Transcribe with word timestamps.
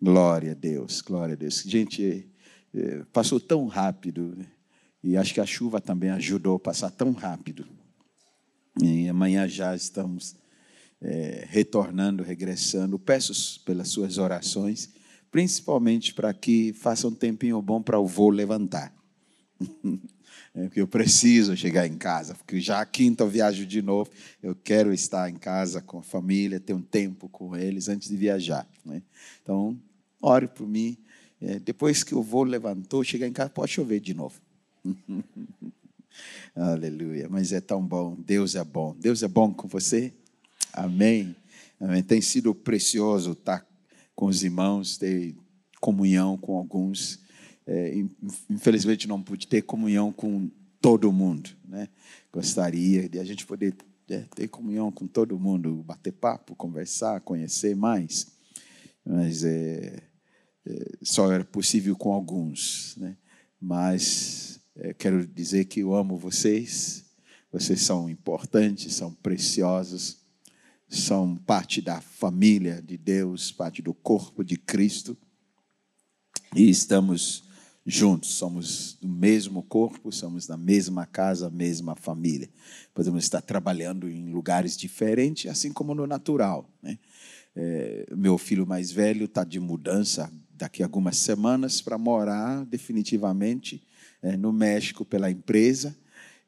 Glória 0.00 0.52
a 0.52 0.54
Deus, 0.54 1.00
glória 1.00 1.32
a 1.32 1.36
Deus. 1.36 1.62
Gente, 1.62 2.28
é, 2.74 3.02
passou 3.12 3.40
tão 3.40 3.66
rápido, 3.66 4.34
né? 4.36 4.46
e 5.02 5.16
acho 5.16 5.32
que 5.32 5.40
a 5.40 5.46
chuva 5.46 5.80
também 5.80 6.10
ajudou 6.10 6.56
a 6.56 6.60
passar 6.60 6.90
tão 6.90 7.12
rápido. 7.12 7.66
E 8.82 9.08
amanhã 9.08 9.48
já 9.48 9.74
estamos 9.74 10.36
é, 11.00 11.46
retornando, 11.48 12.22
regressando. 12.22 12.98
Peço 12.98 13.62
pelas 13.64 13.88
suas 13.88 14.18
orações, 14.18 14.90
principalmente 15.30 16.12
para 16.12 16.34
que 16.34 16.72
faça 16.74 17.08
um 17.08 17.14
tempinho 17.14 17.60
bom 17.62 17.80
para 17.80 17.98
o 17.98 18.06
voo 18.06 18.30
levantar. 18.30 18.94
é, 20.56 20.62
porque 20.64 20.80
eu 20.80 20.88
preciso 20.88 21.54
chegar 21.54 21.86
em 21.86 21.98
casa, 21.98 22.34
porque 22.34 22.58
já 22.58 22.80
a 22.80 22.86
quinta 22.86 23.22
eu 23.22 23.28
viajo 23.28 23.66
de 23.66 23.82
novo. 23.82 24.10
Eu 24.42 24.54
quero 24.54 24.90
estar 24.90 25.28
em 25.28 25.34
casa 25.34 25.82
com 25.82 25.98
a 25.98 26.02
família, 26.02 26.58
ter 26.58 26.72
um 26.72 26.80
tempo 26.80 27.28
com 27.28 27.54
eles 27.54 27.90
antes 27.90 28.08
de 28.08 28.16
viajar. 28.16 28.66
Né? 28.82 29.02
Então, 29.42 29.78
ore 30.20 30.48
por 30.48 30.66
mim. 30.66 30.96
É, 31.42 31.58
depois 31.58 32.02
que 32.02 32.14
o 32.14 32.22
voo 32.22 32.42
levantou, 32.42 33.04
chegar 33.04 33.28
em 33.28 33.34
casa, 33.34 33.50
pode 33.50 33.70
chover 33.70 34.00
de 34.00 34.14
novo. 34.14 34.40
Aleluia. 36.56 37.28
Mas 37.28 37.52
é 37.52 37.60
tão 37.60 37.86
bom. 37.86 38.16
Deus 38.18 38.54
é 38.54 38.64
bom. 38.64 38.96
Deus 38.98 39.22
é 39.22 39.28
bom 39.28 39.52
com 39.52 39.68
você. 39.68 40.10
Amém. 40.72 41.36
Amém. 41.78 42.02
Tem 42.02 42.22
sido 42.22 42.54
precioso 42.54 43.32
estar 43.32 43.66
com 44.14 44.24
os 44.24 44.42
irmãos, 44.42 44.96
ter 44.96 45.36
comunhão 45.82 46.38
com 46.38 46.56
alguns. 46.56 47.25
É, 47.66 47.94
infelizmente 48.48 49.08
não 49.08 49.20
pude 49.20 49.46
ter 49.46 49.62
comunhão 49.62 50.12
com 50.12 50.48
todo 50.80 51.12
mundo, 51.12 51.50
né? 51.64 51.88
Gostaria 52.32 53.08
de 53.08 53.18
a 53.18 53.24
gente 53.24 53.44
poder 53.44 53.74
é, 54.08 54.20
ter 54.34 54.48
comunhão 54.48 54.92
com 54.92 55.06
todo 55.06 55.38
mundo, 55.38 55.82
bater 55.82 56.12
papo, 56.12 56.54
conversar, 56.54 57.20
conhecer 57.22 57.74
mais, 57.74 58.28
mas 59.04 59.42
é, 59.42 60.00
é 60.64 60.92
só 61.02 61.32
era 61.32 61.44
possível 61.44 61.96
com 61.96 62.12
alguns, 62.12 62.96
né? 62.98 63.16
Mas 63.60 64.60
é, 64.76 64.94
quero 64.94 65.26
dizer 65.26 65.64
que 65.64 65.80
eu 65.80 65.94
amo 65.94 66.16
vocês, 66.16 67.04
vocês 67.50 67.80
são 67.80 68.08
importantes, 68.08 68.94
são 68.94 69.12
preciosos, 69.12 70.18
são 70.88 71.34
parte 71.36 71.80
da 71.80 72.00
família 72.00 72.80
de 72.80 72.96
Deus, 72.96 73.50
parte 73.50 73.82
do 73.82 73.92
corpo 73.92 74.44
de 74.44 74.56
Cristo, 74.56 75.16
e 76.54 76.70
estamos 76.70 77.45
juntos, 77.86 78.30
somos 78.34 78.98
do 79.00 79.08
mesmo 79.08 79.62
corpo, 79.62 80.10
somos 80.10 80.46
da 80.46 80.56
mesma 80.56 81.06
casa, 81.06 81.48
mesma 81.48 81.94
família. 81.94 82.50
Podemos 82.92 83.22
estar 83.22 83.40
trabalhando 83.40 84.10
em 84.10 84.32
lugares 84.32 84.76
diferentes, 84.76 85.48
assim 85.48 85.72
como 85.72 85.94
no 85.94 86.06
natural. 86.06 86.68
Né? 86.82 86.98
É, 87.54 88.06
meu 88.16 88.36
filho 88.36 88.66
mais 88.66 88.90
velho 88.90 89.26
está 89.26 89.44
de 89.44 89.60
mudança 89.60 90.30
daqui 90.52 90.82
a 90.82 90.86
algumas 90.86 91.16
semanas 91.16 91.80
para 91.80 91.96
morar 91.96 92.64
definitivamente 92.64 93.86
é, 94.20 94.36
no 94.36 94.52
México 94.52 95.04
pela 95.04 95.30
empresa, 95.30 95.96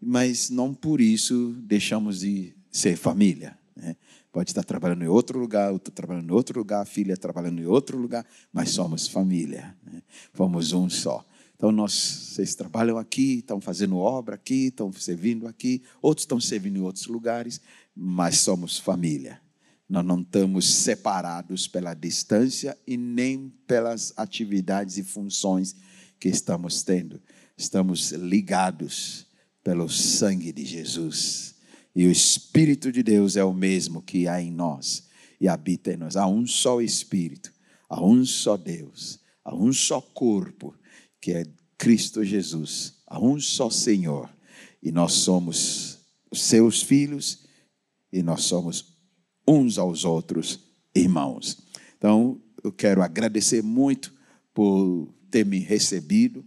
mas 0.01 0.51
não 0.51 0.75
por 0.75 1.01
isso 1.01 1.55
deixamos 1.63 2.21
de 2.21 2.53
ser 2.71 2.97
família. 2.97 3.57
Né? 3.77 3.97
Pode 4.33 4.51
estar 4.51 4.63
trabalhando 4.63 5.05
em 5.05 5.09
outro 5.09 5.39
lugar, 5.39 5.73
outro 5.73 5.93
trabalhando 5.93 6.31
em 6.31 6.35
outro 6.35 6.59
lugar, 6.59 6.83
a 6.83 6.85
filha 6.85 7.17
trabalhando 7.17 7.61
em 7.61 7.67
outro 7.67 7.99
lugar, 7.99 8.27
mas 8.53 8.71
somos 8.71 9.09
família, 9.09 9.77
né? 9.83 10.03
fomos 10.33 10.73
um 10.73 10.89
só. 10.89 11.25
Então, 11.57 11.73
nós, 11.73 11.93
vocês 11.93 12.55
trabalham 12.55 12.99
aqui, 12.99 13.39
estão 13.39 13.61
fazendo 13.61 13.97
obra 13.97 14.37
aqui, 14.37 14.67
estão 14.67 14.93
servindo 14.93 15.49
aqui, 15.49 15.83
outros 16.01 16.25
estão 16.25 16.41
servindo 16.41 16.77
em 16.77 16.83
outros 16.83 17.07
lugares, 17.07 17.61
mas 17.97 18.39
somos 18.39 18.79
família. 18.79 19.41
Nós 19.89 20.05
não 20.05 20.21
estamos 20.21 20.73
separados 20.73 21.67
pela 21.67 21.95
distância 21.95 22.77
e 22.87 22.97
nem 22.97 23.53
pelas 23.67 24.13
atividades 24.17 24.99
e 24.99 25.03
funções 25.03 25.75
que 26.21 26.29
estamos 26.29 26.83
tendo 26.83 27.21
estamos 27.59 28.13
ligados 28.13 29.27
pelo 29.65 29.89
sangue 29.89 30.53
de 30.53 30.65
Jesus. 30.65 31.57
E 31.99 32.07
o 32.07 32.13
Espírito 32.13 32.93
de 32.93 33.03
Deus 33.03 33.37
é 33.37 33.43
o 33.43 33.53
mesmo 33.53 34.01
que 34.01 34.29
há 34.29 34.41
em 34.41 34.53
nós 34.53 35.09
e 35.41 35.49
habita 35.49 35.93
em 35.93 35.97
nós. 35.97 36.17
Há 36.17 36.29
um 36.29 36.47
só 36.47 36.81
Espírito, 36.81 37.53
há 37.89 38.01
um 38.01 38.25
só 38.25 38.57
Deus, 38.57 39.19
há 39.45 39.53
um 39.53 39.73
só 39.73 40.01
corpo, 40.01 40.73
que 41.21 41.33
é 41.33 41.45
Cristo 41.77 42.23
Jesus, 42.23 42.95
há 43.05 43.19
um 43.19 43.41
só 43.41 43.69
Senhor. 43.69 44.33
E 44.81 44.93
nós 44.93 45.15
somos 45.15 45.99
seus 46.33 46.81
filhos 46.83 47.45
e 48.13 48.23
nós 48.23 48.45
somos 48.45 48.97
uns 49.45 49.77
aos 49.77 50.05
outros 50.05 50.61
irmãos. 50.95 51.59
Então, 51.97 52.41
eu 52.63 52.71
quero 52.71 53.03
agradecer 53.03 53.61
muito 53.61 54.15
por 54.55 55.13
ter 55.33 55.45
me 55.45 55.59
recebido 55.59 56.47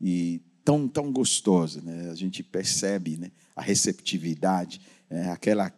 e 0.00 0.40
tão, 0.64 0.86
tão 0.86 1.10
gostoso, 1.10 1.82
né? 1.82 2.08
A 2.08 2.14
gente 2.14 2.40
percebe 2.44 3.16
né? 3.16 3.32
A 3.56 3.62
receptividade, 3.62 4.80
é, 5.10 5.30
aquela 5.30 5.72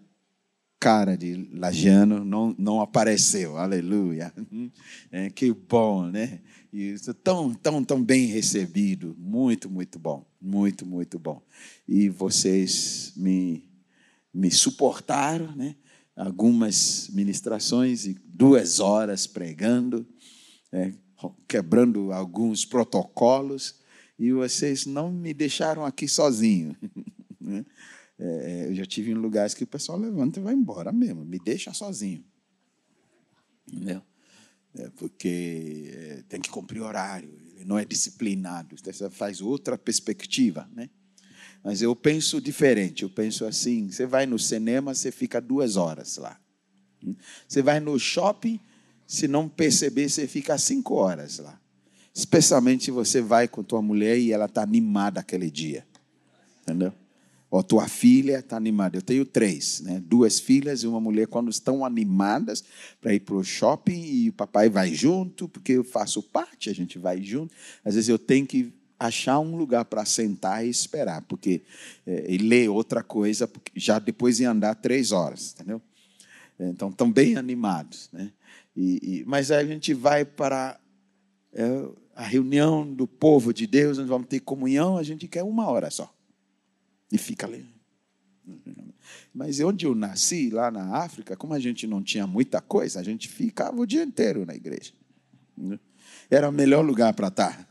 cara 0.80 1.16
de 1.16 1.48
Lajano 1.52 2.24
não, 2.24 2.54
não 2.58 2.80
apareceu, 2.80 3.56
aleluia. 3.56 4.32
É, 5.10 5.30
que 5.30 5.50
bom, 5.52 6.06
né? 6.06 6.40
E 6.70 6.94
tão, 7.24 7.54
tão, 7.54 7.82
tão 7.82 8.04
bem 8.04 8.26
recebido, 8.26 9.16
muito, 9.18 9.70
muito 9.70 9.98
bom, 9.98 10.26
muito, 10.38 10.84
muito 10.84 11.18
bom. 11.18 11.42
E 11.86 12.10
vocês 12.10 13.14
me, 13.16 13.66
me 14.32 14.50
suportaram, 14.50 15.56
né? 15.56 15.76
Algumas 16.14 17.08
ministrações 17.10 18.04
e 18.04 18.18
duas 18.26 18.80
horas 18.80 19.26
pregando, 19.26 20.06
é, 20.70 20.92
quebrando 21.48 22.12
alguns 22.12 22.66
protocolos 22.66 23.76
e 24.18 24.32
vocês 24.32 24.84
não 24.84 25.10
me 25.10 25.32
deixaram 25.32 25.86
aqui 25.86 26.06
sozinho. 26.06 26.76
Né? 27.48 27.64
É, 28.18 28.66
eu 28.68 28.74
já 28.74 28.84
tive 28.84 29.10
em 29.10 29.14
lugares 29.14 29.54
que 29.54 29.64
o 29.64 29.66
pessoal 29.66 29.98
levanta 29.98 30.38
e 30.38 30.42
vai 30.42 30.54
embora 30.54 30.92
mesmo, 30.92 31.24
me 31.24 31.38
deixa 31.38 31.72
sozinho. 31.72 32.24
Entendeu? 33.66 34.02
É 34.76 34.90
porque 34.90 35.90
é, 35.92 36.22
tem 36.28 36.40
que 36.40 36.50
cumprir 36.50 36.82
horário, 36.82 37.30
ele 37.54 37.64
não 37.64 37.78
é 37.78 37.84
disciplinado, 37.84 38.76
você 38.76 39.08
faz 39.10 39.40
outra 39.40 39.78
perspectiva. 39.78 40.68
Né? 40.74 40.90
Mas 41.64 41.80
eu 41.80 41.94
penso 41.96 42.40
diferente, 42.40 43.02
eu 43.02 43.10
penso 43.10 43.44
assim: 43.44 43.90
você 43.90 44.06
vai 44.06 44.26
no 44.26 44.38
cinema, 44.38 44.94
você 44.94 45.10
fica 45.10 45.40
duas 45.40 45.76
horas 45.76 46.16
lá. 46.16 46.38
Você 47.46 47.62
vai 47.62 47.80
no 47.80 47.98
shopping, 47.98 48.60
se 49.06 49.26
não 49.28 49.48
perceber, 49.48 50.08
você 50.08 50.26
fica 50.26 50.58
cinco 50.58 50.94
horas 50.94 51.38
lá. 51.38 51.58
Especialmente 52.14 52.86
se 52.86 52.90
você 52.90 53.20
vai 53.20 53.46
com 53.46 53.62
tua 53.62 53.80
mulher 53.80 54.18
e 54.18 54.32
ela 54.32 54.46
está 54.46 54.62
animada 54.62 55.20
aquele 55.20 55.50
dia. 55.50 55.86
Entendeu? 56.62 56.92
Ou 57.50 57.62
tua 57.62 57.88
filha 57.88 58.40
está 58.40 58.56
animada. 58.56 58.96
Eu 58.96 59.02
tenho 59.02 59.24
três, 59.24 59.80
né? 59.80 60.02
duas 60.04 60.38
filhas 60.38 60.82
e 60.82 60.86
uma 60.86 61.00
mulher, 61.00 61.26
quando 61.26 61.50
estão 61.50 61.84
animadas 61.84 62.62
para 63.00 63.14
ir 63.14 63.20
para 63.20 63.36
o 63.36 63.44
shopping 63.44 64.02
e 64.02 64.28
o 64.28 64.32
papai 64.32 64.68
vai 64.68 64.92
junto, 64.92 65.48
porque 65.48 65.72
eu 65.72 65.84
faço 65.84 66.22
parte, 66.22 66.68
a 66.68 66.74
gente 66.74 66.98
vai 66.98 67.22
junto. 67.22 67.54
Às 67.84 67.94
vezes 67.94 68.08
eu 68.08 68.18
tenho 68.18 68.46
que 68.46 68.72
achar 68.98 69.38
um 69.38 69.56
lugar 69.56 69.84
para 69.84 70.04
sentar 70.04 70.66
e 70.66 70.68
esperar, 70.68 71.22
porque 71.22 71.62
é, 72.06 72.26
e 72.28 72.36
ler 72.36 72.68
outra 72.68 73.02
coisa, 73.02 73.46
porque 73.46 73.72
já 73.76 73.98
depois 73.98 74.38
de 74.38 74.44
andar 74.44 74.74
três 74.74 75.12
horas, 75.12 75.54
entendeu? 75.54 75.80
Então, 76.58 76.88
estão 76.88 77.10
bem 77.10 77.36
animados. 77.36 78.08
Né? 78.12 78.32
E, 78.76 79.20
e, 79.20 79.24
mas 79.26 79.50
a 79.50 79.64
gente 79.64 79.94
vai 79.94 80.24
para. 80.24 80.78
É, 81.52 81.88
a 82.14 82.24
reunião 82.24 82.84
do 82.92 83.06
povo 83.06 83.54
de 83.54 83.64
Deus, 83.64 83.96
nós 83.96 84.08
vamos 84.08 84.26
ter 84.26 84.40
comunhão, 84.40 84.98
a 84.98 85.04
gente 85.04 85.28
quer 85.28 85.44
uma 85.44 85.68
hora 85.68 85.88
só. 85.88 86.12
E 87.10 87.18
fica 87.18 87.46
ali. 87.46 87.66
Mas 89.34 89.60
onde 89.60 89.86
eu 89.86 89.94
nasci, 89.94 90.50
lá 90.50 90.70
na 90.70 90.96
África, 90.96 91.36
como 91.36 91.54
a 91.54 91.58
gente 91.58 91.86
não 91.86 92.02
tinha 92.02 92.26
muita 92.26 92.60
coisa, 92.60 93.00
a 93.00 93.02
gente 93.02 93.28
ficava 93.28 93.80
o 93.80 93.86
dia 93.86 94.02
inteiro 94.02 94.44
na 94.46 94.54
igreja. 94.54 94.92
Era 96.30 96.48
o 96.48 96.52
melhor 96.52 96.84
lugar 96.84 97.14
para 97.14 97.28
estar. 97.28 97.66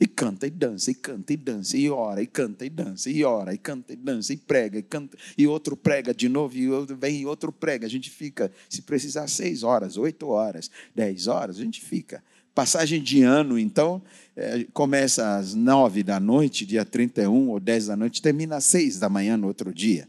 E 0.00 0.06
canta, 0.06 0.46
e 0.46 0.50
dança, 0.50 0.90
e 0.90 0.94
canta, 0.94 1.32
e 1.32 1.36
dança, 1.36 1.76
e 1.76 1.90
ora, 1.90 2.22
e 2.22 2.26
canta, 2.26 2.64
e 2.64 2.70
dança, 2.70 3.10
e 3.10 3.22
ora, 3.22 3.54
e 3.54 3.58
canta, 3.58 3.92
e 3.92 3.96
dança, 3.96 4.32
e 4.32 4.36
prega, 4.36 4.78
e 4.78 4.82
canta, 4.82 5.16
e 5.36 5.46
outro 5.46 5.76
prega 5.76 6.14
de 6.14 6.28
novo, 6.28 6.56
e 6.56 6.68
outro 6.68 6.96
vem, 6.96 7.20
e 7.20 7.26
outro 7.26 7.52
prega. 7.52 7.86
A 7.86 7.90
gente 7.90 8.08
fica, 8.10 8.50
se 8.68 8.82
precisar, 8.82 9.28
seis 9.28 9.62
horas, 9.62 9.96
oito 9.98 10.28
horas, 10.28 10.70
dez 10.94 11.26
horas, 11.26 11.58
a 11.58 11.62
gente 11.62 11.80
fica. 11.82 12.22
Passagem 12.54 13.02
de 13.02 13.22
ano, 13.22 13.58
então, 13.58 14.02
é, 14.36 14.66
começa 14.72 15.36
às 15.36 15.54
nove 15.54 16.02
da 16.02 16.20
noite, 16.20 16.66
dia 16.66 16.84
31 16.84 17.48
ou 17.48 17.58
dez 17.58 17.86
da 17.86 17.96
noite, 17.96 18.20
termina 18.20 18.56
às 18.56 18.64
seis 18.64 18.98
da 18.98 19.08
manhã 19.08 19.36
no 19.36 19.46
outro 19.46 19.72
dia. 19.72 20.08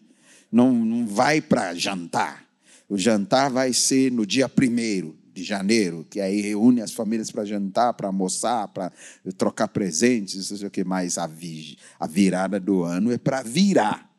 Não, 0.52 0.74
não 0.74 1.08
vai 1.08 1.42
para 1.42 1.74
jantar. 1.74 2.46
O 2.90 2.98
jantar 2.98 3.50
vai 3.50 3.74
ser 3.74 4.12
no 4.12 4.26
dia 4.26 4.48
primeiro 4.50 5.18
de 5.34 5.44
janeiro, 5.44 6.06
que 6.10 6.22
aí 6.22 6.42
reúne 6.42 6.82
as 6.82 6.92
famílias 6.92 7.32
para 7.32 7.44
jantar, 7.44 7.94
para 7.94 8.08
almoçar, 8.08 8.68
para 8.68 8.92
trocar 9.36 9.68
presentes, 9.68 10.52
não 10.52 10.58
sei 10.58 10.68
o 10.68 10.72
que 10.72 10.84
mais. 10.84 11.18
A, 11.18 11.26
vi, 11.26 11.78
a 12.00 12.06
virada 12.06 12.60
do 12.60 12.84
ano 12.84 13.12
é 13.12 13.18
para 13.18 13.42
virar. 13.42 14.10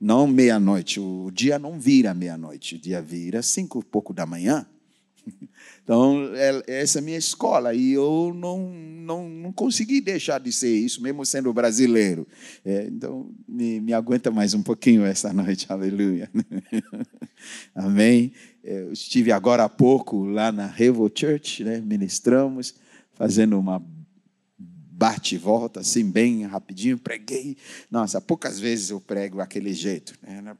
Não 0.00 0.26
meia-noite. 0.26 0.98
O 0.98 1.30
dia 1.32 1.60
não 1.60 1.78
vira 1.78 2.12
meia-noite. 2.12 2.74
O 2.74 2.78
dia 2.78 3.00
vira 3.00 3.40
cinco 3.40 3.78
e 3.78 3.84
pouco 3.84 4.12
da 4.12 4.26
manhã. 4.26 4.66
Então, 5.84 6.30
é, 6.34 6.62
essa 6.68 6.98
é 6.98 7.00
a 7.00 7.04
minha 7.04 7.18
escola. 7.18 7.74
E 7.74 7.92
eu 7.92 8.32
não, 8.34 8.70
não, 8.70 9.28
não 9.28 9.52
consegui 9.52 10.00
deixar 10.00 10.38
de 10.38 10.52
ser 10.52 10.74
isso, 10.74 11.02
mesmo 11.02 11.26
sendo 11.26 11.52
brasileiro. 11.52 12.26
É, 12.64 12.86
então, 12.86 13.28
me, 13.48 13.80
me 13.80 13.92
aguenta 13.92 14.30
mais 14.30 14.54
um 14.54 14.62
pouquinho 14.62 15.04
essa 15.04 15.32
noite. 15.32 15.66
Aleluia. 15.68 16.30
Amém. 17.74 18.32
É, 18.62 18.82
eu 18.82 18.92
estive 18.92 19.32
agora 19.32 19.64
há 19.64 19.68
pouco 19.68 20.24
lá 20.24 20.52
na 20.52 20.66
Revo 20.66 21.10
Church, 21.12 21.64
né, 21.64 21.80
ministramos, 21.80 22.74
fazendo 23.14 23.58
uma 23.58 23.82
bate 24.94 25.34
e 25.34 25.38
volta, 25.38 25.80
assim, 25.80 26.08
bem 26.08 26.44
rapidinho, 26.44 26.98
preguei. 26.98 27.56
Nossa, 27.90 28.20
poucas 28.20 28.60
vezes 28.60 28.90
eu 28.90 29.00
prego 29.00 29.40
aquele 29.40 29.72
jeito. 29.72 30.14
Né? 30.22 30.54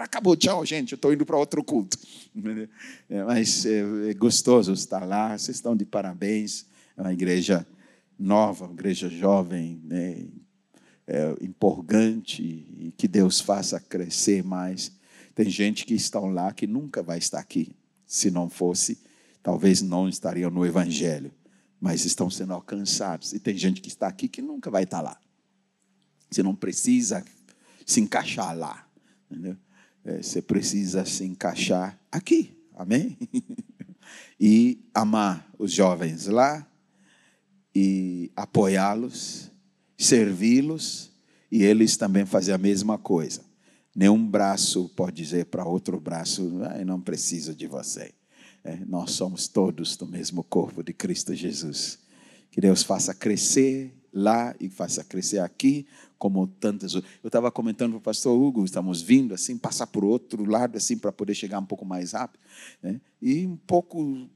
Acabou, 0.00 0.36
tchau, 0.36 0.66
gente, 0.66 0.92
eu 0.92 0.96
estou 0.96 1.12
indo 1.12 1.24
para 1.24 1.36
outro 1.36 1.62
culto. 1.62 1.98
É, 3.10 3.24
mas 3.24 3.64
é, 3.64 4.10
é, 4.10 4.14
gostoso 4.14 4.72
estar 4.72 5.04
lá, 5.04 5.36
vocês 5.36 5.56
estão 5.56 5.74
de 5.74 5.84
parabéns. 5.84 6.66
É 6.96 7.00
uma 7.00 7.12
igreja 7.12 7.66
nova, 8.18 8.66
uma 8.66 8.74
igreja 8.74 9.08
jovem, 9.08 9.80
né? 9.84 10.26
é, 11.06 11.34
empolgante, 11.40 12.42
e 12.42 12.92
que 12.96 13.08
Deus 13.08 13.40
faça 13.40 13.80
crescer 13.80 14.44
mais. 14.44 14.92
Tem 15.34 15.48
gente 15.48 15.86
que 15.86 15.94
estão 15.94 16.26
lá 16.26 16.52
que 16.52 16.66
nunca 16.66 17.02
vai 17.02 17.18
estar 17.18 17.38
aqui. 17.38 17.74
Se 18.06 18.30
não 18.30 18.50
fosse, 18.50 18.98
talvez 19.42 19.80
não 19.80 20.08
estariam 20.08 20.50
no 20.50 20.66
Evangelho 20.66 21.32
mas 21.80 22.04
estão 22.04 22.28
sendo 22.30 22.52
alcançados. 22.52 23.32
E 23.32 23.38
tem 23.38 23.56
gente 23.56 23.80
que 23.80 23.88
está 23.88 24.08
aqui 24.08 24.28
que 24.28 24.42
nunca 24.42 24.70
vai 24.70 24.84
estar 24.84 25.00
lá. 25.00 25.18
Você 26.30 26.42
não 26.42 26.54
precisa 26.54 27.24
se 27.86 28.00
encaixar 28.00 28.56
lá. 28.56 28.86
Entendeu? 29.30 29.56
É, 30.04 30.22
você 30.22 30.42
precisa 30.42 31.04
se 31.04 31.24
encaixar 31.24 31.98
aqui. 32.10 32.56
Amém? 32.74 33.18
e 34.38 34.80
amar 34.94 35.50
os 35.58 35.72
jovens 35.72 36.26
lá, 36.26 36.66
e 37.74 38.30
apoiá-los, 38.36 39.50
servi-los, 39.96 41.10
e 41.50 41.62
eles 41.62 41.96
também 41.96 42.24
fazer 42.24 42.52
a 42.52 42.58
mesma 42.58 42.98
coisa. 42.98 43.42
Nenhum 43.94 44.24
braço 44.24 44.88
pode 44.90 45.16
dizer 45.16 45.46
para 45.46 45.64
outro 45.64 45.98
braço, 45.98 46.60
ah, 46.62 46.84
não 46.84 47.00
preciso 47.00 47.54
de 47.54 47.66
você. 47.66 48.12
É, 48.68 48.78
nós 48.86 49.12
somos 49.12 49.48
todos 49.48 49.96
do 49.96 50.06
mesmo 50.06 50.44
corpo 50.44 50.82
de 50.82 50.92
Cristo 50.92 51.34
Jesus. 51.34 51.98
Que 52.50 52.60
Deus 52.60 52.82
faça 52.82 53.14
crescer 53.14 53.94
lá 54.12 54.54
e 54.60 54.68
faça 54.68 55.02
crescer 55.02 55.38
aqui, 55.38 55.86
como 56.18 56.46
tantas. 56.46 56.92
Eu 56.92 57.02
estava 57.24 57.50
comentando 57.50 57.92
para 57.92 57.98
o 57.98 58.02
pastor 58.02 58.38
Hugo, 58.38 58.62
estamos 58.66 59.00
vindo 59.00 59.32
assim, 59.32 59.56
passar 59.56 59.86
por 59.86 60.04
outro 60.04 60.44
lado, 60.44 60.76
assim, 60.76 60.98
para 60.98 61.10
poder 61.10 61.34
chegar 61.34 61.58
um 61.60 61.64
pouco 61.64 61.86
mais 61.86 62.12
rápido. 62.12 62.42
Né? 62.82 63.00
E 63.22 63.46
um 63.46 63.56
pouco, 63.56 64.28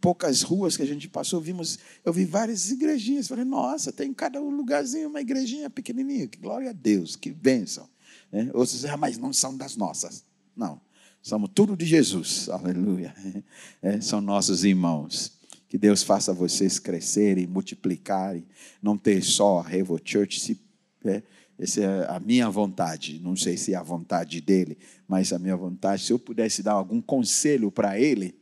poucas 0.00 0.42
ruas 0.42 0.76
que 0.76 0.82
a 0.84 0.86
gente 0.86 1.08
passou, 1.08 1.40
vimos, 1.40 1.80
eu 2.04 2.12
vi 2.12 2.24
várias 2.24 2.70
igrejinhas. 2.70 3.26
Falei, 3.26 3.44
nossa, 3.44 3.92
tem 3.92 4.10
em 4.10 4.14
cada 4.14 4.38
lugarzinho 4.38 5.08
uma 5.08 5.20
igrejinha 5.20 5.68
pequenininha. 5.68 6.28
Que 6.28 6.38
glória 6.38 6.70
a 6.70 6.72
Deus, 6.72 7.16
que 7.16 7.32
bênção. 7.32 7.88
Né? 8.30 8.44
Outros 8.54 8.74
dizem, 8.74 8.90
ah, 8.92 8.96
mas 8.96 9.18
não 9.18 9.32
são 9.32 9.56
das 9.56 9.74
nossas. 9.74 10.24
Não. 10.54 10.80
Somos 11.22 11.50
tudo 11.54 11.76
de 11.76 11.86
Jesus, 11.86 12.48
aleluia. 12.48 13.14
É, 13.80 14.00
são 14.00 14.20
nossos 14.20 14.64
irmãos. 14.64 15.40
Que 15.68 15.78
Deus 15.78 16.02
faça 16.02 16.34
vocês 16.34 16.80
crescerem, 16.80 17.46
multiplicarem, 17.46 18.44
não 18.82 18.98
ter 18.98 19.22
só 19.22 19.60
a 19.60 19.62
Revo 19.62 20.00
Church. 20.04 20.40
Se, 20.40 20.60
é, 21.04 21.22
essa 21.56 21.80
é 21.80 22.10
a 22.10 22.18
minha 22.18 22.50
vontade. 22.50 23.20
Não 23.20 23.36
sei 23.36 23.56
se 23.56 23.72
é 23.72 23.76
a 23.76 23.82
vontade 23.84 24.40
dele, 24.40 24.76
mas 25.06 25.32
a 25.32 25.38
minha 25.38 25.56
vontade. 25.56 26.02
Se 26.02 26.12
eu 26.12 26.18
pudesse 26.18 26.60
dar 26.60 26.72
algum 26.72 27.00
conselho 27.00 27.70
para 27.70 27.98
ele, 28.00 28.34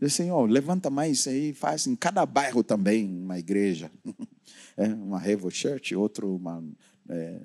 eu 0.00 0.08
Senhor, 0.08 0.48
levanta 0.48 0.88
mais 0.88 1.26
aí, 1.26 1.52
faz 1.52 1.88
em 1.88 1.96
cada 1.96 2.24
bairro 2.24 2.62
também 2.62 3.04
uma 3.04 3.38
igreja. 3.38 3.90
É, 4.80 4.86
uma 4.86 5.18
Revo 5.18 5.50
Church, 5.50 5.92
outro 5.96 6.36
uma 6.36 6.62
é, 7.08 7.40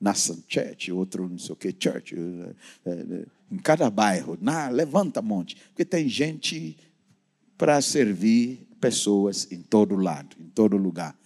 Nação 0.00 0.42
Church, 0.48 0.90
outro 0.90 1.28
não 1.28 1.38
sei 1.38 1.52
o 1.52 1.56
que 1.56 1.74
Church. 1.78 2.14
É, 2.16 2.90
é, 2.90 3.26
em 3.50 3.58
cada 3.58 3.90
bairro, 3.90 4.38
na, 4.40 4.68
levanta 4.68 5.20
monte, 5.20 5.56
porque 5.68 5.84
tem 5.84 6.08
gente 6.08 6.76
para 7.58 7.80
servir 7.82 8.66
pessoas 8.80 9.50
em 9.52 9.60
todo 9.60 9.96
lado, 9.96 10.36
em 10.40 10.48
todo 10.48 10.76
lugar. 10.76 11.18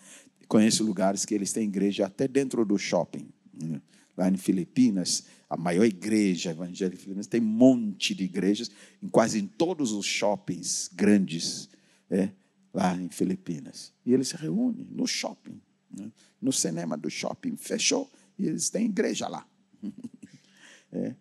Conheço 0.48 0.82
lugares 0.82 1.24
que 1.24 1.34
eles 1.34 1.52
têm 1.52 1.68
igreja 1.68 2.06
até 2.06 2.26
dentro 2.26 2.64
do 2.64 2.76
shopping. 2.76 3.28
Né? 3.52 3.80
Lá 4.16 4.28
em 4.28 4.36
Filipinas, 4.36 5.24
a 5.48 5.56
maior 5.56 5.84
igreja 5.84 6.50
evangélica 6.50 7.00
Filipinas 7.00 7.26
tem 7.26 7.40
um 7.40 7.44
monte 7.44 8.14
de 8.14 8.24
igrejas 8.24 8.70
em 9.02 9.08
quase 9.08 9.38
em 9.38 9.46
todos 9.46 9.92
os 9.92 10.04
shoppings 10.04 10.90
grandes 10.92 11.68
é, 12.10 12.30
lá 12.72 12.96
em 12.96 13.08
Filipinas. 13.08 13.92
E 14.04 14.12
eles 14.12 14.28
se 14.28 14.36
reúnem 14.36 14.86
no 14.90 15.06
shopping, 15.06 15.60
né? 15.90 16.10
no 16.40 16.52
cinema 16.52 16.96
do 16.96 17.08
shopping, 17.08 17.56
fechou, 17.56 18.10
e 18.38 18.46
eles 18.46 18.70
têm 18.70 18.86
igreja 18.86 19.28
lá. 19.28 19.46
é 20.92 21.14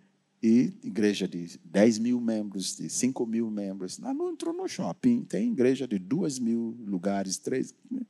e 0.44 0.74
igreja 0.84 1.26
de 1.26 1.58
10 1.64 2.00
mil 2.00 2.20
membros, 2.20 2.76
de 2.76 2.90
5 2.90 3.26
mil 3.26 3.50
membros. 3.50 3.98
Não, 3.98 4.14
não 4.14 4.30
entrou 4.30 4.54
no 4.54 4.68
shopping, 4.68 5.24
tem 5.24 5.50
igreja 5.54 5.88
de 5.88 5.98
2 5.98 6.38
mil 6.40 6.76
lugares, 6.86 7.38
três. 7.38 7.74
Né? 7.90 8.02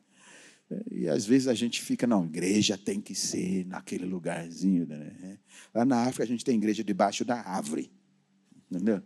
E 0.90 1.08
às 1.08 1.28
vezes 1.28 1.48
a 1.48 1.54
gente 1.54 1.80
fica, 1.80 2.08
não, 2.08 2.26
igreja 2.26 2.76
tem 2.76 3.00
que 3.00 3.14
ser 3.14 3.68
naquele 3.68 4.06
lugarzinho. 4.06 4.88
Né? 4.88 5.38
Lá 5.72 5.86
na 5.86 6.02
África 6.08 6.24
a 6.24 6.28
gente 6.28 6.44
tem 6.44 6.56
igreja 6.56 6.84
debaixo 6.84 7.24
da 7.24 7.40
árvore. 7.40 7.92
Entendeu? 8.72 9.04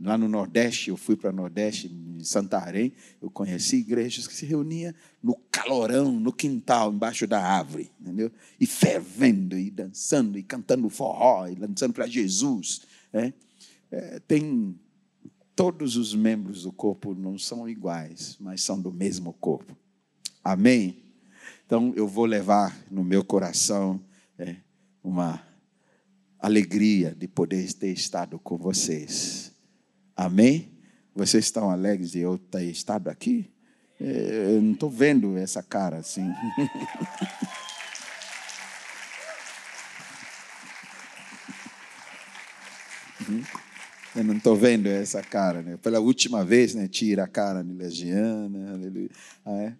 Lá 0.00 0.18
no 0.18 0.28
Nordeste, 0.28 0.90
eu 0.90 0.96
fui 0.96 1.16
para 1.16 1.30
o 1.30 1.32
Nordeste, 1.32 1.86
em 1.86 2.22
Santarém, 2.22 2.92
eu 3.22 3.30
conheci 3.30 3.76
igrejas 3.76 4.26
que 4.26 4.34
se 4.34 4.44
reuniam 4.44 4.92
no 5.22 5.36
calorão, 5.50 6.12
no 6.12 6.32
quintal, 6.32 6.92
embaixo 6.92 7.26
da 7.26 7.40
árvore, 7.40 7.90
entendeu? 8.16 8.32
E 8.58 8.66
fervendo, 8.66 9.58
e 9.58 9.70
dançando, 9.70 10.38
e 10.38 10.42
cantando 10.42 10.88
forró, 10.88 11.46
e 11.46 11.54
dançando 11.54 11.92
para 11.92 12.06
Jesus. 12.06 12.82
Né? 13.12 13.34
É, 13.90 14.18
tem 14.20 14.78
todos 15.54 15.96
os 15.96 16.14
membros 16.14 16.62
do 16.62 16.72
corpo 16.72 17.14
não 17.14 17.38
são 17.38 17.68
iguais, 17.68 18.36
mas 18.40 18.62
são 18.62 18.80
do 18.80 18.92
mesmo 18.92 19.32
corpo. 19.34 19.76
Amém? 20.42 21.02
Então 21.64 21.92
eu 21.96 22.06
vou 22.06 22.24
levar 22.24 22.76
no 22.90 23.02
meu 23.02 23.24
coração 23.24 24.00
é, 24.38 24.56
uma 25.02 25.42
alegria 26.38 27.14
de 27.14 27.26
poder 27.26 27.72
ter 27.72 27.92
estado 27.92 28.38
com 28.38 28.56
vocês. 28.56 29.52
Amém? 30.14 30.70
Vocês 31.14 31.46
estão 31.46 31.70
alegres 31.70 32.12
de 32.12 32.20
eu 32.20 32.38
ter 32.38 32.64
estado 32.64 33.08
aqui? 33.08 33.50
É, 33.98 34.54
eu 34.54 34.62
não 34.62 34.72
estou 34.72 34.90
vendo 34.90 35.36
essa 35.38 35.62
cara 35.62 35.96
assim. 35.96 36.30
Eu 44.14 44.24
não 44.24 44.36
estou 44.36 44.56
vendo 44.56 44.86
essa 44.86 45.22
cara, 45.22 45.62
né? 45.62 45.76
Pela 45.76 46.00
última 46.00 46.44
vez, 46.44 46.74
né? 46.74 46.88
Tira 46.88 47.24
a 47.24 47.28
cara 47.28 47.62
de 47.62 47.72
Legiana, 47.72 48.72
aleluia. 48.72 49.10
Ah, 49.44 49.62
é? 49.62 49.76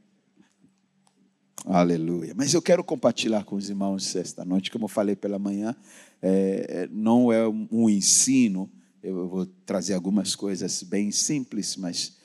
Aleluia. 1.65 2.35
Mas 2.37 2.55
eu 2.55 2.63
quero 2.63 2.85
compartilhar 2.85 3.45
com 3.45 3.57
os 3.57 3.69
irmãos 3.69 4.15
esta 4.15 4.45
noite, 4.45 4.71
como 4.71 4.85
eu 4.85 4.89
falei 4.89 5.17
pela 5.17 5.39
manhã, 5.39 5.75
é, 6.23 6.89
não 6.93 7.33
é 7.33 7.49
um 7.49 7.89
ensino 7.91 8.71
eu 9.07 9.29
vou 9.29 9.47
trazer 9.65 9.95
algumas 9.95 10.35
coisas 10.35 10.83
bem 10.83 11.13
simples, 11.13 11.77
mas 11.77 12.17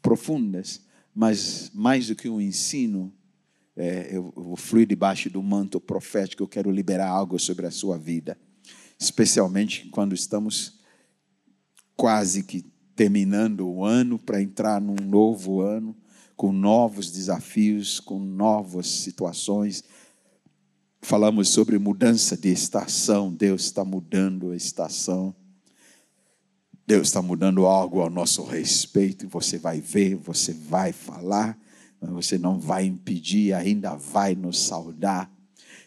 profundas, 0.00 0.80
mas 1.14 1.70
mais 1.74 2.06
do 2.06 2.16
que 2.16 2.30
um 2.30 2.40
ensino, 2.40 3.12
é, 3.76 4.08
eu 4.10 4.32
vou 4.34 4.56
fluir 4.56 4.86
debaixo 4.86 5.28
do 5.28 5.42
manto 5.42 5.78
profético, 5.78 6.42
eu 6.42 6.48
quero 6.48 6.70
liberar 6.70 7.08
algo 7.08 7.38
sobre 7.38 7.66
a 7.66 7.70
sua 7.70 7.98
vida, 7.98 8.38
especialmente 8.98 9.88
quando 9.88 10.14
estamos 10.14 10.78
quase 11.96 12.42
que 12.42 12.64
terminando 12.94 13.68
o 13.68 13.84
ano 13.84 14.18
para 14.18 14.42
entrar 14.42 14.80
num 14.80 14.96
novo 15.04 15.60
ano, 15.60 15.96
com 16.36 16.52
novos 16.52 17.10
desafios, 17.10 18.00
com 18.00 18.18
novas 18.18 18.86
situações. 18.86 19.84
Falamos 21.00 21.48
sobre 21.48 21.78
mudança 21.78 22.36
de 22.36 22.50
estação, 22.50 23.32
Deus 23.32 23.64
está 23.64 23.84
mudando 23.84 24.50
a 24.50 24.56
estação. 24.56 25.34
Deus 26.86 27.08
está 27.08 27.22
mudando 27.22 27.64
algo 27.64 28.00
ao 28.00 28.10
nosso 28.10 28.44
respeito, 28.44 29.26
você 29.28 29.56
vai 29.56 29.80
ver, 29.80 30.16
você 30.16 30.52
vai 30.52 30.92
falar, 30.92 31.58
você 31.98 32.36
não 32.36 32.58
vai 32.58 32.84
impedir, 32.84 33.54
ainda 33.54 33.94
vai 33.94 34.34
nos 34.34 34.58
saudar. 34.58 35.32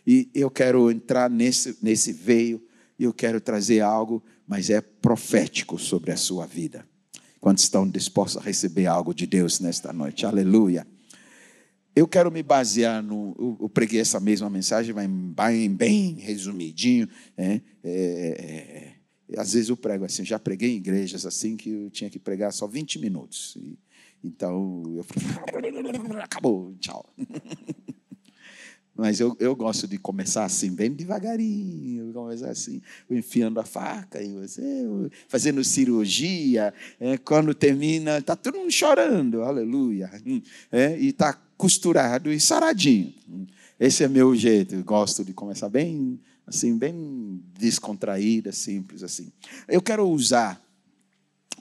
E 0.06 0.30
eu 0.34 0.50
quero 0.50 0.90
entrar 0.90 1.30
nesse, 1.30 1.78
nesse 1.84 2.12
veio, 2.12 2.66
e 2.98 3.04
eu 3.04 3.14
quero 3.14 3.40
trazer 3.40 3.82
algo, 3.82 4.24
mas 4.48 4.70
é 4.70 4.82
profético 4.82 5.78
sobre 5.78 6.12
a 6.12 6.18
sua 6.18 6.46
vida. 6.46 6.88
Quantos 7.40 7.64
estão 7.64 7.88
dispostos 7.88 8.42
a 8.42 8.46
receber 8.46 8.88
algo 8.88 9.14
de 9.14 9.28
Deus 9.28 9.60
nesta 9.60 9.94
noite? 9.94 10.26
Aleluia. 10.26 10.86
Eu 11.96 12.08
quero 12.08 12.32
me 12.32 12.44
basear 12.44 13.02
no. 13.02 13.58
Eu 13.60 13.70
preguei 13.70 14.00
essa 14.00 14.20
mesma 14.20 14.50
mensagem, 14.50 14.94
mas 14.94 15.10
bem, 15.10 15.74
bem 15.74 16.14
resumidinho. 16.14 17.08
Né? 17.36 17.62
É, 17.84 18.98
é, 19.30 19.34
é 19.34 19.40
às 19.40 19.54
vezes 19.54 19.70
eu 19.70 19.76
prego 19.76 20.06
assim, 20.06 20.24
já 20.24 20.40
preguei 20.40 20.74
em 20.74 20.78
igrejas 20.78 21.26
assim 21.26 21.58
que 21.58 21.70
eu 21.70 21.90
tinha 21.90 22.10
que 22.10 22.20
pregar 22.20 22.54
só 22.54 22.68
20 22.68 23.00
minutos. 23.00 23.56
E, 23.58 23.78
então, 24.24 24.84
eu 24.88 25.06
acabou, 26.22 26.76
tchau. 26.80 27.14
Mas 28.98 29.20
eu, 29.20 29.38
eu 29.40 29.56
gosto 29.56 29.88
de 29.88 29.98
começar 29.98 30.44
assim, 30.46 30.74
bem 30.74 30.92
devagarinho, 30.92 32.12
começar 32.12 32.50
assim, 32.50 32.82
enfiando 33.10 33.60
a 33.60 33.64
faca, 33.64 34.22
e 34.22 34.34
você 34.34 34.62
fazendo 35.28 35.64
cirurgia. 35.64 36.74
É, 37.00 37.18
quando 37.18 37.54
termina, 37.54 38.18
está 38.18 38.36
todo 38.36 38.58
mundo 38.58 38.72
chorando, 38.72 39.44
aleluia. 39.44 40.10
É, 40.72 40.98
e 41.00 41.10
está 41.10 41.34
costurado 41.56 42.32
e 42.32 42.40
saradinho. 42.40 43.14
Esse 43.80 44.04
é 44.04 44.08
meu 44.08 44.36
jeito, 44.36 44.74
eu 44.74 44.84
gosto 44.84 45.24
de 45.24 45.34
começar 45.34 45.70
bem 45.70 46.20
assim, 46.48 46.78
bem 46.78 47.44
descontraída, 47.60 48.52
simples 48.52 49.04
assim. 49.04 49.32
Eu 49.68 49.82
quero 49.82 50.08
usar 50.10 50.62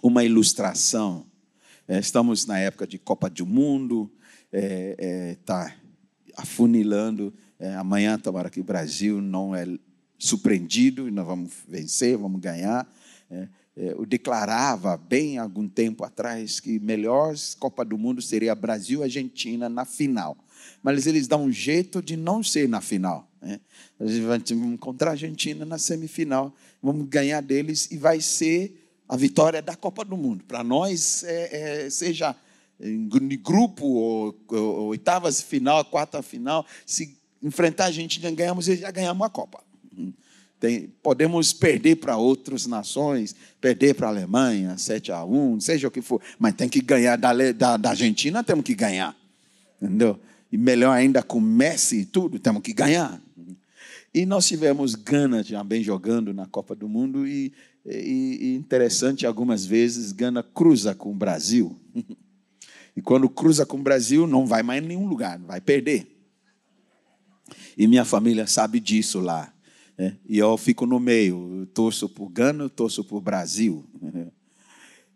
uma 0.01 0.25
ilustração. 0.25 1.27
É, 1.89 1.99
estamos 1.99 2.47
na 2.47 2.59
época 2.59 2.87
de 2.87 2.99
Copa 2.99 3.29
do 3.29 3.45
Mundo, 3.45 4.11
está 4.53 5.69
é, 5.69 5.73
é, 5.73 5.86
afunilando. 6.37 7.33
É, 7.59 7.75
amanhã, 7.75 8.19
tomara 8.19 8.51
que 8.51 8.61
o 8.61 8.65
Brasil 8.65 9.21
não 9.21 9.55
é 9.55 9.67
surpreendido 10.19 11.11
nós 11.11 11.27
vamos 11.27 11.53
vencer, 11.69 12.17
vamos 12.17 12.41
ganhar. 12.41 12.87
É, 13.31 13.49
é, 13.77 13.93
eu 13.93 14.07
declarava 14.07 14.97
bem 14.97 15.39
algum 15.39 15.69
tempo 15.69 16.05
atrás 16.05 16.61
que 16.61 16.79
melhor 16.79 17.35
Copa 17.59 17.85
do 17.85 17.99
Mundo 17.99 18.23
seria 18.23 18.55
Brasil 18.55 19.03
Argentina 19.03 19.69
na 19.69 19.85
final. 19.85 20.37
Mas 20.83 21.07
eles 21.07 21.29
dão 21.29 21.45
um 21.45 21.53
jeito 21.53 22.03
de 22.03 22.17
não 22.17 22.43
ser 22.43 22.69
na 22.69 22.81
final. 22.81 23.31
Né? 23.41 23.61
Vai 23.99 24.43
encontrar 24.51 25.11
a 25.11 25.13
Argentina 25.13 25.65
na 25.65 25.79
semifinal, 25.79 26.55
vamos 26.83 27.07
ganhar 27.09 27.41
deles 27.41 27.91
e 27.91 27.99
vai 27.99 28.21
ser 28.21 28.83
a 29.09 29.17
vitória 29.17 29.63
da 29.63 29.77
Copa 29.77 30.05
do 30.05 30.17
Mundo. 30.17 30.45
Para 30.45 30.65
nós, 30.65 31.23
é, 31.25 31.85
é, 31.85 31.91
seja 31.91 32.35
em 32.81 33.09
grupo, 33.09 33.87
ou, 33.87 34.45
ou, 34.51 34.87
oitavas 34.89 35.41
final, 35.41 35.85
quarta 35.85 36.23
final, 36.23 36.67
se 36.85 37.17
enfrentar 37.43 37.85
a 37.85 37.87
Argentina, 37.87 38.31
ganhamos, 38.31 38.67
já 38.67 38.91
ganhamos 38.91 39.27
a 39.27 39.31
Copa. 39.31 39.65
Tem, 40.59 40.89
podemos 41.03 41.53
perder 41.53 41.97
para 41.97 42.17
outras 42.17 42.67
nações, 42.67 43.37
perder 43.61 43.95
para 43.95 44.07
a 44.07 44.11
Alemanha, 44.11 44.79
7 44.79 45.13
a 45.13 45.23
1, 45.25 45.61
seja 45.61 45.89
o 45.89 45.91
que 45.91 46.01
for, 46.01 46.21
mas 46.39 46.55
tem 46.55 46.69
que 46.69 46.81
ganhar 46.81 47.17
da, 47.17 47.33
da, 47.53 47.77
da 47.77 47.91
Argentina, 47.91 48.43
temos 48.43 48.65
que 48.65 48.75
ganhar. 48.75 49.15
Entendeu? 49.81 50.19
E 50.51 50.57
melhor 50.57 50.93
ainda 50.93 51.23
com 51.23 51.41
Messi 51.41 52.01
e 52.01 52.05
tudo, 52.07 52.39
temos 52.39 52.63
que 52.63 52.73
ganhar. 52.73 53.21
E 54.15 54.25
nós 54.25 54.47
tivemos 54.47 54.95
Gana 54.95 55.45
também 55.45 55.83
jogando 55.83 56.33
na 56.33 56.47
Copa 56.47 56.75
do 56.75 56.89
Mundo, 56.89 57.27
e, 57.27 57.53
e, 57.85 58.39
e 58.41 58.55
interessante, 58.55 59.27
algumas 59.27 59.67
vezes 59.67 60.11
Gana 60.13 60.43
cruza 60.43 60.95
com 60.95 61.13
o 61.13 61.15
Brasil. 61.15 61.79
E 62.97 63.03
quando 63.03 63.29
cruza 63.29 63.67
com 63.67 63.77
o 63.79 63.83
Brasil, 63.83 64.27
não 64.27 64.47
vai 64.47 64.63
mais 64.63 64.83
em 64.83 64.87
nenhum 64.87 65.07
lugar, 65.07 65.39
vai 65.39 65.61
perder. 65.61 66.07
E 67.77 67.87
minha 67.87 68.05
família 68.05 68.47
sabe 68.47 68.81
disso 68.81 69.21
lá. 69.21 69.53
Né? 69.99 70.17
E 70.27 70.39
eu 70.39 70.57
fico 70.57 70.87
no 70.87 70.99
meio, 70.99 71.61
eu 71.61 71.67
torço 71.67 72.09
por 72.09 72.31
Gana, 72.31 72.69
torço 72.69 73.05
por 73.05 73.21
Brasil. 73.21 73.85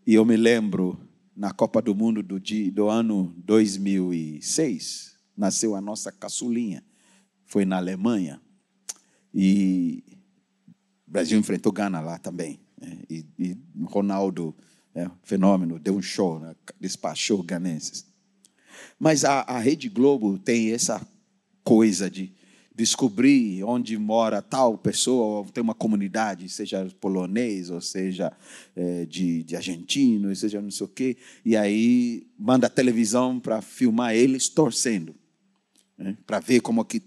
E 0.07 0.15
eu 0.15 0.25
me 0.25 0.35
lembro, 0.35 0.99
na 1.37 1.53
Copa 1.53 1.81
do 1.81 1.95
Mundo 1.95 2.23
do, 2.23 2.41
do 2.73 2.89
ano 2.89 3.33
2006, 3.45 5.15
nasceu 5.37 5.77
a 5.77 5.81
nossa 5.81 6.11
caçulinha. 6.11 6.83
Foi 7.45 7.65
na 7.65 7.77
Alemanha. 7.77 8.41
E 9.33 10.03
o 11.07 11.11
Brasil 11.11 11.39
enfrentou 11.39 11.71
Gana 11.71 12.01
lá 12.01 12.19
também. 12.19 12.59
Né? 12.81 12.99
E, 13.09 13.27
e 13.39 13.57
Ronaldo, 13.85 14.57
é, 14.95 15.09
fenômeno, 15.23 15.79
deu 15.79 15.97
um 15.97 16.03
show, 16.03 16.39
né? 16.39 16.55
despachou 16.81 17.43
ganenses. 17.43 18.05
Mas 18.99 19.25
a, 19.25 19.41
a 19.43 19.59
Rede 19.59 19.89
Globo 19.89 20.39
tem 20.39 20.73
essa 20.73 21.07
coisa 21.63 22.11
de 22.11 22.33
descobrir 22.75 23.63
onde 23.65 23.99
mora 23.99 24.41
tal 24.41 24.79
pessoa, 24.79 25.39
ou 25.39 25.45
tem 25.45 25.63
uma 25.63 25.75
comunidade, 25.75 26.49
seja 26.49 26.89
polonês, 27.01 27.69
ou 27.69 27.81
seja 27.81 28.33
é, 28.75 29.05
de, 29.05 29.43
de 29.43 29.55
argentino, 29.55 30.35
seja 30.35 30.63
não 30.63 30.71
sei 30.71 30.87
o 30.87 30.89
quê, 30.89 31.17
e 31.45 31.57
aí 31.57 32.27
manda 32.39 32.67
a 32.67 32.71
televisão 32.71 33.39
para 33.39 33.61
filmar 33.61 34.15
eles 34.15 34.49
torcendo, 34.49 35.15
né? 35.99 36.17
para 36.27 36.41
ver 36.41 36.61
como 36.61 36.85
que 36.85 37.01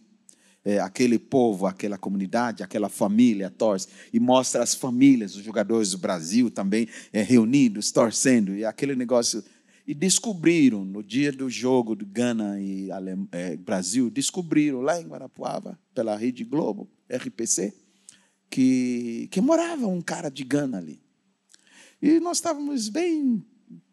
é, 0.65 0.79
aquele 0.79 1.19
povo, 1.19 1.65
aquela 1.65 1.97
comunidade, 1.97 2.63
aquela 2.63 2.89
família 2.89 3.49
torce. 3.49 3.87
E 4.13 4.19
mostra 4.19 4.63
as 4.63 4.73
famílias, 4.73 5.35
os 5.35 5.43
jogadores 5.43 5.91
do 5.91 5.97
Brasil 5.97 6.49
também 6.49 6.87
é, 7.11 7.21
reunidos, 7.21 7.91
torcendo. 7.91 8.55
E 8.55 8.63
aquele 8.63 8.95
negócio. 8.95 9.43
E 9.85 9.93
descobriram, 9.93 10.85
no 10.85 11.03
dia 11.03 11.29
do 11.29 11.49
jogo 11.49 11.93
do 11.93 12.05
Gana 12.05 12.57
e 12.57 12.87
é, 13.33 13.57
Brasil, 13.57 14.09
descobriram 14.09 14.79
lá 14.79 15.01
em 15.01 15.05
Guarapuava, 15.05 15.77
pela 15.93 16.15
Rede 16.15 16.45
Globo, 16.45 16.89
RPC, 17.09 17.73
que, 18.49 19.27
que 19.29 19.41
morava 19.41 19.85
um 19.87 20.01
cara 20.01 20.29
de 20.29 20.45
Gana 20.45 20.77
ali. 20.77 21.01
E 22.01 22.17
nós 22.21 22.37
estávamos 22.37 22.87
bem 22.87 23.43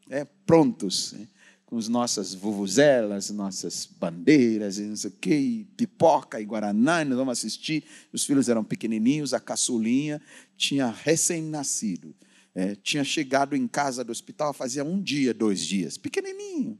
é, 0.08 0.24
prontos. 0.46 1.12
Né? 1.12 1.26
Com 1.70 1.78
as 1.78 1.86
nossas 1.86 2.34
vuvuzelas, 2.34 3.30
nossas 3.30 3.86
bandeiras, 3.86 4.76
e 4.76 4.82
não 4.82 4.96
sei 4.96 5.08
o 5.08 5.14
quê, 5.20 5.36
e 5.36 5.64
pipoca 5.76 6.40
e 6.40 6.44
guaraná, 6.44 7.02
e 7.02 7.04
nós 7.04 7.16
vamos 7.16 7.38
assistir. 7.38 7.84
Os 8.12 8.24
filhos 8.24 8.48
eram 8.48 8.64
pequenininhos, 8.64 9.32
a 9.32 9.38
caçulinha 9.38 10.20
tinha 10.56 10.88
recém-nascido. 10.90 12.12
É, 12.52 12.74
tinha 12.74 13.04
chegado 13.04 13.54
em 13.54 13.68
casa 13.68 14.02
do 14.02 14.10
hospital 14.10 14.52
fazia 14.52 14.82
um 14.82 15.00
dia, 15.00 15.32
dois 15.32 15.64
dias, 15.64 15.96
pequenininho, 15.96 16.76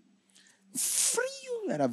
frio, 0.74 1.70
era, 1.70 1.88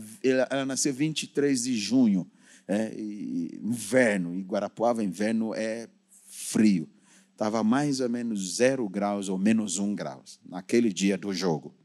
ela 0.50 0.66
nasceu 0.66 0.92
23 0.92 1.66
de 1.66 1.77
junho, 1.77 2.27
é, 2.68 2.92
e, 2.98 3.60
inverno, 3.63 4.34
em 4.34 4.42
Guarapuava, 4.42 5.04
inverno 5.04 5.54
é 5.54 5.88
frio. 6.25 6.89
Estava 7.32 7.63
mais 7.63 8.00
ou 8.00 8.10
menos 8.10 8.56
zero 8.56 8.89
graus 8.89 9.30
ou 9.30 9.38
menos 9.38 9.77
um 9.77 9.94
graus, 9.94 10.39
naquele 10.44 10.92
dia 10.92 11.16
do 11.16 11.32
jogo. 11.32 11.75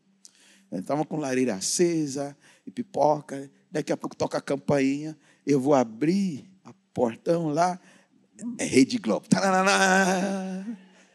Estava 0.72 1.04
com 1.04 1.16
lareira 1.16 1.54
acesa 1.54 2.36
e 2.66 2.70
pipoca. 2.70 3.50
Daqui 3.70 3.92
a 3.92 3.96
pouco 3.96 4.16
toca 4.16 4.38
a 4.38 4.40
campainha. 4.40 5.16
Eu 5.46 5.60
vou 5.60 5.74
abrir 5.74 6.48
a 6.64 6.72
portão 6.94 7.48
lá. 7.48 7.78
É 8.58 8.64
Rede 8.64 8.98
Globo. 8.98 9.26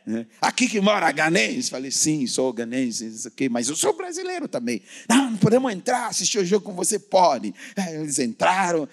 É. 0.10 0.26
Aqui 0.40 0.70
que 0.70 0.80
mora 0.80 1.12
ganense. 1.12 1.70
Falei, 1.70 1.92
sim, 1.92 2.26
sou 2.28 2.54
ganense, 2.54 3.08
isso 3.08 3.30
mas 3.52 3.68
eu 3.68 3.76
sou 3.76 3.96
brasileiro 3.96 4.48
também. 4.48 4.82
Não, 5.10 5.32
não 5.32 5.38
podemos 5.38 5.72
entrar, 5.74 6.08
assistir 6.08 6.40
o 6.40 6.46
jogo 6.46 6.64
como 6.66 6.78
você 6.78 6.98
pode. 6.98 7.54
É, 7.76 7.96
eles 7.96 8.18
entraram 8.18 8.88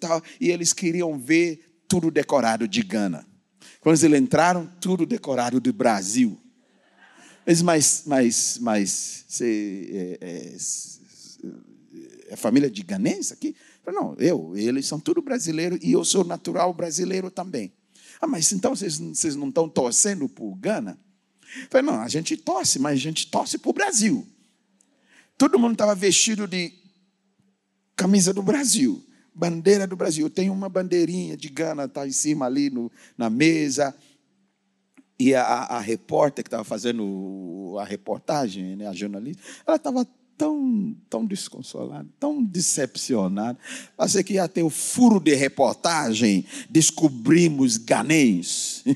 tal, 0.00 0.22
e 0.40 0.50
eles 0.50 0.72
queriam 0.72 1.18
ver 1.18 1.82
tudo 1.86 2.10
decorado 2.10 2.66
de 2.66 2.82
Gana. 2.82 3.26
Quando 3.80 4.02
eles 4.02 4.18
entraram, 4.18 4.66
tudo 4.80 5.04
decorado 5.04 5.60
do 5.60 5.72
Brasil. 5.72 6.40
Mas, 7.46 7.62
mas, 7.62 8.02
mas, 8.06 8.58
mas 8.60 9.24
você 9.28 10.18
é, 10.20 10.26
é, 10.26 10.56
é 12.28 12.36
família 12.36 12.70
de 12.70 12.82
ganense 12.82 13.32
aqui? 13.32 13.54
Não, 13.86 14.14
eu, 14.18 14.56
eles 14.56 14.86
são 14.86 14.98
tudo 14.98 15.20
brasileiro 15.20 15.78
e 15.82 15.92
eu 15.92 16.04
sou 16.04 16.24
natural 16.24 16.72
brasileiro 16.72 17.30
também. 17.30 17.72
Ah, 18.20 18.26
mas 18.26 18.50
então 18.52 18.74
vocês, 18.74 18.98
vocês 18.98 19.36
não 19.36 19.48
estão 19.48 19.68
torcendo 19.68 20.28
por 20.28 20.54
Gana? 20.56 20.98
Eu 21.56 21.68
falei, 21.70 21.86
não, 21.86 22.00
a 22.00 22.08
gente 22.08 22.36
torce, 22.36 22.78
mas 22.78 22.94
a 22.94 23.02
gente 23.02 23.26
torce 23.30 23.58
para 23.58 23.70
o 23.70 23.74
Brasil. 23.74 24.26
Todo 25.36 25.58
mundo 25.58 25.72
estava 25.72 25.94
vestido 25.94 26.48
de 26.48 26.72
camisa 27.94 28.32
do 28.32 28.42
Brasil, 28.42 29.04
bandeira 29.34 29.86
do 29.86 29.96
Brasil. 29.96 30.26
Eu 30.26 30.30
tenho 30.30 30.52
uma 30.52 30.68
bandeirinha 30.68 31.36
de 31.36 31.48
Gana, 31.48 31.84
está 31.84 32.06
em 32.06 32.12
cima 32.12 32.46
ali 32.46 32.70
no, 32.70 32.90
na 33.18 33.28
mesa. 33.28 33.94
E 35.18 35.34
a, 35.34 35.42
a 35.42 35.80
repórter 35.80 36.42
que 36.42 36.48
estava 36.48 36.64
fazendo 36.64 37.76
a 37.80 37.84
reportagem, 37.84 38.76
né, 38.76 38.86
a 38.86 38.92
jornalista, 38.92 39.42
ela 39.66 39.76
estava 39.76 40.06
tão, 40.36 40.96
tão 41.08 41.24
desconsolada, 41.24 42.08
tão 42.18 42.42
decepcionada. 42.42 43.58
Passei 43.96 44.22
que 44.22 44.34
ia 44.34 44.48
ter 44.48 44.62
o 44.62 44.70
furo 44.70 45.20
de 45.20 45.34
reportagem, 45.34 46.44
descobrimos 46.68 47.76
ganês. 47.76 48.84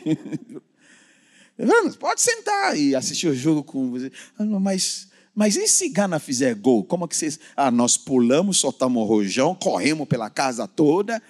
Pode 1.99 2.21
sentar 2.21 2.79
e 2.79 2.95
assistir 2.95 3.29
o 3.29 3.35
jogo 3.35 3.65
com 3.65 3.91
você. 3.91 4.13
Ah, 4.39 4.45
mas, 4.45 5.09
mas 5.35 5.57
e 5.57 5.67
se 5.67 5.89
Gana 5.89 6.21
fizer 6.21 6.55
gol? 6.55 6.85
Como 6.85 7.05
é 7.05 7.09
que 7.09 7.17
vocês. 7.17 7.39
Ah, 7.57 7.71
nós 7.71 7.97
pulamos, 7.97 8.59
soltamos 8.59 9.03
o 9.03 9.07
rojão, 9.07 9.55
corremos 9.55 10.07
pela 10.07 10.31
casa 10.31 10.69
toda. 10.69 11.21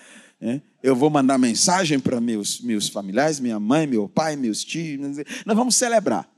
Né? 0.41 0.63
Eu 0.83 0.95
vou 0.95 1.11
mandar 1.11 1.39
mensagem 1.39 1.99
para 1.99 2.21
meus, 2.21 2.61
meus 2.61 2.89
familiares, 2.89 3.41
minha 3.41 3.59
mãe, 3.59 3.87
meu 3.87 4.09
pai, 4.09 4.37
meus 4.37 4.65
tios. 4.65 5.19
Nós 5.45 5.57
vamos 5.57 5.77
celebrar. 5.77 6.29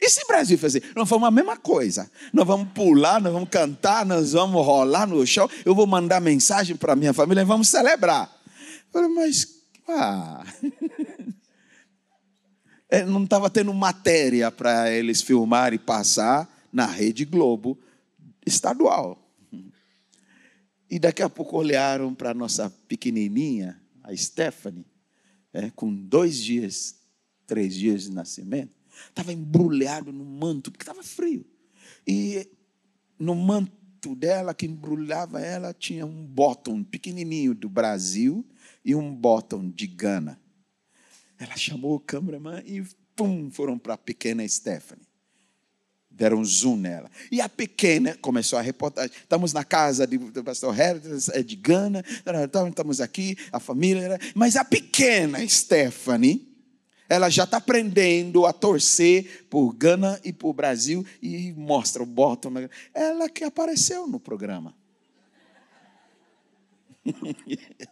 E 0.00 0.08
se 0.08 0.22
o 0.22 0.28
Brasil 0.28 0.56
fazer? 0.56 0.92
Nós 0.94 1.08
vamos 1.08 1.26
a 1.26 1.30
mesma 1.30 1.56
coisa. 1.56 2.10
Nós 2.32 2.46
vamos 2.46 2.68
pular, 2.72 3.20
nós 3.20 3.32
vamos 3.32 3.48
cantar, 3.48 4.06
nós 4.06 4.32
vamos 4.32 4.64
rolar 4.64 5.06
no 5.06 5.26
chão. 5.26 5.50
Eu 5.64 5.74
vou 5.74 5.86
mandar 5.86 6.20
mensagem 6.20 6.76
para 6.76 6.94
minha 6.94 7.12
família 7.12 7.40
e 7.40 7.44
vamos 7.44 7.68
celebrar. 7.68 8.30
Eu 8.86 8.92
falei, 8.92 9.08
mas, 9.08 9.48
ah. 9.88 10.44
é, 12.88 13.04
não 13.04 13.24
estava 13.24 13.50
tendo 13.50 13.74
matéria 13.74 14.50
para 14.50 14.90
eles 14.90 15.20
filmar 15.20 15.72
e 15.72 15.78
passar 15.78 16.48
na 16.72 16.86
Rede 16.86 17.24
Globo 17.24 17.76
estadual. 18.46 19.27
E 20.90 20.98
daqui 20.98 21.22
a 21.22 21.28
pouco 21.28 21.56
olharam 21.56 22.14
para 22.14 22.30
a 22.30 22.34
nossa 22.34 22.70
pequenininha, 22.88 23.80
a 24.02 24.16
Stephanie, 24.16 24.86
é, 25.52 25.70
com 25.70 25.92
dois 25.94 26.42
dias, 26.42 26.96
três 27.46 27.74
dias 27.74 28.04
de 28.04 28.10
nascimento, 28.10 28.74
estava 29.08 29.32
embrulhado 29.32 30.12
no 30.12 30.24
manto, 30.24 30.70
porque 30.70 30.82
estava 30.82 31.02
frio. 31.02 31.44
E 32.06 32.48
no 33.18 33.34
manto 33.34 34.14
dela, 34.14 34.54
que 34.54 34.66
embrulhava 34.66 35.40
ela, 35.40 35.74
tinha 35.74 36.06
um 36.06 36.24
botão 36.24 36.82
pequenininho 36.82 37.54
do 37.54 37.68
Brasil 37.68 38.46
e 38.84 38.94
um 38.94 39.14
botão 39.14 39.68
de 39.68 39.86
Gana. 39.86 40.40
Ela 41.38 41.56
chamou 41.56 41.96
o 41.96 42.00
cameraman 42.00 42.62
e 42.64 42.82
pum, 43.14 43.50
foram 43.50 43.78
para 43.78 43.94
a 43.94 43.98
pequena 43.98 44.46
Stephanie. 44.48 45.07
Deram 46.18 46.38
um 46.38 46.44
zoom 46.44 46.76
nela. 46.76 47.08
E 47.30 47.40
a 47.40 47.48
pequena 47.48 48.16
começou 48.20 48.58
a 48.58 48.62
reportagem. 48.62 49.12
Estamos 49.16 49.52
na 49.52 49.62
casa 49.62 50.04
do 50.04 50.42
pastor 50.42 50.76
Herdes, 50.78 51.28
é 51.28 51.44
de 51.44 51.54
Gana, 51.54 52.04
estamos 52.44 53.00
aqui, 53.00 53.38
a 53.52 53.60
família. 53.60 54.18
Mas 54.34 54.56
a 54.56 54.64
pequena 54.64 55.38
Stephanie, 55.48 56.44
ela 57.08 57.30
já 57.30 57.44
está 57.44 57.58
aprendendo 57.58 58.46
a 58.46 58.52
torcer 58.52 59.46
por 59.48 59.72
Gana 59.72 60.20
e 60.24 60.32
por 60.32 60.52
Brasil 60.52 61.06
e 61.22 61.52
mostra 61.52 62.02
o 62.02 62.06
bottom. 62.06 62.52
Ela 62.92 63.28
que 63.28 63.44
apareceu 63.44 64.08
no 64.08 64.18
programa. 64.18 64.74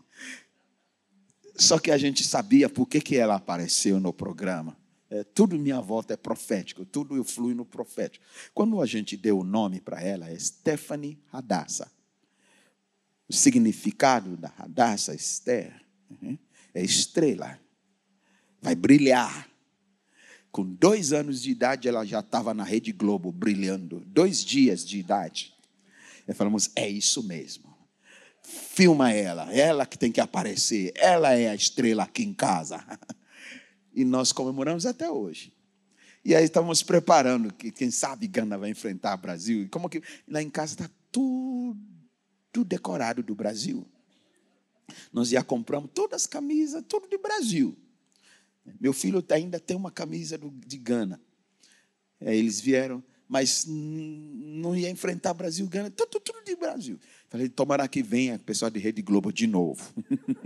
Só 1.54 1.78
que 1.78 1.92
a 1.92 1.96
gente 1.96 2.24
sabia 2.24 2.68
por 2.68 2.86
que, 2.86 3.00
que 3.00 3.16
ela 3.16 3.36
apareceu 3.36 4.00
no 4.00 4.12
programa. 4.12 4.76
É, 5.08 5.22
tudo 5.22 5.58
minha 5.58 5.80
volta 5.80 6.14
é 6.14 6.16
profético, 6.16 6.84
tudo 6.84 7.16
eu 7.16 7.24
flui 7.24 7.54
no 7.54 7.64
profético. 7.64 8.24
Quando 8.52 8.80
a 8.80 8.86
gente 8.86 9.16
deu 9.16 9.38
o 9.38 9.44
nome 9.44 9.80
para 9.80 10.02
ela, 10.02 10.28
é 10.28 10.38
Stephanie 10.38 11.18
Radassa. 11.28 11.90
O 13.28 13.32
significado 13.32 14.36
da 14.36 14.48
Radassa, 14.48 15.14
Esther, 15.14 15.84
uhum, 16.10 16.36
é 16.74 16.82
estrela. 16.82 17.58
Vai 18.60 18.74
brilhar. 18.74 19.48
Com 20.50 20.64
dois 20.64 21.12
anos 21.12 21.42
de 21.42 21.50
idade, 21.50 21.86
ela 21.86 22.04
já 22.04 22.20
estava 22.20 22.54
na 22.54 22.64
Rede 22.64 22.90
Globo 22.90 23.30
brilhando. 23.30 24.00
Dois 24.06 24.44
dias 24.44 24.84
de 24.84 24.98
idade. 24.98 25.54
E 26.26 26.32
falamos: 26.32 26.70
é 26.74 26.88
isso 26.88 27.22
mesmo 27.22 27.76
filma 28.46 29.12
ela, 29.12 29.52
ela 29.52 29.84
que 29.84 29.98
tem 29.98 30.12
que 30.12 30.20
aparecer, 30.20 30.92
ela 30.94 31.32
é 31.32 31.48
a 31.48 31.54
estrela 31.54 32.04
aqui 32.04 32.22
em 32.22 32.32
casa. 32.32 32.84
E 33.96 34.04
nós 34.04 34.30
comemoramos 34.30 34.84
até 34.84 35.10
hoje. 35.10 35.54
E 36.22 36.34
aí 36.34 36.44
estamos 36.44 36.82
preparando, 36.82 37.50
que 37.50 37.72
quem 37.72 37.90
sabe 37.90 38.26
Gana 38.26 38.58
vai 38.58 38.68
enfrentar 38.68 39.14
o 39.14 39.22
Brasil. 39.22 39.62
E 39.62 39.68
como 39.68 39.88
que 39.88 40.02
lá 40.28 40.42
em 40.42 40.50
casa 40.50 40.74
está 40.74 40.90
tudo, 41.10 41.78
decorado 42.64 43.22
do 43.22 43.34
Brasil. 43.34 43.86
Nós 45.10 45.30
já 45.30 45.42
compramos 45.42 45.90
todas 45.94 46.22
as 46.22 46.26
camisas, 46.26 46.84
tudo 46.86 47.08
de 47.08 47.16
Brasil. 47.16 47.74
Meu 48.78 48.92
filho 48.92 49.24
ainda 49.30 49.58
tem 49.58 49.76
uma 49.76 49.90
camisa 49.90 50.38
de 50.38 50.76
Gana. 50.76 51.20
Aí 52.20 52.36
eles 52.36 52.60
vieram, 52.60 53.02
mas 53.26 53.64
não 53.66 54.76
ia 54.76 54.90
enfrentar 54.90 55.32
Brasil, 55.32 55.66
Gana, 55.68 55.90
tudo, 55.90 56.20
tudo 56.20 56.44
de 56.44 56.54
Brasil. 56.54 56.98
Falei, 57.36 57.50
tomara 57.50 57.86
que 57.86 58.02
venha 58.02 58.36
o 58.36 58.38
pessoal 58.38 58.70
de 58.70 58.78
Rede 58.78 59.02
Globo 59.02 59.30
de 59.30 59.46
novo. 59.46 59.92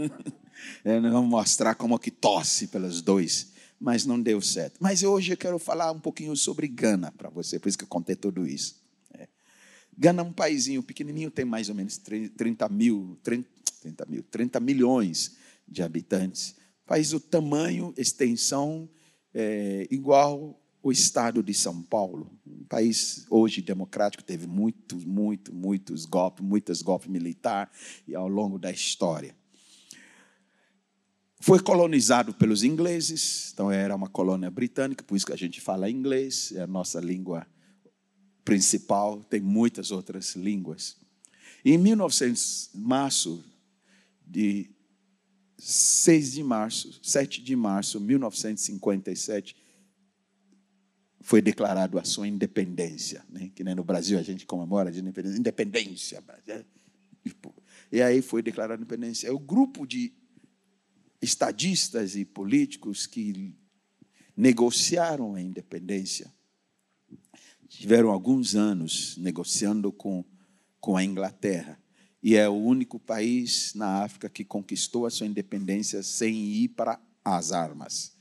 é, 0.84 0.98
nós 0.98 1.12
vamos 1.12 1.30
mostrar 1.30 1.76
como 1.76 1.96
que 2.00 2.10
tosse 2.10 2.66
pelos 2.66 3.00
dois. 3.00 3.52
Mas 3.78 4.04
não 4.04 4.20
deu 4.20 4.42
certo. 4.42 4.76
Mas 4.80 5.04
hoje 5.04 5.32
eu 5.32 5.36
quero 5.36 5.56
falar 5.56 5.92
um 5.92 6.00
pouquinho 6.00 6.36
sobre 6.36 6.66
Gana 6.66 7.12
para 7.12 7.30
você, 7.30 7.60
por 7.60 7.68
isso 7.68 7.78
que 7.78 7.84
eu 7.84 7.88
contei 7.88 8.16
tudo 8.16 8.44
isso. 8.44 8.82
É. 9.14 9.28
Gana 9.96 10.20
é 10.20 10.24
um 10.24 10.32
paísinho 10.32 10.82
pequenininho, 10.82 11.30
tem 11.30 11.44
mais 11.44 11.68
ou 11.68 11.76
menos 11.76 11.96
30 11.96 12.68
mil, 12.68 13.16
30, 13.22 13.48
30 13.82 14.06
mil, 14.06 14.22
30 14.24 14.58
milhões 14.58 15.36
de 15.68 15.84
habitantes. 15.84 16.56
País 16.84 17.10
do 17.10 17.20
tamanho, 17.20 17.94
extensão 17.96 18.90
é, 19.32 19.86
igual 19.92 20.59
o 20.82 20.90
estado 20.90 21.42
de 21.42 21.52
São 21.52 21.82
Paulo, 21.82 22.30
um 22.46 22.64
país 22.64 23.26
hoje 23.28 23.60
democrático, 23.60 24.24
teve 24.24 24.46
muitos, 24.46 25.04
muitos, 25.04 25.54
muitos 25.54 26.06
golpes, 26.06 26.44
muitos 26.44 26.82
golpes 26.82 27.08
militares 27.08 27.72
ao 28.14 28.28
longo 28.28 28.58
da 28.58 28.70
história. 28.70 29.36
Foi 31.38 31.58
colonizado 31.58 32.34
pelos 32.34 32.62
ingleses, 32.62 33.50
então 33.52 33.70
era 33.70 33.94
uma 33.94 34.08
colônia 34.08 34.50
britânica, 34.50 35.02
por 35.04 35.16
isso 35.16 35.26
que 35.26 35.32
a 35.32 35.38
gente 35.38 35.60
fala 35.60 35.90
inglês, 35.90 36.52
é 36.52 36.62
a 36.62 36.66
nossa 36.66 37.00
língua 37.00 37.46
principal, 38.44 39.22
tem 39.24 39.40
muitas 39.40 39.90
outras 39.90 40.34
línguas. 40.34 40.96
Em 41.64 41.76
1900, 41.76 42.70
março 42.74 43.44
de 44.26 44.70
6 45.58 46.32
de 46.32 46.42
março, 46.42 46.98
7 47.02 47.42
de 47.42 47.54
março 47.54 47.98
de 47.98 48.06
1957, 48.06 49.56
foi 51.20 51.42
declarado 51.42 51.98
a 51.98 52.04
sua 52.04 52.26
independência, 52.26 53.24
né? 53.28 53.50
que 53.54 53.62
nem 53.62 53.74
no 53.74 53.84
Brasil 53.84 54.18
a 54.18 54.22
gente 54.22 54.46
comemora 54.46 54.90
a 54.90 54.92
independência, 54.92 55.38
independência. 55.38 56.24
E 57.92 58.00
aí 58.00 58.22
foi 58.22 58.42
declarada 58.42 58.74
a 58.74 58.82
independência. 58.82 59.28
É 59.28 59.32
o 59.32 59.38
grupo 59.38 59.86
de 59.86 60.12
estadistas 61.20 62.16
e 62.16 62.24
políticos 62.24 63.06
que 63.06 63.54
negociaram 64.36 65.34
a 65.34 65.42
independência. 65.42 66.32
Tiveram 67.68 68.10
alguns 68.10 68.54
anos 68.54 69.16
negociando 69.18 69.92
com, 69.92 70.24
com 70.80 70.96
a 70.96 71.04
Inglaterra. 71.04 71.78
E 72.22 72.36
é 72.36 72.48
o 72.48 72.54
único 72.54 72.98
país 72.98 73.74
na 73.74 74.02
África 74.02 74.28
que 74.28 74.44
conquistou 74.44 75.06
a 75.06 75.10
sua 75.10 75.26
independência 75.26 76.02
sem 76.02 76.34
ir 76.34 76.68
para 76.68 77.00
as 77.24 77.52
armas. 77.52 78.19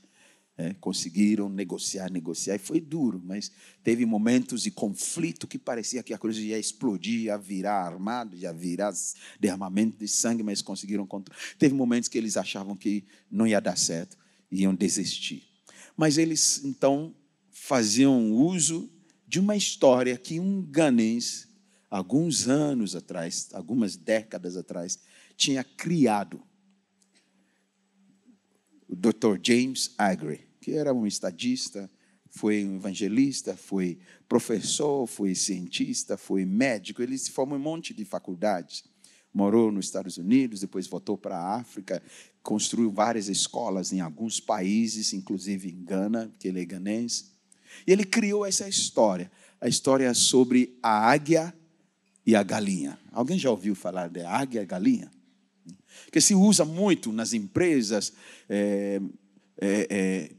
É, 0.62 0.74
conseguiram 0.78 1.48
negociar, 1.48 2.10
negociar, 2.10 2.56
e 2.56 2.58
foi 2.58 2.82
duro, 2.82 3.18
mas 3.24 3.50
teve 3.82 4.04
momentos 4.04 4.64
de 4.64 4.70
conflito 4.70 5.46
que 5.46 5.56
parecia 5.58 6.02
que 6.02 6.12
a 6.12 6.18
coisa 6.18 6.38
ia 6.38 6.58
explodir, 6.58 7.20
ia 7.20 7.38
virar 7.38 7.86
armado, 7.86 8.36
ia 8.36 8.52
virar 8.52 8.92
derramamento 9.40 9.96
de 9.96 10.06
sangue, 10.06 10.42
mas 10.42 10.60
conseguiram 10.60 11.06
controlar. 11.06 11.40
Teve 11.58 11.74
momentos 11.74 12.10
que 12.10 12.18
eles 12.18 12.36
achavam 12.36 12.76
que 12.76 13.06
não 13.30 13.46
ia 13.46 13.58
dar 13.58 13.78
certo, 13.78 14.18
iam 14.52 14.74
desistir. 14.74 15.48
Mas 15.96 16.18
eles, 16.18 16.62
então, 16.62 17.14
faziam 17.50 18.30
uso 18.30 18.92
de 19.26 19.40
uma 19.40 19.56
história 19.56 20.18
que 20.18 20.38
um 20.38 20.60
ganês, 20.60 21.48
alguns 21.88 22.48
anos 22.48 22.94
atrás, 22.94 23.48
algumas 23.54 23.96
décadas 23.96 24.58
atrás, 24.58 24.98
tinha 25.38 25.64
criado. 25.64 26.42
O 28.86 28.94
Dr. 28.94 29.38
James 29.42 29.94
Agri 29.96 30.49
era 30.72 30.92
um 30.92 31.06
estadista, 31.06 31.90
foi 32.30 32.64
um 32.64 32.76
evangelista, 32.76 33.56
foi 33.56 33.98
professor, 34.28 35.06
foi 35.06 35.34
cientista, 35.34 36.16
foi 36.16 36.44
médico. 36.44 37.02
Ele 37.02 37.18
se 37.18 37.30
formou 37.30 37.58
em 37.58 37.60
um 37.60 37.64
monte 37.64 37.92
de 37.92 38.04
faculdades. 38.04 38.84
Morou 39.32 39.70
nos 39.70 39.86
Estados 39.86 40.16
Unidos, 40.16 40.60
depois 40.60 40.86
voltou 40.86 41.16
para 41.16 41.36
a 41.36 41.56
África, 41.56 42.02
construiu 42.42 42.90
várias 42.90 43.28
escolas 43.28 43.92
em 43.92 44.00
alguns 44.00 44.40
países, 44.40 45.12
inclusive 45.12 45.70
em 45.70 45.84
Gana, 45.84 46.32
que 46.38 46.48
ele 46.48 46.60
é 46.60 46.64
ganense. 46.64 47.26
E 47.86 47.92
ele 47.92 48.04
criou 48.04 48.44
essa 48.44 48.68
história, 48.68 49.30
a 49.60 49.68
história 49.68 50.12
sobre 50.14 50.76
a 50.82 51.10
águia 51.10 51.54
e 52.26 52.34
a 52.34 52.42
galinha. 52.42 52.98
Alguém 53.12 53.38
já 53.38 53.50
ouviu 53.50 53.74
falar 53.74 54.08
de 54.08 54.22
águia 54.22 54.62
e 54.62 54.66
galinha? 54.66 55.10
Que 56.10 56.20
se 56.20 56.34
usa 56.34 56.64
muito 56.64 57.12
nas 57.12 57.32
empresas, 57.32 58.12
é, 58.48 59.00
é, 59.60 59.86
é, 59.90 60.30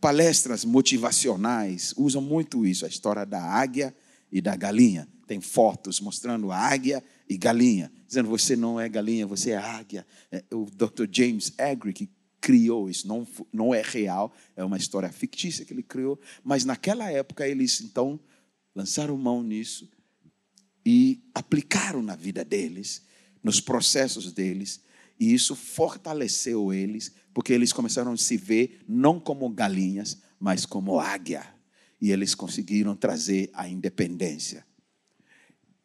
palestras 0.00 0.64
motivacionais 0.64 1.92
usam 1.96 2.22
muito 2.22 2.66
isso, 2.66 2.84
a 2.84 2.88
história 2.88 3.24
da 3.26 3.42
águia 3.42 3.94
e 4.30 4.40
da 4.40 4.54
galinha. 4.56 5.08
Tem 5.26 5.40
fotos 5.40 6.00
mostrando 6.00 6.50
águia 6.50 7.04
e 7.28 7.36
galinha, 7.36 7.92
dizendo 8.06 8.28
você 8.28 8.56
não 8.56 8.80
é 8.80 8.88
galinha, 8.88 9.26
você 9.26 9.50
é 9.50 9.56
águia. 9.56 10.06
É, 10.32 10.42
o 10.52 10.64
Dr. 10.64 11.06
James 11.10 11.52
Agri, 11.58 11.92
que 11.92 12.08
criou 12.40 12.88
isso, 12.88 13.06
não, 13.06 13.26
não 13.52 13.74
é 13.74 13.82
real, 13.82 14.32
é 14.56 14.64
uma 14.64 14.76
história 14.76 15.10
fictícia 15.10 15.64
que 15.64 15.72
ele 15.72 15.82
criou, 15.82 16.18
mas 16.42 16.64
naquela 16.64 17.10
época 17.10 17.46
eles 17.46 17.80
então 17.80 18.18
lançaram 18.74 19.16
mão 19.18 19.42
nisso 19.42 19.90
e 20.86 21.20
aplicaram 21.34 22.00
na 22.00 22.14
vida 22.14 22.44
deles, 22.44 23.02
nos 23.42 23.60
processos 23.60 24.32
deles, 24.32 24.80
e 25.18 25.34
isso 25.34 25.56
fortaleceu 25.56 26.72
eles, 26.72 27.12
porque 27.38 27.52
eles 27.52 27.72
começaram 27.72 28.10
a 28.10 28.16
se 28.16 28.36
ver 28.36 28.80
não 28.88 29.20
como 29.20 29.48
galinhas, 29.48 30.20
mas 30.40 30.66
como 30.66 30.98
águia. 30.98 31.46
E 32.00 32.10
eles 32.10 32.34
conseguiram 32.34 32.96
trazer 32.96 33.48
a 33.54 33.68
independência. 33.68 34.66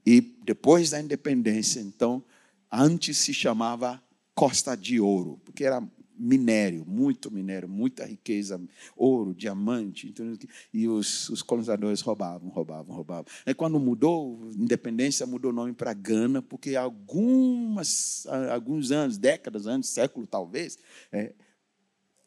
E 0.04 0.20
depois 0.44 0.90
da 0.90 1.00
independência, 1.00 1.80
então, 1.80 2.24
antes 2.72 3.18
se 3.18 3.36
chamava 3.36 4.04
Costa 4.34 4.76
de 4.76 5.00
Ouro, 5.00 5.40
porque 5.46 5.64
era 5.64 5.80
minério, 6.18 6.84
muito 6.88 7.30
minério, 7.30 7.70
muita 7.70 8.04
riqueza, 8.04 8.60
ouro, 8.98 9.32
diamante. 9.32 10.08
Então, 10.08 10.36
e 10.74 10.88
os, 10.88 11.30
os 11.30 11.44
colonizadores 11.44 12.02
roubavam, 12.02 12.50
roubavam, 12.50 12.96
roubavam. 12.96 13.26
Aí 13.46 13.54
quando 13.54 13.80
mudou, 13.80 14.50
independência 14.58 15.28
mudou 15.28 15.52
o 15.52 15.54
nome 15.54 15.74
para 15.74 15.94
Gana, 15.94 16.42
porque 16.42 16.76
algumas, 16.76 18.26
alguns 18.52 18.92
anos, 18.92 19.20
décadas 19.20 19.68
antes, 19.68 19.92
século 19.92 20.26
talvez, 20.26 20.80
é, 21.12 21.32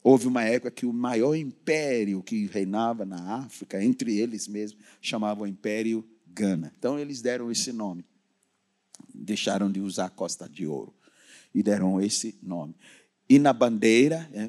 houve 0.06 0.28
uma 0.28 0.44
época 0.44 0.70
que 0.70 0.86
o 0.86 0.92
maior 0.92 1.34
império 1.34 2.22
que 2.22 2.46
reinava 2.46 3.04
na 3.04 3.38
África, 3.38 3.82
entre 3.82 4.16
eles 4.16 4.46
mesmos, 4.46 4.80
chamava 5.00 5.42
o 5.42 5.46
Império 5.48 6.08
Gana. 6.28 6.72
Então 6.78 6.96
eles 6.96 7.20
deram 7.20 7.50
esse 7.50 7.72
nome. 7.72 8.04
Deixaram 9.12 9.68
de 9.70 9.80
usar 9.80 10.10
Costa 10.10 10.48
de 10.48 10.64
Ouro 10.64 10.94
e 11.52 11.60
deram 11.60 12.00
esse 12.00 12.38
nome. 12.40 12.76
E 13.28 13.36
na 13.36 13.52
bandeira, 13.52 14.30
é, 14.32 14.48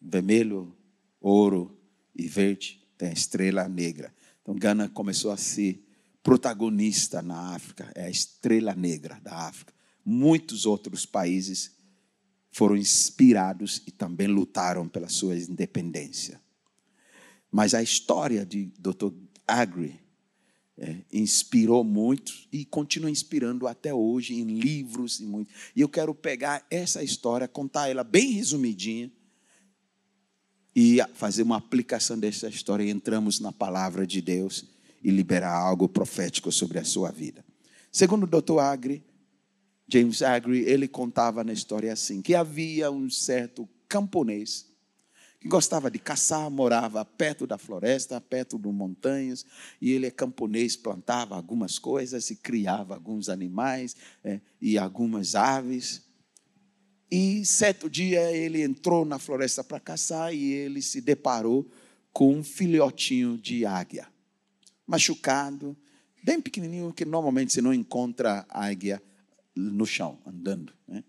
vermelho, 0.00 0.72
ouro 1.20 1.76
e 2.14 2.28
verde, 2.28 2.80
tem 2.96 3.08
a 3.08 3.12
estrela 3.12 3.68
negra. 3.68 4.14
Então, 4.42 4.54
Gana 4.54 4.88
começou 4.88 5.32
a 5.32 5.36
ser 5.36 5.84
protagonista 6.22 7.20
na 7.20 7.52
África, 7.52 7.90
é 7.96 8.04
a 8.04 8.10
estrela 8.10 8.76
negra 8.76 9.18
da 9.24 9.34
África. 9.48 9.74
Muitos 10.04 10.66
outros 10.66 11.04
países 11.04 11.73
foram 12.54 12.76
inspirados 12.76 13.82
e 13.84 13.90
também 13.90 14.28
lutaram 14.28 14.88
pela 14.88 15.08
sua 15.08 15.36
independência. 15.36 16.40
Mas 17.50 17.74
a 17.74 17.82
história 17.82 18.46
de 18.46 18.66
Dr. 18.78 19.10
Agri 19.44 20.00
é, 20.78 20.98
inspirou 21.12 21.82
muito 21.82 22.32
e 22.52 22.64
continua 22.64 23.10
inspirando 23.10 23.66
até 23.66 23.92
hoje 23.92 24.34
em 24.34 24.44
livros 24.44 25.18
e 25.18 25.26
muito. 25.26 25.52
E 25.74 25.80
eu 25.80 25.88
quero 25.88 26.14
pegar 26.14 26.64
essa 26.70 27.02
história, 27.02 27.48
contar 27.48 27.88
ela 27.88 28.04
bem 28.04 28.30
resumidinha 28.30 29.10
e 30.76 30.98
fazer 31.14 31.42
uma 31.42 31.56
aplicação 31.56 32.16
dessa 32.16 32.48
história. 32.48 32.84
E 32.84 32.90
entramos 32.90 33.40
na 33.40 33.50
palavra 33.50 34.06
de 34.06 34.20
Deus 34.20 34.64
e 35.02 35.10
liberar 35.10 35.56
algo 35.56 35.88
profético 35.88 36.52
sobre 36.52 36.78
a 36.78 36.84
sua 36.84 37.10
vida. 37.10 37.44
Segundo 37.90 38.24
o 38.24 38.40
Dr. 38.40 38.60
Agri, 38.60 39.02
James 39.86 40.22
Agri, 40.22 40.60
ele 40.60 40.88
contava 40.88 41.44
na 41.44 41.52
história 41.52 41.92
assim, 41.92 42.22
que 42.22 42.34
havia 42.34 42.90
um 42.90 43.10
certo 43.10 43.68
camponês 43.88 44.74
que 45.44 45.48
gostava 45.48 45.90
de 45.90 45.98
caçar, 45.98 46.50
morava 46.50 47.04
perto 47.04 47.46
da 47.46 47.58
floresta, 47.58 48.18
perto 48.18 48.58
de 48.58 48.66
montanhas, 48.68 49.44
e 49.78 49.92
ele 49.92 50.06
é 50.06 50.10
camponês, 50.10 50.74
plantava 50.74 51.36
algumas 51.36 51.78
coisas 51.78 52.30
e 52.30 52.36
criava 52.36 52.94
alguns 52.94 53.28
animais 53.28 53.94
é, 54.24 54.40
e 54.58 54.78
algumas 54.78 55.34
aves. 55.34 56.02
E 57.10 57.44
certo 57.44 57.90
dia 57.90 58.32
ele 58.32 58.62
entrou 58.62 59.04
na 59.04 59.18
floresta 59.18 59.62
para 59.62 59.78
caçar 59.78 60.34
e 60.34 60.50
ele 60.50 60.80
se 60.80 61.02
deparou 61.02 61.70
com 62.10 62.34
um 62.34 62.42
filhotinho 62.42 63.36
de 63.36 63.66
águia, 63.66 64.08
machucado, 64.86 65.76
bem 66.24 66.40
pequenininho, 66.40 66.90
que 66.90 67.04
normalmente 67.04 67.52
você 67.52 67.60
não 67.60 67.74
encontra 67.74 68.46
águia 68.48 69.02
no 69.54 69.86
chão, 69.86 70.18
andando. 70.26 70.72
Né? 70.86 71.04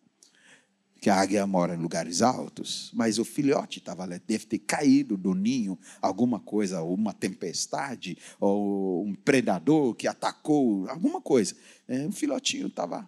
que 1.05 1.09
a 1.11 1.21
águia 1.21 1.45
mora 1.45 1.75
em 1.75 1.77
lugares 1.77 2.23
altos, 2.23 2.89
mas 2.91 3.19
o 3.19 3.23
filhote 3.23 3.77
estava 3.77 4.07
deve 4.07 4.47
ter 4.47 4.57
caído 4.57 5.15
do 5.15 5.35
ninho, 5.35 5.77
alguma 6.01 6.39
coisa, 6.39 6.81
uma 6.81 7.13
tempestade, 7.13 8.17
ou 8.39 9.05
um 9.05 9.13
predador 9.13 9.93
que 9.93 10.07
atacou, 10.07 10.89
alguma 10.89 11.21
coisa. 11.21 11.55
É, 11.87 12.07
um 12.07 12.11
filhotinho 12.11 12.65
estava 12.65 13.07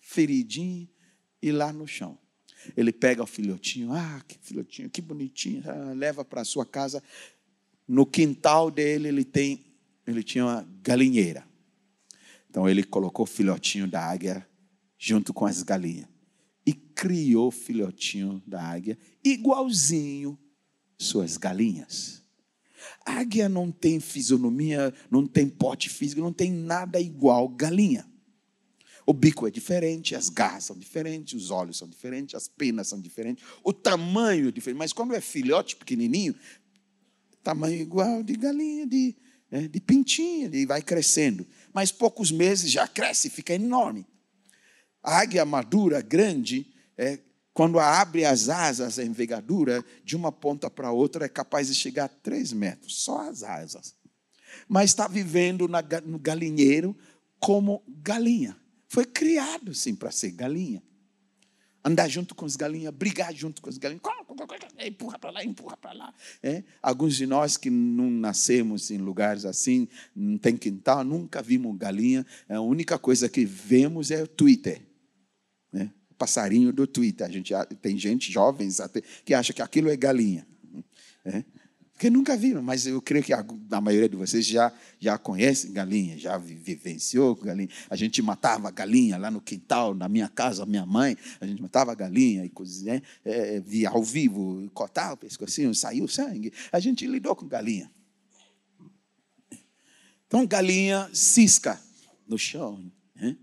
feridinho 0.00 0.88
e 1.40 1.52
lá 1.52 1.72
no 1.72 1.86
chão. 1.86 2.18
Ele 2.76 2.90
pega 2.90 3.22
o 3.22 3.28
filhotinho, 3.28 3.92
ah, 3.92 4.20
que 4.26 4.36
filhotinho, 4.42 4.90
que 4.90 5.00
bonitinho, 5.00 5.62
ah, 5.66 5.92
leva 5.92 6.24
para 6.24 6.40
a 6.40 6.44
sua 6.44 6.66
casa. 6.66 7.00
No 7.86 8.04
quintal 8.04 8.72
dele 8.72 9.06
ele 9.06 9.24
tem, 9.24 9.64
ele 10.04 10.24
tinha 10.24 10.44
uma 10.44 10.68
galinheira. 10.82 11.46
Então 12.54 12.68
ele 12.68 12.84
colocou 12.84 13.24
o 13.24 13.26
filhotinho 13.26 13.88
da 13.88 14.00
águia 14.00 14.48
junto 14.96 15.34
com 15.34 15.44
as 15.44 15.64
galinhas 15.64 16.06
e 16.64 16.72
criou 16.72 17.50
filhotinho 17.50 18.40
da 18.46 18.62
águia, 18.62 18.96
igualzinho 19.24 20.38
suas 20.96 21.36
galinhas. 21.36 22.22
A 23.04 23.14
águia 23.14 23.48
não 23.48 23.72
tem 23.72 23.98
fisionomia, 23.98 24.94
não 25.10 25.26
tem 25.26 25.48
porte 25.48 25.90
físico, 25.90 26.20
não 26.20 26.32
tem 26.32 26.52
nada 26.52 27.00
igual 27.00 27.48
galinha. 27.48 28.08
O 29.04 29.12
bico 29.12 29.48
é 29.48 29.50
diferente, 29.50 30.14
as 30.14 30.28
garras 30.28 30.62
são 30.62 30.78
diferentes, 30.78 31.34
os 31.34 31.50
olhos 31.50 31.76
são 31.76 31.88
diferentes, 31.88 32.36
as 32.36 32.46
penas 32.46 32.86
são 32.86 33.00
diferentes, 33.00 33.42
o 33.64 33.72
tamanho 33.72 34.46
é 34.46 34.52
diferente. 34.52 34.78
Mas 34.78 34.92
quando 34.92 35.12
é 35.12 35.20
filhote 35.20 35.74
pequenininho, 35.74 36.36
tamanho 37.42 37.82
igual 37.82 38.22
de 38.22 38.34
galinha, 38.34 38.86
de, 38.86 39.16
é, 39.50 39.66
de 39.66 39.80
pintinha, 39.80 40.48
e 40.52 40.64
vai 40.64 40.80
crescendo. 40.80 41.44
Mas 41.74 41.90
poucos 41.90 42.30
meses 42.30 42.70
já 42.70 42.86
cresce, 42.86 43.28
fica 43.28 43.52
enorme. 43.52 44.06
A 45.02 45.18
águia 45.18 45.44
madura, 45.44 46.00
grande, 46.00 46.72
é, 46.96 47.18
quando 47.52 47.78
abre 47.80 48.24
as 48.24 48.48
asas, 48.48 48.98
a 48.98 49.04
envergadura, 49.04 49.84
de 50.04 50.16
uma 50.16 50.32
ponta 50.32 50.70
para 50.70 50.92
outra, 50.92 51.26
é 51.26 51.28
capaz 51.28 51.66
de 51.66 51.74
chegar 51.74 52.04
a 52.04 52.08
três 52.08 52.52
metros, 52.52 53.02
só 53.02 53.28
as 53.28 53.42
asas. 53.42 53.94
Mas 54.68 54.90
está 54.90 55.08
vivendo 55.08 55.66
na, 55.66 55.82
no 56.04 56.18
galinheiro 56.18 56.96
como 57.40 57.82
galinha. 57.88 58.56
Foi 58.88 59.04
criado, 59.04 59.74
sim, 59.74 59.94
para 59.94 60.12
ser 60.12 60.30
galinha. 60.30 60.82
Andar 61.84 62.08
junto 62.08 62.34
com 62.34 62.46
as 62.46 62.56
galinhas, 62.56 62.94
brigar 62.94 63.34
junto 63.34 63.60
com 63.60 63.68
as 63.68 63.76
galinhas, 63.76 64.02
empurra 64.78 65.18
para 65.18 65.30
lá, 65.30 65.44
empurra 65.44 65.76
para 65.76 65.92
lá. 65.92 66.14
É? 66.42 66.64
Alguns 66.82 67.14
de 67.14 67.26
nós 67.26 67.56
que 67.56 67.68
não 67.68 68.10
nascemos 68.10 68.90
em 68.90 68.98
lugares 68.98 69.44
assim, 69.44 69.86
não 70.16 70.38
tem 70.38 70.56
quintal, 70.56 71.04
nunca 71.04 71.42
vimos 71.42 71.76
galinha. 71.76 72.24
A 72.48 72.60
única 72.60 72.98
coisa 72.98 73.28
que 73.28 73.44
vemos 73.44 74.10
é 74.10 74.22
o 74.22 74.26
Twitter 74.26 74.80
né? 75.74 75.90
Passarinho 76.16 76.72
do 76.72 76.86
Twitter. 76.86 77.26
A 77.26 77.30
gente, 77.30 77.52
tem 77.82 77.98
gente, 77.98 78.30
jovens 78.30 78.78
até, 78.78 79.02
que 79.24 79.34
acha 79.34 79.52
que 79.52 79.60
aquilo 79.60 79.90
é 79.90 79.96
galinha. 79.96 80.46
Né? 81.24 81.44
Porque 81.94 82.10
nunca 82.10 82.36
viram, 82.36 82.60
mas 82.60 82.88
eu 82.88 83.00
creio 83.00 83.24
que 83.24 83.32
a, 83.32 83.46
a, 83.70 83.80
maioria 83.80 84.08
de 84.08 84.16
vocês 84.16 84.44
já, 84.44 84.72
já 84.98 85.16
conhece 85.16 85.68
galinha, 85.68 86.18
já 86.18 86.36
vivenciou 86.36 87.36
galinha. 87.36 87.68
A 87.88 87.94
gente 87.94 88.20
matava 88.20 88.68
galinha 88.72 89.16
lá 89.16 89.30
no 89.30 89.40
quintal, 89.40 89.94
na 89.94 90.08
minha 90.08 90.28
casa, 90.28 90.66
minha 90.66 90.84
mãe, 90.84 91.16
a 91.40 91.46
gente 91.46 91.62
matava 91.62 91.94
galinha 91.94 92.44
e 92.44 92.48
cozinha, 92.48 92.94
né? 92.94 93.02
é, 93.24 93.60
via 93.60 93.90
ao 93.90 94.02
vivo, 94.02 94.68
cortava 94.74 95.14
o 95.14 95.16
pescocinho, 95.16 95.72
saiu 95.72 96.08
sangue. 96.08 96.52
A 96.72 96.80
gente 96.80 97.06
lidou 97.06 97.36
com 97.36 97.46
galinha. 97.46 97.88
Então, 100.26 100.44
galinha 100.48 101.08
cisca 101.12 101.80
no 102.26 102.36
chão. 102.36 102.90
Né? 103.14 103.36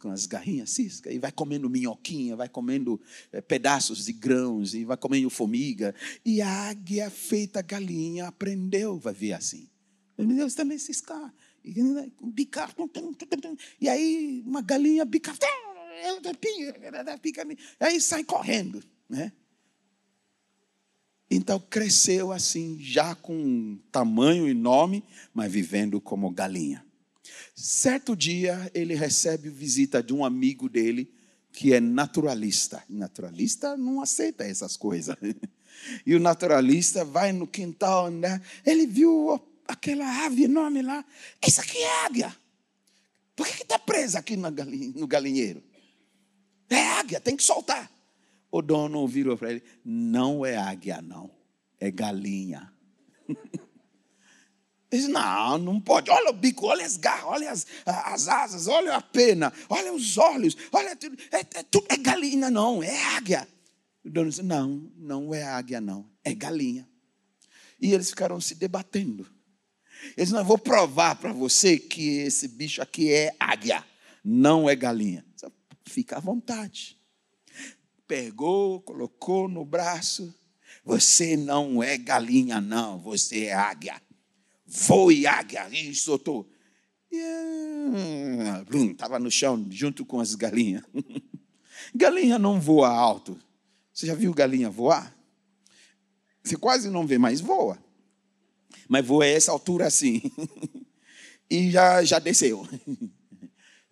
Com 0.00 0.10
as 0.10 0.26
garrinhas, 0.26 0.70
cisca, 0.70 1.12
e 1.12 1.18
vai 1.18 1.30
comendo 1.30 1.68
minhoquinha, 1.68 2.34
vai 2.34 2.48
comendo 2.48 3.00
é, 3.30 3.40
pedaços 3.40 4.06
de 4.06 4.12
grãos, 4.12 4.74
e 4.74 4.84
vai 4.84 4.96
comendo 4.96 5.28
formiga. 5.28 5.94
E 6.24 6.40
a 6.40 6.48
águia 6.70 7.10
feita 7.10 7.60
galinha 7.60 8.26
aprendeu, 8.26 8.98
vai 8.98 9.12
ver 9.12 9.34
assim. 9.34 9.68
Deus 10.16 10.54
também 10.54 10.78
ciscar, 10.78 11.32
e, 11.64 11.82
né, 11.82 12.10
bicar. 12.22 12.74
E 13.80 13.88
aí 13.88 14.42
uma 14.46 14.62
galinha 14.62 15.04
bica, 15.04 15.32
aí 17.78 18.00
sai 18.00 18.24
correndo. 18.24 18.82
Né? 19.08 19.32
Então 21.30 21.60
cresceu 21.60 22.32
assim, 22.32 22.78
já 22.80 23.14
com 23.14 23.78
tamanho 23.92 24.48
e 24.48 24.54
nome, 24.54 25.04
mas 25.32 25.52
vivendo 25.52 26.00
como 26.00 26.30
galinha. 26.30 26.84
Certo 27.62 28.16
dia, 28.16 28.70
ele 28.72 28.94
recebe 28.94 29.50
visita 29.50 30.02
de 30.02 30.14
um 30.14 30.24
amigo 30.24 30.66
dele 30.66 31.12
que 31.52 31.74
é 31.74 31.78
naturalista. 31.80 32.82
Naturalista 32.88 33.76
não 33.76 34.00
aceita 34.00 34.44
essas 34.44 34.76
coisas. 34.76 35.14
E 36.04 36.14
o 36.14 36.20
naturalista 36.20 37.06
vai 37.06 37.32
no 37.32 37.46
quintal 37.46 38.06
andar. 38.06 38.42
Ele 38.66 38.86
viu 38.86 39.40
aquela 39.66 40.26
ave 40.26 40.44
enorme 40.44 40.82
lá. 40.82 41.02
Isso 41.46 41.58
aqui 41.58 41.78
é 41.78 42.04
águia. 42.04 42.36
Por 43.34 43.46
que 43.46 43.62
está 43.62 43.78
presa 43.78 44.18
aqui 44.18 44.36
no 44.36 45.06
galinheiro? 45.06 45.62
É 46.68 46.86
águia, 46.98 47.18
tem 47.18 47.34
que 47.34 47.42
soltar. 47.42 47.90
O 48.50 48.60
dono 48.60 49.08
virou 49.08 49.38
para 49.38 49.52
ele: 49.52 49.62
Não 49.82 50.44
é 50.44 50.54
águia, 50.54 51.00
não. 51.00 51.30
É 51.78 51.90
galinha. 51.90 52.70
Diz, 54.92 55.06
não, 55.06 55.56
não 55.56 55.80
pode. 55.80 56.10
Olha 56.10 56.30
o 56.30 56.32
bico, 56.32 56.66
olha 56.66 56.84
as 56.84 56.96
garras, 56.96 57.24
olha 57.24 57.50
as, 57.52 57.66
as 57.86 58.26
asas, 58.26 58.66
olha 58.66 58.96
a 58.96 59.00
pena, 59.00 59.52
olha 59.68 59.92
os 59.92 60.18
olhos, 60.18 60.56
olha 60.72 60.96
tudo. 60.96 61.16
É, 61.30 61.38
é, 61.38 61.62
tudo, 61.62 61.86
é 61.88 61.96
galinha, 61.96 62.50
não, 62.50 62.82
é 62.82 63.04
águia. 63.14 63.46
O 64.04 64.10
dono 64.10 64.30
disse, 64.30 64.42
não, 64.42 64.90
não 64.96 65.32
é 65.32 65.44
águia, 65.44 65.80
não, 65.80 66.10
é 66.24 66.34
galinha. 66.34 66.88
E 67.80 67.92
eles 67.92 68.10
ficaram 68.10 68.40
se 68.40 68.56
debatendo. 68.56 69.26
Eles 70.16 70.32
não 70.32 70.44
vou 70.44 70.58
provar 70.58 71.14
para 71.14 71.32
você 71.32 71.78
que 71.78 72.18
esse 72.18 72.48
bicho 72.48 72.82
aqui 72.82 73.12
é 73.12 73.32
águia, 73.38 73.84
não 74.24 74.68
é 74.68 74.74
galinha. 74.74 75.24
Fica 75.86 76.16
à 76.16 76.20
vontade. 76.20 76.96
pegou, 78.08 78.80
colocou 78.80 79.48
no 79.48 79.64
braço. 79.64 80.34
Você 80.84 81.36
não 81.36 81.80
é 81.80 81.96
galinha, 81.96 82.60
não, 82.60 82.98
você 82.98 83.44
é 83.44 83.52
águia. 83.52 84.00
Voe, 84.70 85.26
águia. 85.26 85.68
E 85.70 85.92
soltou. 85.94 86.48
Estava 88.72 89.18
no 89.18 89.30
chão 89.30 89.66
junto 89.68 90.06
com 90.06 90.20
as 90.20 90.36
galinhas. 90.36 90.84
galinha 91.94 92.38
não 92.38 92.60
voa 92.60 92.88
alto. 92.88 93.36
Você 93.92 94.06
já 94.06 94.14
viu 94.14 94.32
galinha 94.32 94.70
voar? 94.70 95.14
Você 96.42 96.56
quase 96.56 96.88
não 96.88 97.06
vê, 97.06 97.18
mas 97.18 97.40
voa. 97.40 97.82
Mas 98.88 99.04
voa 99.04 99.24
a 99.24 99.28
essa 99.28 99.50
altura 99.50 99.88
assim. 99.88 100.22
e 101.50 101.70
já, 101.70 102.04
já 102.04 102.18
desceu. 102.18 102.66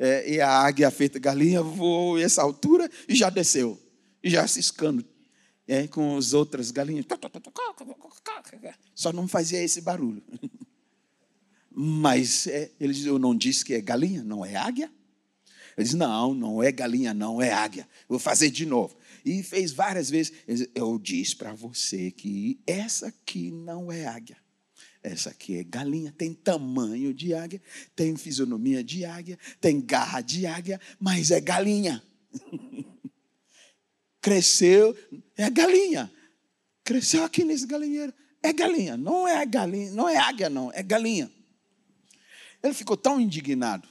É, 0.00 0.32
e 0.32 0.40
a 0.40 0.48
águia 0.48 0.92
feita 0.92 1.18
galinha 1.18 1.60
voou 1.60 2.14
a 2.14 2.20
essa 2.20 2.40
altura 2.40 2.88
e 3.08 3.16
já 3.16 3.28
desceu. 3.30 3.76
E 4.22 4.30
já 4.30 4.46
ciscando 4.46 5.04
é, 5.66 5.88
com 5.88 6.16
as 6.16 6.34
outras 6.34 6.70
galinhas. 6.70 7.04
Só 8.94 9.12
não 9.12 9.26
fazia 9.26 9.60
esse 9.60 9.80
barulho. 9.80 10.22
Mas 11.80 12.48
é, 12.48 12.72
ele 12.80 12.92
diz, 12.92 13.06
eu 13.06 13.20
não 13.20 13.36
disse 13.36 13.64
que 13.64 13.72
é 13.72 13.80
galinha, 13.80 14.24
não 14.24 14.44
é 14.44 14.56
águia? 14.56 14.90
Ele 15.76 15.84
diz, 15.84 15.94
não, 15.94 16.34
não 16.34 16.60
é 16.60 16.72
galinha, 16.72 17.14
não 17.14 17.40
é 17.40 17.52
águia. 17.52 17.88
Vou 18.08 18.18
fazer 18.18 18.50
de 18.50 18.66
novo. 18.66 18.96
E 19.24 19.44
fez 19.44 19.70
várias 19.70 20.10
vezes. 20.10 20.32
Diz, 20.44 20.68
eu 20.74 20.98
disse 20.98 21.36
para 21.36 21.52
você 21.52 22.10
que 22.10 22.58
essa 22.66 23.06
aqui 23.06 23.52
não 23.52 23.92
é 23.92 24.06
águia. 24.06 24.36
Essa 25.04 25.30
aqui 25.30 25.56
é 25.58 25.62
galinha, 25.62 26.12
tem 26.18 26.34
tamanho 26.34 27.14
de 27.14 27.32
águia, 27.32 27.62
tem 27.94 28.16
fisionomia 28.16 28.82
de 28.82 29.04
águia, 29.04 29.38
tem 29.60 29.80
garra 29.80 30.20
de 30.20 30.46
águia, 30.46 30.80
mas 30.98 31.30
é 31.30 31.40
galinha. 31.40 32.02
Cresceu, 34.20 34.96
é 35.36 35.48
galinha. 35.48 36.10
Cresceu 36.82 37.22
aqui 37.22 37.44
nesse 37.44 37.68
galinheiro, 37.68 38.12
é 38.42 38.52
galinha. 38.52 38.96
Não 38.96 39.28
é 39.28 39.46
galinha, 39.46 39.92
não 39.92 40.08
é 40.08 40.16
águia, 40.16 40.50
não, 40.50 40.72
é 40.72 40.82
galinha. 40.82 41.37
Ele 42.62 42.74
ficou 42.74 42.96
tão 42.96 43.20
indignado. 43.20 43.88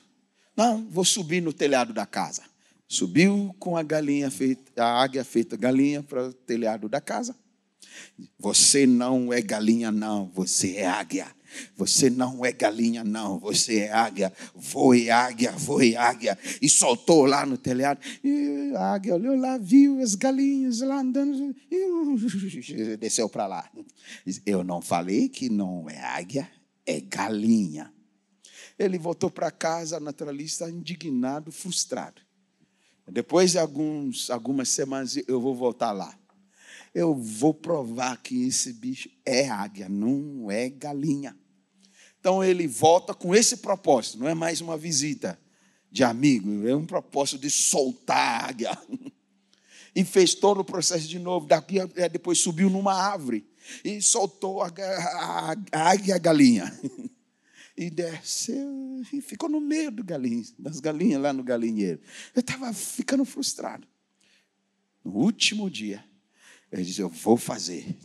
Não, 0.56 0.88
vou 0.90 1.06
subir 1.06 1.42
no 1.42 1.54
telhado 1.54 1.94
da 1.94 2.06
casa. 2.06 2.44
Subiu 2.88 3.56
com 3.60 3.76
a 3.76 3.84
galinha 3.84 4.32
feita, 4.32 4.84
a 4.84 5.02
águia 5.04 5.24
feita 5.24 5.58
galinha 5.58 6.02
para 6.02 6.30
o 6.30 6.34
telhado 6.34 6.88
da 6.88 7.02
casa. 7.02 7.36
Você 8.40 8.86
não 8.86 9.32
é 9.34 9.42
galinha, 9.42 9.92
não, 9.92 10.32
você 10.34 10.78
é 10.78 10.88
águia. 10.88 11.28
Você 11.76 12.10
não 12.10 12.46
é 12.46 12.52
galinha, 12.52 13.04
não, 13.04 13.40
você 13.40 13.80
é 13.80 13.92
águia. 13.92 14.32
Voe, 14.56 15.10
águia, 15.10 15.52
voe, 15.52 15.96
águia. 15.96 16.38
E 16.62 16.70
soltou 16.70 17.26
lá 17.26 17.46
no 17.46 17.58
telhado. 17.58 18.00
E 18.24 18.72
a 18.76 18.94
águia 18.94 19.16
olhou 19.16 19.36
lá, 19.36 19.58
viu 19.58 20.00
as 20.00 20.16
galinhas 20.16 20.82
lá 20.82 21.00
andando. 21.00 21.56
E 21.72 22.98
desceu 22.98 23.30
para 23.30 23.48
lá. 23.48 23.70
Eu 24.46 24.64
não 24.64 24.82
falei 24.82 25.30
que 25.30 25.50
não 25.50 25.90
é 25.90 26.00
águia, 26.00 26.50
é 26.86 27.00
galinha. 27.00 27.92
Ele 28.78 28.98
voltou 28.98 29.30
para 29.30 29.50
casa, 29.50 30.00
naturalista, 30.00 30.70
indignado, 30.70 31.52
frustrado. 31.52 32.22
Depois 33.10 33.52
de 33.52 33.60
alguns, 33.60 34.30
algumas 34.30 34.70
semanas, 34.70 35.18
eu 35.28 35.40
vou 35.40 35.56
voltar 35.56 35.92
lá. 35.92 36.18
Eu 36.94 37.16
vou 37.16 37.54
provar 37.54 38.18
que 38.22 38.48
esse 38.48 38.74
bicho 38.74 39.10
é 39.26 39.48
águia, 39.48 39.88
não 39.88 40.52
é 40.52 40.70
galinha. 40.70 41.38
Então 42.20 42.44
ele 42.44 42.68
volta 42.68 43.14
com 43.14 43.34
esse 43.34 43.58
propósito, 43.58 44.20
não 44.20 44.28
é 44.28 44.34
mais 44.34 44.60
uma 44.60 44.78
visita 44.78 45.40
de 45.90 46.04
amigo, 46.04 46.68
é 46.68 46.76
um 46.76 46.86
propósito 46.86 47.40
de 47.40 47.50
soltar 47.50 48.18
a 48.18 48.48
águia. 48.48 48.78
E 49.96 50.04
fez 50.04 50.36
todo 50.36 50.60
o 50.60 50.66
processo 50.66 51.08
de 51.08 51.18
novo. 51.18 51.48
Daqui 51.48 51.78
depois 52.12 52.38
subiu 52.38 52.70
numa 52.70 52.94
árvore 52.94 53.50
e 53.84 54.00
soltou 54.00 54.62
a, 54.62 54.68
a, 54.68 55.56
a 55.72 55.90
águia 55.90 56.16
a 56.16 56.20
galinha. 56.20 56.80
E 57.78 57.92
desceu 57.92 59.02
e 59.14 59.22
ficou 59.22 59.48
no 59.48 59.62
meio 59.62 59.92
do 59.92 60.04
galinho, 60.04 60.44
das 60.58 60.80
galinhas 60.80 61.22
lá 61.22 61.32
no 61.32 61.44
galinheiro. 61.44 62.02
Eu 62.34 62.40
estava 62.40 62.74
ficando 62.74 63.24
frustrado. 63.24 63.88
No 65.06 65.12
último 65.12 65.70
dia, 65.70 66.04
ele 66.72 66.84
disse: 66.84 67.02
Eu 67.02 67.10
vou 67.10 67.38
fazer. 67.38 67.96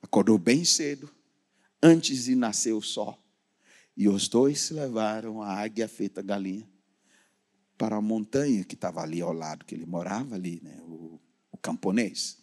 Acordou 0.00 0.38
bem 0.38 0.64
cedo, 0.64 1.14
antes 1.82 2.24
de 2.24 2.34
nascer 2.34 2.72
o 2.72 2.80
sol. 2.80 3.22
E 3.94 4.08
os 4.08 4.28
dois 4.28 4.58
se 4.58 4.72
levaram 4.72 5.42
a 5.42 5.52
águia 5.52 5.86
feita 5.86 6.22
galinha 6.22 6.66
para 7.76 7.96
a 7.96 8.00
montanha 8.00 8.64
que 8.64 8.74
estava 8.74 9.02
ali 9.02 9.20
ao 9.20 9.32
lado, 9.32 9.66
que 9.66 9.74
ele 9.74 9.84
morava 9.84 10.34
ali, 10.34 10.60
né, 10.62 10.80
o, 10.82 11.20
o 11.52 11.58
camponês. 11.58 12.38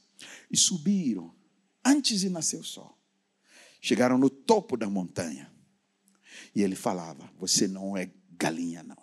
E 0.51 0.57
subiram 0.57 1.33
antes 1.83 2.19
de 2.19 2.29
nascer 2.29 2.59
o 2.59 2.63
sol. 2.63 2.95
Chegaram 3.81 4.17
no 4.17 4.29
topo 4.29 4.77
da 4.77 4.87
montanha. 4.87 5.51
E 6.57 6.63
ele 6.63 6.75
falava: 6.75 7.31
Você 7.37 7.67
não 7.67 7.95
é 7.95 8.09
galinha, 8.31 8.81
não. 8.81 8.97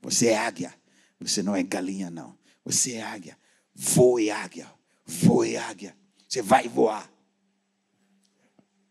Você 0.00 0.28
é 0.28 0.38
águia. 0.38 0.72
Você 1.18 1.42
não 1.42 1.56
é 1.56 1.62
galinha, 1.64 2.08
não. 2.08 2.38
Você 2.64 2.92
é 2.92 3.02
águia. 3.02 3.36
Voe, 3.74 4.30
águia. 4.30 4.72
Voe, 5.04 5.56
águia. 5.56 5.96
Você 6.28 6.40
vai 6.40 6.68
voar. 6.68 7.12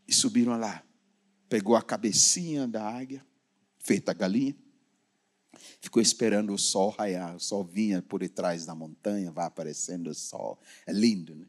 E 0.05 0.13
subiram 0.13 0.60
lá. 0.60 0.84
Pegou 1.47 1.77
a 1.77 1.82
cabecinha 1.82 2.67
da 2.67 2.86
águia, 2.86 3.25
feita 3.79 4.12
galinha. 4.12 4.53
Ficou 5.79 6.01
esperando 6.01 6.53
o 6.53 6.58
sol 6.58 6.89
raiar. 6.89 7.38
O 7.38 7.39
sol 7.39 7.63
vinha 7.63 8.01
por 8.01 8.19
detrás 8.19 8.65
da 8.65 8.75
montanha, 8.75 9.32
vai 9.32 9.45
aparecendo 9.45 10.10
o 10.10 10.13
sol. 10.13 10.60
É 10.86 10.91
lindo, 10.91 11.36
né? 11.36 11.45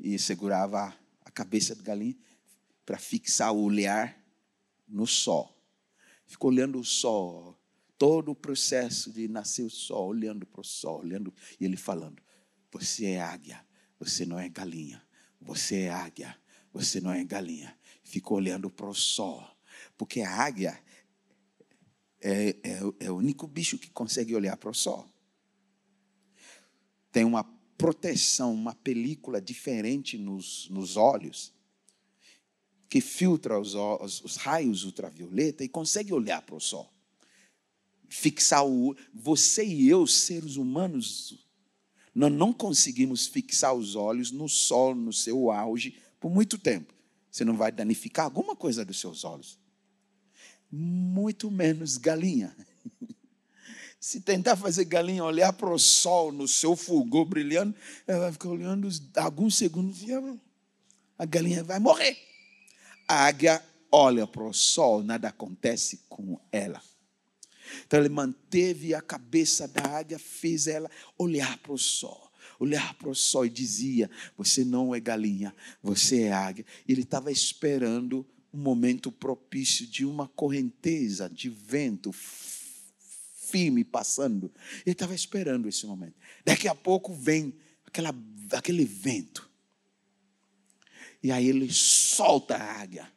E 0.00 0.18
segurava 0.18 0.92
a 1.24 1.30
cabeça 1.30 1.76
da 1.76 1.82
galinha 1.84 2.16
para 2.84 2.98
fixar 2.98 3.52
o 3.54 3.62
olhar 3.62 4.23
no 4.86 5.06
sol. 5.06 5.54
Ficou 6.26 6.50
olhando 6.50 6.78
o 6.78 6.84
sol, 6.84 7.58
todo 7.98 8.32
o 8.32 8.34
processo 8.34 9.12
de 9.12 9.28
nascer 9.28 9.62
o 9.62 9.70
sol, 9.70 10.08
olhando 10.08 10.46
para 10.46 10.60
o 10.60 10.64
sol, 10.64 11.00
olhando, 11.00 11.32
e 11.60 11.64
ele 11.64 11.76
falando: 11.76 12.22
Você 12.70 13.06
é 13.06 13.20
águia, 13.20 13.64
você 13.98 14.24
não 14.24 14.38
é 14.38 14.48
galinha. 14.48 15.04
Você 15.40 15.82
é 15.82 15.90
águia, 15.90 16.36
você 16.72 17.00
não 17.00 17.12
é 17.12 17.22
galinha. 17.22 17.76
Ficou 18.02 18.38
olhando 18.38 18.70
para 18.70 18.88
o 18.88 18.94
sol, 18.94 19.46
porque 19.96 20.22
a 20.22 20.30
águia 20.30 20.82
é, 22.20 22.48
é, 22.62 22.80
é 23.00 23.10
o 23.10 23.16
único 23.16 23.46
bicho 23.46 23.78
que 23.78 23.90
consegue 23.90 24.34
olhar 24.34 24.56
para 24.56 24.70
o 24.70 24.74
sol. 24.74 25.06
Tem 27.12 27.24
uma 27.24 27.44
proteção, 27.76 28.52
uma 28.54 28.74
película 28.74 29.40
diferente 29.40 30.16
nos, 30.16 30.68
nos 30.70 30.96
olhos 30.96 31.52
que 32.88 33.00
filtra 33.00 33.58
os, 33.58 33.74
os, 33.74 34.20
os 34.22 34.36
raios 34.36 34.84
ultravioleta 34.84 35.64
e 35.64 35.68
consegue 35.68 36.12
olhar 36.12 36.42
para 36.42 36.54
o 36.54 36.60
sol. 36.60 36.92
Fixar 38.08 38.64
o. 38.66 38.96
Você 39.12 39.64
e 39.64 39.88
eu, 39.88 40.06
seres 40.06 40.56
humanos, 40.56 41.44
nós 42.14 42.32
não 42.32 42.52
conseguimos 42.52 43.26
fixar 43.26 43.74
os 43.74 43.96
olhos 43.96 44.30
no 44.30 44.48
sol, 44.48 44.94
no 44.94 45.12
seu 45.12 45.50
auge, 45.50 45.98
por 46.20 46.30
muito 46.30 46.56
tempo. 46.56 46.94
Você 47.30 47.44
não 47.44 47.56
vai 47.56 47.72
danificar 47.72 48.26
alguma 48.26 48.54
coisa 48.54 48.84
dos 48.84 49.00
seus 49.00 49.24
olhos. 49.24 49.58
Muito 50.70 51.50
menos 51.50 51.96
galinha. 51.96 52.56
Se 53.98 54.20
tentar 54.20 54.54
fazer 54.54 54.84
galinha 54.84 55.24
olhar 55.24 55.52
para 55.52 55.72
o 55.72 55.78
sol 55.78 56.30
no 56.30 56.46
seu 56.46 56.76
fulgor 56.76 57.24
brilhando, 57.24 57.74
ela 58.06 58.20
vai 58.20 58.32
ficar 58.32 58.50
olhando 58.50 58.88
alguns 59.16 59.56
segundos 59.56 60.02
e 60.02 60.12
a 61.18 61.24
galinha 61.24 61.64
vai 61.64 61.80
morrer. 61.80 62.33
A 63.06 63.26
águia 63.26 63.62
olha 63.90 64.26
para 64.26 64.42
o 64.42 64.52
sol, 64.52 65.02
nada 65.02 65.28
acontece 65.28 66.00
com 66.08 66.38
ela. 66.50 66.82
Então 67.86 68.00
ele 68.00 68.08
manteve 68.08 68.94
a 68.94 69.00
cabeça 69.00 69.66
da 69.68 69.82
águia, 69.82 70.18
fez 70.18 70.66
ela 70.66 70.90
olhar 71.18 71.58
para 71.58 71.72
o 71.72 71.78
sol, 71.78 72.30
olhar 72.58 72.94
para 72.94 73.08
o 73.08 73.14
sol 73.14 73.46
e 73.46 73.50
dizia: 73.50 74.10
Você 74.36 74.64
não 74.64 74.94
é 74.94 75.00
galinha, 75.00 75.54
você 75.82 76.22
é 76.22 76.32
águia. 76.32 76.64
E 76.86 76.92
ele 76.92 77.02
estava 77.02 77.30
esperando 77.30 78.26
um 78.52 78.58
momento 78.58 79.10
propício 79.10 79.86
de 79.86 80.04
uma 80.04 80.28
correnteza 80.28 81.28
de 81.28 81.48
vento 81.48 82.12
firme 82.12 83.84
passando. 83.84 84.52
Ele 84.84 84.92
estava 84.92 85.14
esperando 85.14 85.68
esse 85.68 85.86
momento. 85.86 86.14
Daqui 86.44 86.68
a 86.68 86.74
pouco 86.74 87.12
vem 87.12 87.54
aquela, 87.86 88.14
aquele 88.52 88.84
vento. 88.84 89.48
E 91.24 91.32
aí 91.32 91.48
ele 91.48 91.72
solta 91.72 92.54
a 92.54 92.80
águia. 92.80 93.12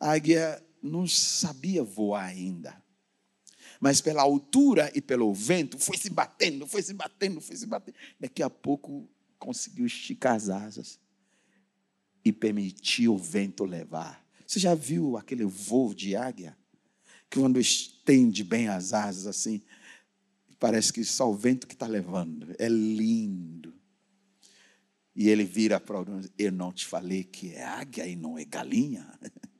A 0.00 0.12
águia 0.12 0.64
não 0.80 1.06
sabia 1.06 1.82
voar 1.82 2.24
ainda. 2.24 2.82
Mas 3.80 4.00
pela 4.00 4.22
altura 4.22 4.90
e 4.94 5.02
pelo 5.02 5.34
vento, 5.34 5.78
foi 5.78 5.98
se 5.98 6.08
batendo, 6.08 6.66
foi 6.66 6.80
se 6.80 6.94
batendo, 6.94 7.40
foi 7.40 7.56
se 7.56 7.66
batendo. 7.66 7.96
Daqui 8.18 8.42
a 8.42 8.48
pouco 8.48 9.06
conseguiu 9.38 9.84
esticar 9.84 10.36
as 10.36 10.48
asas 10.48 10.98
e 12.24 12.32
permitiu 12.32 13.14
o 13.14 13.18
vento 13.18 13.64
levar. 13.64 14.24
Você 14.46 14.58
já 14.58 14.74
viu 14.74 15.18
aquele 15.18 15.44
voo 15.44 15.92
de 15.92 16.16
águia? 16.16 16.56
Que 17.28 17.40
quando 17.40 17.60
estende 17.60 18.44
bem 18.44 18.68
as 18.68 18.92
asas 18.92 19.26
assim, 19.26 19.60
Parece 20.64 20.94
que 20.94 21.04
só 21.04 21.30
o 21.30 21.34
vento 21.34 21.66
que 21.66 21.74
está 21.74 21.86
levando. 21.86 22.54
É 22.58 22.68
lindo. 22.70 23.73
E 25.14 25.28
ele 25.28 25.44
vira 25.44 25.78
para 25.78 26.00
o 26.00 26.20
eu 26.36 26.50
não 26.50 26.72
te 26.72 26.84
falei 26.86 27.22
que 27.22 27.52
é 27.52 27.62
águia 27.62 28.06
e 28.06 28.16
não 28.16 28.38
é 28.38 28.44
galinha. 28.44 29.06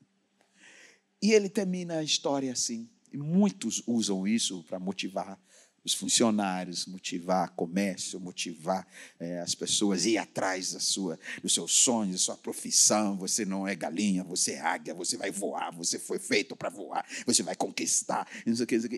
E 1.22 1.32
ele 1.32 1.48
termina 1.48 2.00
a 2.00 2.02
história 2.02 2.52
assim. 2.52 2.86
E 3.10 3.16
muitos 3.16 3.82
usam 3.86 4.28
isso 4.28 4.62
para 4.64 4.78
motivar 4.78 5.40
os 5.84 5.92
funcionários, 5.94 6.84
motivar 6.84 7.50
comércio, 7.50 8.18
motivar 8.18 8.86
é, 9.20 9.40
as 9.40 9.54
pessoas 9.54 10.04
a 10.04 10.08
ir 10.08 10.18
atrás 10.18 10.72
da 10.72 10.80
sua, 10.80 11.18
dos 11.42 11.54
seus 11.54 11.72
sonhos, 11.72 12.12
da 12.12 12.18
sua 12.18 12.36
profissão. 12.36 13.16
Você 13.16 13.44
não 13.44 13.66
é 13.66 13.74
galinha, 13.74 14.24
você 14.24 14.52
é 14.52 14.60
águia, 14.60 14.94
você 14.94 15.16
vai 15.16 15.30
voar, 15.30 15.70
você 15.70 15.98
foi 15.98 16.18
feito 16.18 16.56
para 16.56 16.68
voar, 16.68 17.06
você 17.24 17.42
vai 17.42 17.54
conquistar. 17.54 18.26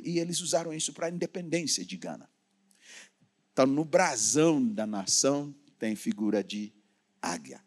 E 0.05 0.19
eles 0.19 0.40
usaram 0.40 0.73
isso 0.73 0.92
para 0.92 1.07
a 1.07 1.11
independência 1.11 1.85
de 1.85 1.97
Gana. 1.97 2.29
Então, 3.53 3.66
no 3.66 3.85
brasão 3.85 4.66
da 4.66 4.87
nação 4.87 5.55
tem 5.79 5.95
figura 5.97 6.43
de 6.43 6.73
águia. 7.21 7.61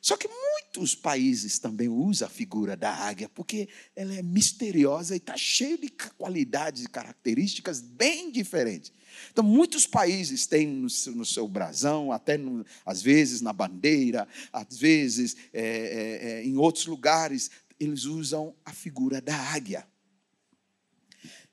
Só 0.00 0.16
que 0.16 0.28
muitos 0.28 0.94
países 0.94 1.58
também 1.58 1.88
usam 1.88 2.26
a 2.26 2.30
figura 2.30 2.74
da 2.74 2.90
águia, 2.90 3.28
porque 3.28 3.68
ela 3.94 4.14
é 4.14 4.22
misteriosa 4.22 5.14
e 5.14 5.18
está 5.18 5.36
cheia 5.36 5.76
de 5.76 5.90
qualidades 6.16 6.84
e 6.84 6.88
características 6.88 7.82
bem 7.82 8.30
diferentes. 8.30 8.92
Então, 9.30 9.44
muitos 9.44 9.86
países 9.86 10.46
têm 10.46 10.66
no 10.66 10.88
seu, 10.88 11.14
no 11.14 11.24
seu 11.26 11.46
brasão, 11.46 12.12
até 12.12 12.38
no, 12.38 12.64
às 12.86 13.02
vezes 13.02 13.42
na 13.42 13.52
bandeira, 13.52 14.26
às 14.50 14.78
vezes 14.78 15.36
é, 15.52 15.60
é, 15.62 16.30
é, 16.30 16.44
em 16.44 16.56
outros 16.56 16.86
lugares, 16.86 17.50
eles 17.78 18.04
usam 18.04 18.54
a 18.64 18.72
figura 18.72 19.20
da 19.20 19.36
águia. 19.36 19.86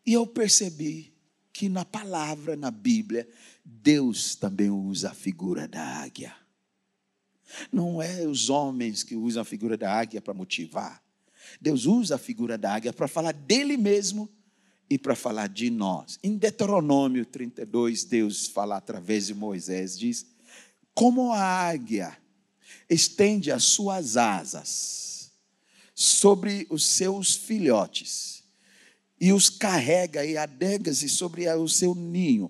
E 0.06 0.14
eu 0.14 0.26
percebi 0.26 1.14
que 1.52 1.68
na 1.68 1.84
palavra, 1.84 2.56
na 2.56 2.72
Bíblia, 2.72 3.28
Deus 3.70 4.34
também 4.34 4.70
usa 4.70 5.12
a 5.12 5.14
figura 5.14 5.68
da 5.68 5.84
águia. 5.84 6.34
Não 7.70 8.02
é 8.02 8.26
os 8.26 8.50
homens 8.50 9.04
que 9.04 9.14
usam 9.14 9.42
a 9.42 9.46
figura 9.46 9.76
da 9.76 9.94
águia 9.94 10.22
para 10.22 10.34
motivar. 10.34 11.04
Deus 11.60 11.86
usa 11.86 12.16
a 12.16 12.18
figura 12.18 12.58
da 12.58 12.74
águia 12.74 12.94
para 12.94 13.10
falar 13.10 13.34
dele 13.34 13.76
mesmo 13.76 14.30
e 14.90 14.98
para 14.98 15.18
falar 15.18 15.50
de 15.50 15.70
nós. 15.70 16.18
Em 16.24 16.38
Deuteronômio 16.38 17.26
32, 17.26 18.06
Deus 18.06 18.48
fala 18.48 18.78
através 18.78 19.28
de 19.28 19.34
Moisés, 19.34 20.00
diz: 20.00 20.26
Como 20.94 21.34
a 21.34 21.42
águia 21.42 22.18
estende 22.90 23.52
as 23.52 23.66
suas 23.66 24.16
asas 24.16 25.30
sobre 25.94 26.66
os 26.70 26.86
seus 26.86 27.36
filhotes 27.36 28.46
e 29.20 29.34
os 29.34 29.50
carrega 29.50 30.24
e 30.26 30.38
adega-se 30.38 31.10
sobre 31.10 31.50
o 31.50 31.68
seu 31.68 31.94
ninho 31.94 32.50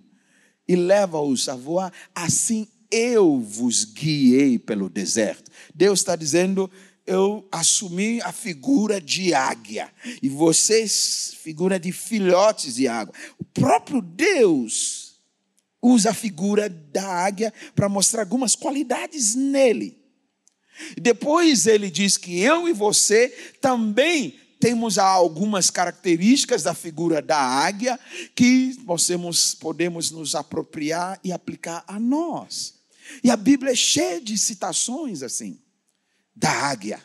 e 0.68 0.76
leva-os 0.76 1.48
a 1.48 1.56
voar, 1.56 1.92
assim 2.14 2.68
eu 2.92 3.40
vos 3.40 3.84
guiei 3.86 4.58
pelo 4.58 4.90
deserto. 4.90 5.52
Deus 5.74 6.00
está 6.00 6.16
dizendo, 6.16 6.70
eu 7.06 7.48
assumi 7.52 8.22
a 8.22 8.32
figura 8.32 9.00
de 9.00 9.34
águia 9.34 9.92
e 10.22 10.30
vocês, 10.30 11.36
figura 11.42 11.80
de 11.80 11.92
filhotes 11.92 12.76
de 12.76 12.88
água. 12.88 13.14
O 13.40 13.44
próprio 13.44 14.02
Deus 14.02 15.22
usa 15.82 16.10
a 16.10 16.14
figura 16.14 16.70
da 16.70 17.08
águia 17.08 17.54
para 17.76 17.88
mostrar 17.88 18.24
algumas 18.24 18.56
qualidades 18.56 19.36
nele. 19.36 19.98
Depois 21.02 21.66
ele 21.66 21.90
diz 21.90 22.18
que 22.18 22.40
eu 22.40 22.68
e 22.68 22.74
você 22.74 23.30
também 23.62 24.40
temos 24.60 24.98
algumas 24.98 25.70
características 25.70 26.64
da 26.64 26.74
figura 26.74 27.22
da 27.22 27.40
águia 27.40 28.00
que 28.36 28.76
podemos, 28.86 29.54
podemos 29.56 30.12
nos 30.12 30.36
apropriar 30.36 31.20
e 31.24 31.32
aplicar 31.32 31.84
a 31.88 32.00
nós. 32.00 32.76
E 33.24 33.30
a 33.30 33.38
Bíblia 33.38 33.72
é 33.72 33.76
cheia 33.76 34.20
de 34.20 34.38
citações 34.38 35.24
assim, 35.24 35.60
da 36.36 36.52
águia. 36.52 37.02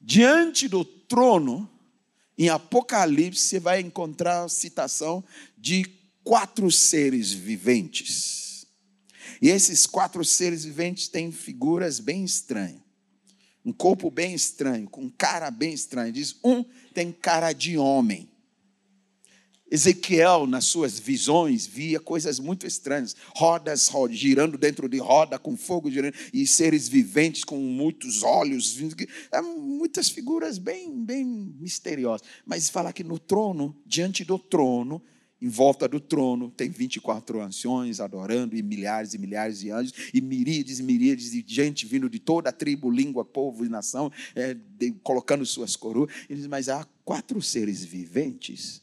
Diante 0.00 0.66
do 0.66 0.84
trono, 0.84 1.68
em 2.36 2.48
Apocalipse, 2.48 3.42
você 3.42 3.60
vai 3.60 3.80
encontrar 3.80 4.44
a 4.44 4.48
citação 4.48 5.22
de 5.58 5.84
quatro 6.24 6.70
seres 6.70 7.32
viventes. 7.32 8.66
E 9.42 9.48
esses 9.48 9.86
quatro 9.86 10.24
seres 10.24 10.64
viventes 10.64 11.08
têm 11.08 11.30
figuras 11.30 12.00
bem 12.00 12.24
estranhas. 12.24 12.89
Um 13.64 13.72
corpo 13.72 14.10
bem 14.10 14.34
estranho, 14.34 14.88
com 14.88 15.10
cara 15.10 15.50
bem 15.50 15.72
estranha. 15.72 16.12
Diz: 16.12 16.36
um 16.42 16.64
tem 16.94 17.12
cara 17.12 17.52
de 17.52 17.76
homem, 17.76 18.28
Ezequiel, 19.70 20.48
nas 20.48 20.64
suas 20.64 20.98
visões, 20.98 21.64
via 21.64 22.00
coisas 22.00 22.40
muito 22.40 22.66
estranhas: 22.66 23.14
rodas 23.36 23.90
girando 24.10 24.58
dentro 24.58 24.88
de 24.88 24.98
roda, 24.98 25.38
com 25.38 25.56
fogo 25.56 25.90
girando, 25.90 26.14
e 26.34 26.46
seres 26.46 26.88
viventes 26.88 27.44
com 27.44 27.56
muitos 27.56 28.24
olhos, 28.24 28.76
é, 29.30 29.40
muitas 29.40 30.08
figuras 30.08 30.58
bem, 30.58 31.04
bem 31.04 31.24
misteriosas. 31.24 32.26
Mas 32.44 32.68
fala 32.68 32.92
que 32.92 33.04
no 33.04 33.18
trono, 33.18 33.76
diante 33.86 34.24
do 34.24 34.38
trono, 34.38 35.00
em 35.40 35.48
volta 35.48 35.88
do 35.88 35.98
trono, 35.98 36.50
tem 36.50 36.68
24 36.68 37.40
anciões 37.40 38.00
adorando, 38.00 38.56
e 38.56 38.62
milhares 38.62 39.14
e 39.14 39.18
milhares 39.18 39.60
de 39.60 39.70
anjos, 39.70 39.94
e 40.12 40.20
miríades 40.20 40.78
e 40.78 40.82
miríades 40.82 41.30
de 41.30 41.44
gente 41.46 41.86
vindo 41.86 42.10
de 42.10 42.18
toda 42.18 42.50
a 42.50 42.52
tribo, 42.52 42.90
língua, 42.90 43.24
povo 43.24 43.64
e 43.64 43.68
nação, 43.68 44.12
é, 44.34 44.54
de, 44.54 44.92
colocando 45.02 45.46
suas 45.46 45.76
coroas. 45.76 46.12
Ele 46.28 46.40
diz, 46.40 46.46
mas 46.46 46.68
há 46.68 46.86
quatro 47.04 47.40
seres 47.40 47.84
viventes 47.84 48.82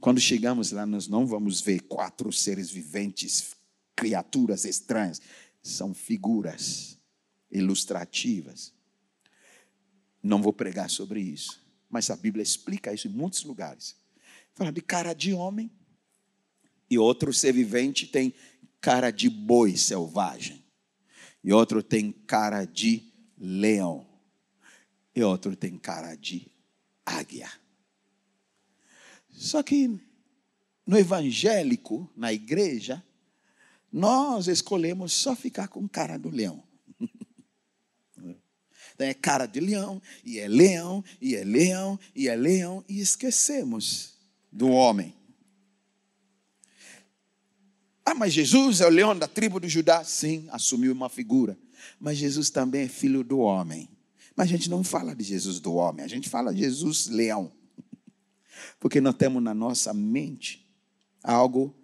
quando 0.00 0.20
chegamos 0.20 0.72
lá, 0.72 0.84
nós 0.84 1.08
não 1.08 1.26
vamos 1.26 1.60
ver 1.60 1.80
quatro 1.80 2.32
seres 2.32 2.70
viventes, 2.70 3.56
criaturas 3.94 4.64
estranhas. 4.64 5.20
São 5.62 5.94
figuras 5.94 6.98
ilustrativas. 7.50 8.72
Não 10.22 10.42
vou 10.42 10.52
pregar 10.52 10.90
sobre 10.90 11.20
isso, 11.20 11.60
mas 11.88 12.10
a 12.10 12.16
Bíblia 12.16 12.42
explica 12.42 12.92
isso 12.92 13.08
em 13.08 13.10
muitos 13.10 13.44
lugares. 13.44 13.96
Fala 14.56 14.72
de 14.72 14.80
cara 14.80 15.12
de 15.12 15.34
homem, 15.34 15.70
e 16.88 16.98
outro 16.98 17.30
ser 17.30 17.52
vivente 17.52 18.06
tem 18.06 18.32
cara 18.80 19.10
de 19.10 19.28
boi 19.28 19.76
selvagem, 19.76 20.64
e 21.44 21.52
outro 21.52 21.82
tem 21.82 22.10
cara 22.10 22.64
de 22.64 23.02
leão, 23.36 24.08
e 25.14 25.22
outro 25.22 25.54
tem 25.54 25.76
cara 25.76 26.14
de 26.14 26.50
águia. 27.04 27.52
Só 29.30 29.62
que 29.62 30.00
no 30.86 30.96
evangélico, 30.96 32.10
na 32.16 32.32
igreja, 32.32 33.04
nós 33.92 34.46
escolhemos 34.46 35.12
só 35.12 35.36
ficar 35.36 35.68
com 35.68 35.86
cara 35.86 36.18
do 36.18 36.30
leão. 36.30 36.64
É 38.98 39.12
cara 39.12 39.44
de 39.44 39.60
leão, 39.60 40.00
e 40.24 40.38
é 40.38 40.48
leão, 40.48 41.04
e 41.20 41.36
é 41.36 41.44
leão, 41.44 42.00
e 42.14 42.28
é 42.30 42.34
leão, 42.34 42.82
e 42.88 42.98
esquecemos 42.98 44.15
do 44.56 44.68
homem. 44.70 45.14
Ah, 48.04 48.14
mas 48.14 48.32
Jesus 48.32 48.80
é 48.80 48.86
o 48.86 48.90
leão 48.90 49.16
da 49.16 49.28
tribo 49.28 49.60
de 49.60 49.68
Judá? 49.68 50.02
Sim, 50.02 50.48
assumiu 50.50 50.92
uma 50.92 51.08
figura. 51.08 51.58
Mas 52.00 52.16
Jesus 52.16 52.48
também 52.48 52.82
é 52.82 52.88
filho 52.88 53.22
do 53.22 53.38
homem. 53.38 53.88
Mas 54.34 54.48
a 54.48 54.50
gente 54.52 54.70
não 54.70 54.82
fala 54.82 55.14
de 55.14 55.24
Jesus 55.24 55.60
do 55.60 55.74
homem, 55.74 56.04
a 56.04 56.08
gente 56.08 56.28
fala 56.28 56.54
de 56.54 56.60
Jesus 56.60 57.06
leão. 57.08 57.52
Porque 58.80 59.00
nós 59.00 59.14
temos 59.14 59.42
na 59.42 59.52
nossa 59.52 59.92
mente 59.92 60.66
algo 61.22 61.74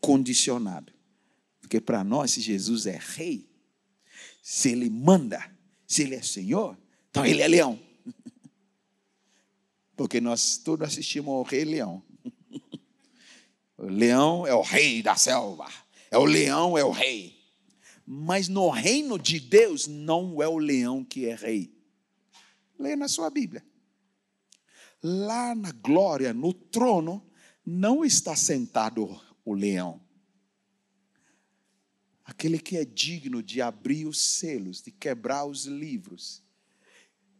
condicionado. 0.00 0.92
Porque 1.60 1.80
para 1.80 2.04
nós, 2.04 2.30
se 2.30 2.40
Jesus 2.40 2.86
é 2.86 2.98
rei, 2.98 3.50
se 4.42 4.70
ele 4.70 4.88
manda, 4.88 5.44
se 5.86 6.02
ele 6.02 6.14
é 6.14 6.22
senhor, 6.22 6.78
então 7.10 7.24
ele 7.24 7.42
é 7.42 7.48
leão. 7.48 7.78
Porque 9.96 10.20
nós 10.20 10.58
todos 10.58 10.88
assistimos 10.88 11.32
ao 11.34 11.42
Rei 11.42 11.64
Leão. 11.64 12.02
O 13.76 13.86
leão 13.86 14.46
é 14.46 14.54
o 14.54 14.62
rei 14.62 15.02
da 15.02 15.16
selva. 15.16 15.66
É 16.10 16.16
o 16.16 16.24
leão, 16.24 16.78
é 16.78 16.84
o 16.84 16.90
rei. 16.90 17.36
Mas 18.06 18.48
no 18.48 18.70
reino 18.70 19.18
de 19.18 19.40
Deus 19.40 19.86
não 19.86 20.40
é 20.40 20.46
o 20.46 20.58
leão 20.58 21.04
que 21.04 21.26
é 21.26 21.34
rei. 21.34 21.76
Leia 22.78 22.96
na 22.96 23.08
sua 23.08 23.30
Bíblia 23.30 23.64
lá 25.04 25.54
na 25.54 25.70
glória, 25.70 26.32
no 26.32 26.54
trono, 26.54 27.22
não 27.64 28.02
está 28.02 28.34
sentado 28.34 29.20
o 29.44 29.52
leão. 29.52 30.00
Aquele 32.24 32.58
que 32.58 32.78
é 32.78 32.86
digno 32.86 33.42
de 33.42 33.60
abrir 33.60 34.06
os 34.06 34.18
selos, 34.18 34.80
de 34.80 34.90
quebrar 34.90 35.44
os 35.44 35.66
livros. 35.66 36.42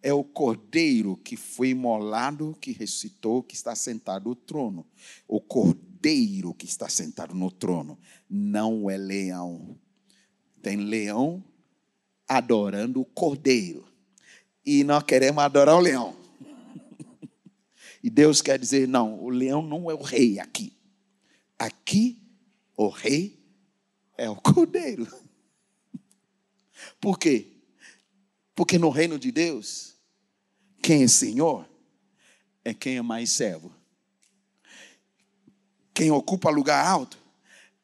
É 0.07 0.13
o 0.13 0.23
cordeiro 0.23 1.17
que 1.17 1.35
foi 1.35 1.71
imolado, 1.71 2.55
que 2.61 2.73
ressuscitou, 2.73 3.43
que 3.43 3.55
está 3.55 3.75
sentado 3.75 4.29
no 4.29 4.35
trono. 4.35 4.87
O 5.27 5.41
cordeiro 5.41 6.53
que 6.53 6.67
está 6.67 6.91
sentado 6.91 7.35
no 7.35 7.51
trono 7.51 7.99
não 8.29 8.91
é 8.91 8.99
leão. 8.99 9.81
Tem 10.61 10.77
leão 10.77 11.43
adorando 12.29 13.01
o 13.01 13.05
cordeiro. 13.07 13.89
E 14.63 14.85
nós 14.85 15.03
queremos 15.05 15.43
adorar 15.43 15.75
o 15.75 15.81
leão. 15.81 16.15
E 18.03 18.11
Deus 18.11 18.43
quer 18.43 18.59
dizer: 18.59 18.87
não, 18.87 19.19
o 19.25 19.31
leão 19.31 19.63
não 19.63 19.91
é 19.91 19.95
o 19.95 20.03
rei 20.03 20.39
aqui. 20.39 20.77
Aqui, 21.59 22.19
o 22.77 22.89
rei 22.89 23.43
é 24.19 24.29
o 24.29 24.37
cordeiro. 24.37 25.09
Por 27.01 27.19
quê? 27.19 27.55
Porque 28.55 28.79
no 28.79 28.91
reino 28.91 29.19
de 29.19 29.33
Deus, 29.33 29.94
quem 30.85 31.05
é 31.05 31.09
senhor 31.09 31.67
é 32.63 32.75
quem 32.75 32.99
é 32.99 33.03
mais 33.03 33.31
servo. 33.31 33.75
Quem 35.95 36.11
ocupa 36.11 36.51
lugar 36.51 36.87
alto 36.87 37.19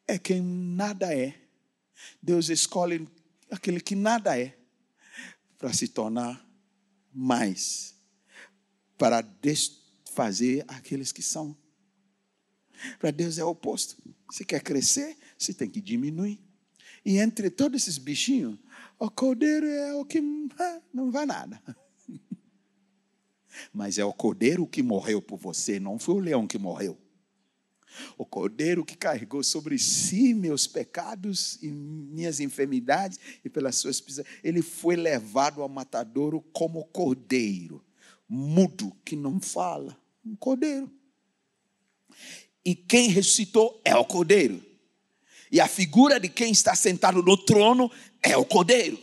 é 0.06 0.18
quem 0.18 0.42
nada 0.42 1.16
é. 1.16 1.34
Deus 2.22 2.50
escolhe 2.50 3.08
aquele 3.50 3.80
que 3.80 3.96
nada 3.96 4.38
é 4.38 4.54
para 5.56 5.72
se 5.72 5.88
tornar 5.88 6.46
mais, 7.10 7.94
para 8.98 9.22
desfazer 9.22 10.62
aqueles 10.68 11.10
que 11.10 11.22
são. 11.22 11.56
Para 12.98 13.10
Deus 13.10 13.38
é 13.38 13.44
o 13.44 13.48
oposto. 13.48 13.96
Se 14.30 14.44
quer 14.44 14.62
crescer, 14.62 15.16
você 15.38 15.54
tem 15.54 15.70
que 15.70 15.80
diminuir. 15.80 16.38
E 17.02 17.16
entre 17.16 17.48
todos 17.48 17.80
esses 17.80 17.96
bichinhos, 17.96 18.58
o 18.98 19.10
cordeiro 19.10 19.66
é 19.66 19.94
o 19.94 20.04
que 20.04 20.20
não 20.92 21.10
vai 21.10 21.24
nada. 21.24 21.62
Mas 23.72 23.98
é 23.98 24.04
o 24.04 24.12
cordeiro 24.12 24.66
que 24.66 24.82
morreu 24.82 25.20
por 25.20 25.38
você, 25.38 25.80
não 25.80 25.98
foi 25.98 26.14
o 26.14 26.20
leão 26.20 26.46
que 26.46 26.58
morreu. 26.58 26.98
O 28.16 28.24
cordeiro 28.24 28.84
que 28.84 28.96
carregou 28.96 29.42
sobre 29.42 29.78
si 29.78 30.32
meus 30.32 30.66
pecados 30.66 31.58
e 31.62 31.68
minhas 31.68 32.40
enfermidades, 32.40 33.18
e 33.44 33.48
pelas 33.48 33.76
suas 33.76 34.00
pisas, 34.00 34.24
ele 34.42 34.62
foi 34.62 34.96
levado 34.96 35.62
ao 35.62 35.68
matadouro 35.68 36.40
como 36.52 36.84
cordeiro, 36.86 37.84
mudo, 38.28 38.96
que 39.04 39.16
não 39.16 39.40
fala. 39.40 39.98
Um 40.24 40.36
cordeiro. 40.36 40.90
E 42.64 42.74
quem 42.74 43.08
ressuscitou 43.08 43.80
é 43.84 43.96
o 43.96 44.04
cordeiro. 44.04 44.62
E 45.50 45.60
a 45.60 45.66
figura 45.66 46.20
de 46.20 46.28
quem 46.28 46.52
está 46.52 46.74
sentado 46.74 47.22
no 47.22 47.36
trono 47.36 47.90
é 48.22 48.36
o 48.36 48.44
cordeiro. 48.44 48.98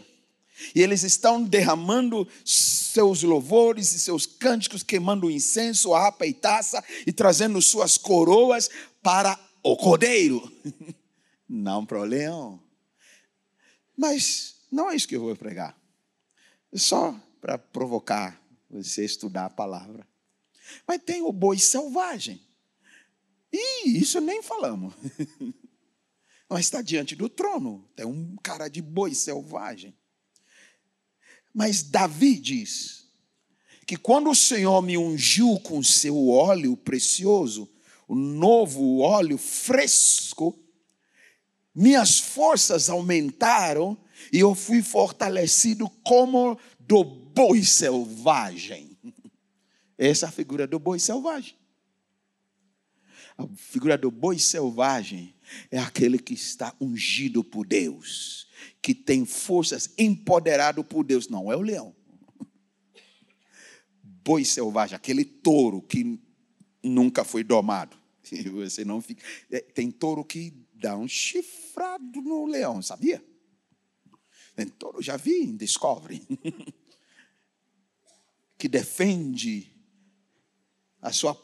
E 0.73 0.81
eles 0.81 1.03
estão 1.03 1.43
derramando 1.43 2.27
seus 2.43 3.23
louvores 3.23 3.93
e 3.93 3.99
seus 3.99 4.25
cânticos, 4.25 4.83
queimando 4.83 5.29
incenso, 5.29 5.93
harpa 5.93 6.25
e 6.25 6.33
taça 6.33 6.83
e 7.05 7.11
trazendo 7.11 7.61
suas 7.61 7.97
coroas 7.97 8.69
para 9.01 9.39
o 9.63 9.75
cordeiro, 9.75 10.51
não 11.47 11.85
para 11.85 11.99
o 11.99 12.03
leão. 12.03 12.61
Mas 13.95 14.55
não 14.71 14.89
é 14.89 14.95
isso 14.95 15.07
que 15.07 15.15
eu 15.15 15.21
vou 15.21 15.35
pregar. 15.35 15.77
É 16.71 16.77
só 16.77 17.15
para 17.41 17.57
provocar 17.57 18.41
você 18.69 19.05
estudar 19.05 19.45
a 19.45 19.49
palavra. 19.49 20.07
Mas 20.87 21.01
tem 21.03 21.21
o 21.21 21.31
boi 21.31 21.57
selvagem. 21.57 22.41
E 23.51 23.97
isso 23.97 24.19
nem 24.19 24.43
falamos. 24.43 24.93
Mas 26.49 26.61
está 26.61 26.81
diante 26.81 27.15
do 27.15 27.29
trono. 27.29 27.87
Tem 27.95 28.05
um 28.05 28.35
cara 28.37 28.67
de 28.67 28.81
boi 28.81 29.13
selvagem. 29.13 29.97
Mas 31.57 31.81
Davi 31.81 32.35
diz 32.37 33.07
que 33.87 33.97
quando 33.97 34.29
o 34.29 34.35
Senhor 34.35 34.79
me 34.83 34.95
ungiu 34.95 35.59
com 35.61 35.81
seu 35.81 36.29
óleo 36.29 36.77
precioso, 36.77 37.67
o 38.07 38.13
novo 38.13 38.99
óleo 38.99 39.39
fresco, 39.39 40.55
minhas 41.73 42.19
forças 42.19 42.91
aumentaram 42.91 43.97
e 44.31 44.37
eu 44.37 44.53
fui 44.53 44.83
fortalecido 44.83 45.89
como 46.03 46.59
do 46.79 47.03
boi 47.03 47.63
selvagem. 47.63 48.95
Essa 49.97 50.27
é 50.27 50.29
a 50.29 50.31
figura 50.31 50.67
do 50.67 50.77
boi 50.77 50.99
selvagem. 50.99 51.55
A 53.35 53.47
figura 53.55 53.97
do 53.97 54.11
boi 54.11 54.37
selvagem 54.37 55.33
é 55.71 55.79
aquele 55.79 56.19
que 56.19 56.35
está 56.35 56.71
ungido 56.79 57.43
por 57.43 57.65
Deus 57.65 58.46
que 58.81 58.93
tem 58.93 59.25
forças, 59.25 59.93
empoderado 59.97 60.83
por 60.83 61.03
Deus. 61.03 61.27
Não 61.27 61.51
é 61.51 61.55
o 61.55 61.61
leão. 61.61 61.95
Boi 64.01 64.43
selvagem, 64.43 64.95
aquele 64.95 65.23
touro 65.23 65.81
que 65.81 66.19
nunca 66.83 67.23
foi 67.23 67.43
domado. 67.43 67.97
Você 68.53 68.83
não 68.83 69.01
fica. 69.01 69.23
É, 69.49 69.59
tem 69.59 69.89
touro 69.89 70.23
que 70.23 70.53
dá 70.73 70.97
um 70.97 71.07
chifrado 71.07 72.21
no 72.21 72.45
leão, 72.45 72.81
sabia? 72.81 73.23
Tem 74.55 74.67
touro, 74.67 75.01
já 75.01 75.17
vi 75.17 75.45
Discovery. 75.45 76.25
que 78.57 78.67
defende 78.67 79.71
a 81.01 81.11
sua 81.11 81.39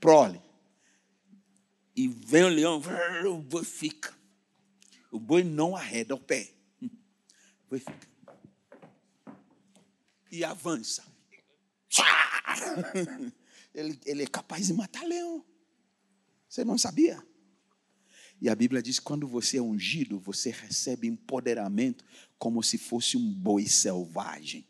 prole. 0.00 0.40
E 1.94 2.08
vem 2.08 2.44
o 2.44 2.48
leão, 2.48 2.82
fica. 3.64 4.21
O 5.12 5.20
boi 5.20 5.44
não 5.44 5.76
arreda 5.76 6.14
o 6.14 6.18
pé. 6.18 6.50
O 6.82 6.88
boi 7.68 7.78
fica. 7.78 8.10
E 10.32 10.42
avança. 10.42 11.04
Ele, 13.74 13.98
ele 14.04 14.22
é 14.24 14.26
capaz 14.26 14.66
de 14.66 14.74
matar 14.74 15.02
leão. 15.06 15.42
Você 16.46 16.62
não 16.62 16.76
sabia? 16.76 17.26
E 18.38 18.50
a 18.50 18.54
Bíblia 18.54 18.82
diz 18.82 18.98
que 18.98 19.04
quando 19.06 19.26
você 19.26 19.56
é 19.56 19.62
ungido, 19.62 20.18
você 20.18 20.50
recebe 20.50 21.08
empoderamento 21.08 22.04
como 22.38 22.62
se 22.62 22.76
fosse 22.76 23.16
um 23.16 23.32
boi 23.32 23.66
selvagem. 23.66 24.66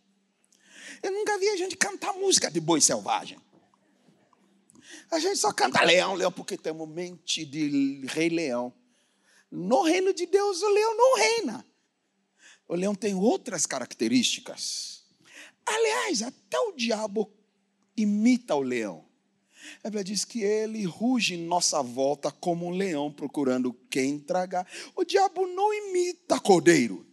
Eu 1.03 1.11
nunca 1.11 1.36
vi 1.38 1.49
a 1.49 1.57
gente 1.57 1.76
cantar 1.76 2.12
música 2.12 2.49
de 2.49 2.61
boi 2.61 2.80
selvagem. 2.80 3.40
A 5.11 5.18
gente 5.18 5.36
só 5.38 5.53
canta 5.53 5.82
leão, 5.82 6.14
leão, 6.14 6.30
porque 6.30 6.57
temos 6.57 6.88
mente 6.88 7.45
de 7.45 8.07
rei 8.07 8.28
leão. 8.28 8.72
No 9.55 9.82
reino 9.82 10.14
de 10.14 10.24
Deus, 10.24 10.62
o 10.62 10.68
leão 10.70 10.96
não 10.96 11.16
reina. 11.16 11.66
O 12.66 12.74
leão 12.74 12.94
tem 12.94 13.14
outras 13.14 13.66
características. 13.66 15.05
Aliás, 15.66 16.22
até 16.22 16.59
o 16.59 16.72
diabo 16.72 17.30
imita 17.94 18.55
o 18.55 18.62
leão. 18.62 19.07
A 19.84 19.88
Bíblia 19.88 20.05
diz 20.05 20.24
que 20.24 20.42
ele 20.42 20.86
ruge 20.86 21.34
em 21.34 21.44
nossa 21.44 21.82
volta 21.82 22.32
como 22.32 22.66
um 22.66 22.70
leão 22.70 23.12
procurando 23.12 23.74
quem 23.90 24.18
tragar. 24.18 24.66
O 24.96 25.05
diabo 25.05 25.46
não 25.46 25.72
imita 25.74 26.40
cordeiro. 26.40 27.07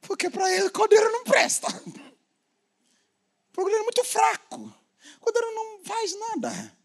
Porque 0.00 0.30
para 0.30 0.50
ele 0.50 0.70
cordeiro 0.70 1.12
não 1.12 1.24
presta. 1.24 1.68
O 1.68 3.52
cordeiro 3.52 3.82
é 3.82 3.84
muito 3.84 4.02
fraco. 4.02 4.74
O 5.18 5.20
cordeiro 5.20 5.54
não 5.54 5.84
faz 5.84 6.18
nada. 6.18 6.78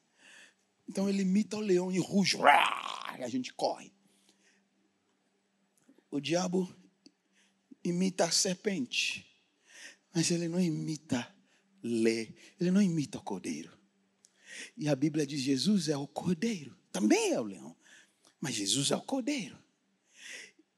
Então 0.89 1.07
ele 1.07 1.21
imita 1.21 1.55
o 1.55 1.61
leão 1.61 1.89
e 1.89 1.97
ruge. 1.97 2.37
E 3.17 3.23
a 3.23 3.29
gente 3.29 3.53
corre. 3.53 4.00
O 6.11 6.19
diabo 6.19 6.69
imita 7.81 8.25
a 8.25 8.31
serpente, 8.31 9.25
mas 10.13 10.29
ele 10.29 10.49
não 10.49 10.59
imita 10.59 11.33
lê, 11.81 12.33
ele 12.59 12.69
não 12.69 12.81
imita 12.81 13.17
o 13.17 13.23
cordeiro. 13.23 13.71
E 14.77 14.89
a 14.89 14.95
Bíblia 14.95 15.25
diz: 15.25 15.39
Jesus 15.39 15.87
é 15.87 15.95
o 15.95 16.05
cordeiro, 16.05 16.77
também 16.91 17.31
é 17.31 17.39
o 17.39 17.45
leão, 17.45 17.75
mas 18.41 18.55
Jesus 18.55 18.91
é 18.91 18.95
o 18.95 19.01
cordeiro. 19.01 19.57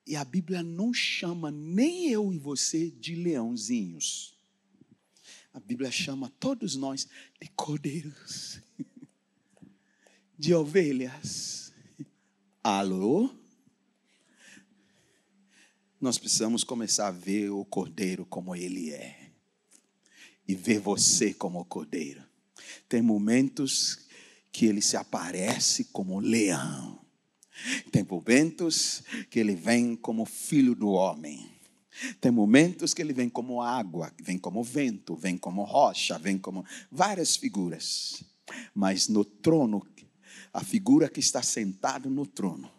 E 0.06 0.16
a 0.16 0.24
Bíblia 0.24 0.62
não 0.62 0.94
chama 0.94 1.50
nem 1.50 2.10
eu 2.10 2.32
e 2.32 2.38
você 2.38 2.92
de 2.92 3.16
leãozinhos. 3.16 4.38
A 5.52 5.60
Bíblia 5.60 5.92
chama 5.92 6.30
todos 6.40 6.76
nós 6.76 7.08
de 7.42 7.48
cordeiros, 7.50 8.60
de 10.38 10.54
ovelhas. 10.54 11.74
Alô? 12.64 13.43
Nós 16.04 16.18
precisamos 16.18 16.66
começar 16.66 17.08
a 17.08 17.12
ver 17.12 17.50
o 17.50 17.64
cordeiro 17.64 18.26
como 18.26 18.54
ele 18.54 18.92
é 18.92 19.30
e 20.46 20.54
ver 20.54 20.78
você 20.78 21.34
como 21.34 21.62
o 21.62 21.64
cordeiro. 21.64 22.22
Tem 22.90 23.02
momentos 23.02 24.00
que 24.52 24.66
ele 24.66 24.82
se 24.82 24.98
aparece 24.98 25.86
como 25.86 26.20
leão. 26.20 27.00
Tem 27.90 28.04
momentos 28.04 29.02
que 29.30 29.40
ele 29.40 29.56
vem 29.56 29.96
como 29.96 30.26
filho 30.26 30.76
do 30.76 30.90
homem. 30.90 31.50
Tem 32.20 32.34
momentos 32.34 32.94
que 32.94 33.02
ele 33.02 33.14
vem 33.14 33.30
como 33.30 33.62
água, 33.62 34.12
vem 34.22 34.38
como 34.38 34.62
vento, 34.62 35.16
vem 35.16 35.38
como 35.38 35.64
rocha, 35.64 36.20
vem 36.20 36.38
como 36.38 36.66
várias 36.92 37.38
figuras. 37.38 38.22
Mas 38.76 39.08
no 39.08 39.24
trono, 39.24 39.88
a 40.52 40.62
figura 40.66 41.08
que 41.08 41.22
está 41.22 41.42
sentado 41.42 42.10
no 42.10 42.26
trono, 42.26 42.70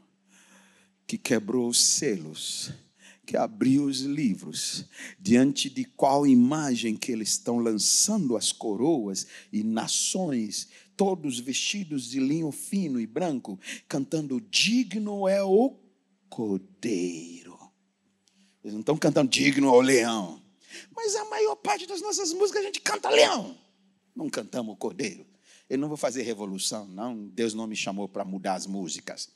que 1.07 1.17
quebrou 1.17 1.69
os 1.69 1.83
selos, 1.83 2.84
que 3.25 3.37
abriu 3.37 3.85
os 3.85 4.01
livros, 4.01 4.85
diante 5.19 5.71
de 5.71 5.85
qual 5.85 6.27
imagem 6.27 6.97
que 6.97 7.13
eles 7.13 7.31
estão 7.31 7.59
lançando 7.59 8.37
as 8.37 8.53
coroas 8.53 9.27
e 9.53 9.63
nações, 9.63 10.69
todos 10.97 11.39
vestidos 11.39 12.09
de 12.09 12.21
linho 12.21 12.51
fino 12.53 13.01
e 13.01 13.07
branco, 13.07 13.59
cantando: 13.89 14.41
Digno 14.41 15.27
é 15.27 15.43
o 15.43 15.77
Cordeiro. 16.29 17.59
Eles 18.65 18.73
não 18.73 18.81
estão 18.81 18.97
cantando 18.97 19.31
digno 19.31 19.69
ao 19.69 19.81
leão. 19.81 20.43
Mas 20.97 21.15
a 21.15 21.25
maior 21.27 21.55
parte 21.55 21.87
das 21.87 22.01
nossas 22.01 22.33
músicas 22.33 22.63
a 22.63 22.65
gente 22.65 22.81
canta 22.81 23.11
leão. 23.11 23.57
Não 24.17 24.31
cantamos 24.31 24.75
o 24.75 24.77
cordeiro. 24.77 25.27
Eu 25.69 25.79
não 25.79 25.89
vou 25.89 25.97
fazer 25.97 26.23
revolução, 26.23 26.87
não. 26.89 27.27
Deus 27.29 27.53
não 27.53 27.67
me 27.67 27.77
chamou 27.77 28.09
para 28.09 28.25
mudar 28.25 28.55
as 28.55 28.67
músicas. 28.67 29.29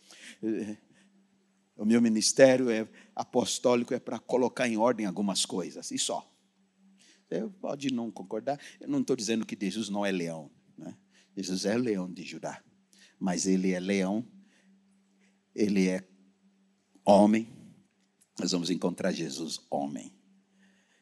O 1.78 1.84
meu 1.84 2.02
ministério 2.02 2.68
é 2.70 2.88
apostólico 3.14 3.94
é 3.94 4.00
para 4.00 4.18
colocar 4.18 4.66
em 4.66 4.76
ordem 4.76 5.06
algumas 5.06 5.46
coisas, 5.46 5.92
e 5.92 5.98
só. 5.98 6.28
Você 7.28 7.48
pode 7.60 7.92
não 7.92 8.10
concordar. 8.10 8.58
Eu 8.80 8.88
não 8.88 9.00
estou 9.00 9.14
dizendo 9.14 9.46
que 9.46 9.56
Jesus 9.60 9.88
não 9.88 10.04
é 10.04 10.10
leão. 10.10 10.50
Né? 10.76 10.96
Jesus 11.36 11.64
é 11.64 11.78
leão 11.78 12.12
de 12.12 12.24
Judá. 12.24 12.60
Mas 13.16 13.46
ele 13.46 13.70
é 13.70 13.78
leão, 13.78 14.26
ele 15.54 15.88
é 15.88 16.04
homem. 17.04 17.48
Nós 18.40 18.50
vamos 18.50 18.70
encontrar 18.70 19.12
Jesus 19.12 19.60
homem. 19.70 20.12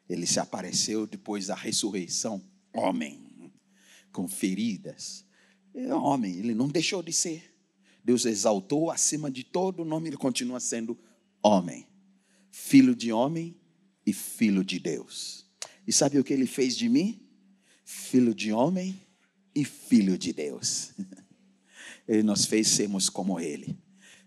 Ele 0.07 0.27
se 0.27 0.39
apareceu 0.39 1.07
depois 1.07 1.47
da 1.47 1.55
ressurreição, 1.55 2.41
homem, 2.71 3.51
com 4.11 4.27
feridas. 4.27 5.25
É 5.73 5.93
homem, 5.93 6.37
ele 6.37 6.53
não 6.53 6.67
deixou 6.67 7.01
de 7.01 7.13
ser. 7.13 7.56
Deus 8.07 8.25
exaltou 8.25 8.89
acima 8.89 9.29
de 9.29 9.43
todo 9.43 9.81
o 9.81 9.85
nome, 9.85 10.07
ele 10.07 10.15
continua 10.15 10.61
sendo 10.61 10.97
homem. 11.43 11.85
Filho 12.49 12.95
de 12.95 13.11
homem 13.11 13.53
e 14.05 14.13
filho 14.13 14.63
de 14.63 14.79
Deus. 14.79 15.45
E 15.85 15.91
sabe 15.91 16.17
o 16.17 16.23
que 16.23 16.31
ele 16.31 16.47
fez 16.47 16.77
de 16.77 16.87
mim? 16.87 17.19
Filho 17.83 18.33
de 18.33 18.53
homem 18.53 18.97
e 19.53 19.65
filho 19.65 20.17
de 20.17 20.31
Deus. 20.31 20.93
Ele 22.07 22.23
nos 22.23 22.45
fez 22.45 22.69
sermos 22.69 23.09
como 23.09 23.37
ele. 23.37 23.77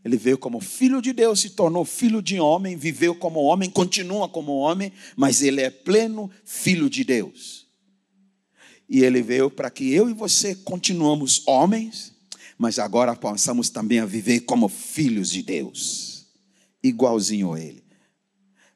Ele 0.04 0.18
veio 0.18 0.36
como 0.36 0.60
filho 0.60 1.00
de 1.00 1.14
Deus, 1.14 1.40
se 1.40 1.48
tornou 1.48 1.82
filho 1.86 2.20
de 2.20 2.38
homem, 2.38 2.76
viveu 2.76 3.14
como 3.14 3.40
homem, 3.40 3.70
continua 3.70 4.28
como 4.28 4.52
homem, 4.58 4.92
mas 5.16 5.40
ele 5.40 5.62
é 5.62 5.70
pleno 5.70 6.30
filho 6.44 6.90
de 6.90 7.02
Deus. 7.02 7.66
E 8.86 9.02
ele 9.02 9.22
veio 9.22 9.50
para 9.50 9.70
que 9.70 9.90
eu 9.90 10.10
e 10.10 10.12
você 10.12 10.54
continuamos 10.54 11.42
homens, 11.46 12.19
mas 12.60 12.78
agora 12.78 13.16
possamos 13.16 13.70
também 13.70 14.00
a 14.00 14.04
viver 14.04 14.40
como 14.40 14.68
filhos 14.68 15.30
de 15.30 15.42
Deus, 15.42 16.26
igualzinho 16.82 17.54
a 17.54 17.58
ele. 17.58 17.82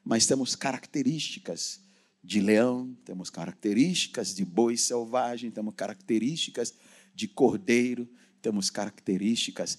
Mas 0.03 0.25
temos 0.25 0.55
características 0.55 1.81
de 2.23 2.41
leão, 2.41 2.97
temos 3.05 3.29
características 3.29 4.33
de 4.33 4.43
boi 4.43 4.75
selvagem, 4.75 5.51
temos 5.51 5.75
características 5.75 6.73
de 7.13 7.27
cordeiro, 7.27 8.09
temos 8.41 8.71
características 8.71 9.77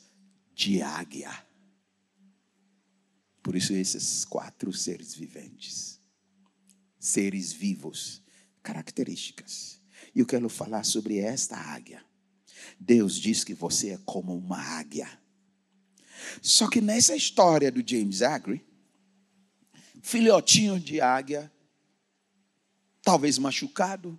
de 0.54 0.80
águia. 0.80 1.44
Por 3.42 3.56
isso, 3.56 3.72
esses 3.72 4.24
quatro 4.24 4.72
seres 4.72 5.16
viventes, 5.16 5.98
seres 6.96 7.52
vivos, 7.52 8.22
características. 8.62 9.80
E 10.14 10.20
eu 10.20 10.26
quero 10.26 10.48
falar 10.48 10.84
sobre 10.84 11.18
esta 11.18 11.56
águia. 11.56 12.05
Deus 12.78 13.18
diz 13.18 13.44
que 13.44 13.54
você 13.54 13.90
é 13.90 13.98
como 14.04 14.36
uma 14.36 14.58
águia. 14.58 15.08
Só 16.42 16.68
que 16.68 16.80
nessa 16.80 17.14
história 17.14 17.70
do 17.70 17.86
James 17.86 18.22
Agri, 18.22 18.64
filhotinho 20.02 20.78
de 20.78 21.00
águia, 21.00 21.52
talvez 23.02 23.38
machucado, 23.38 24.18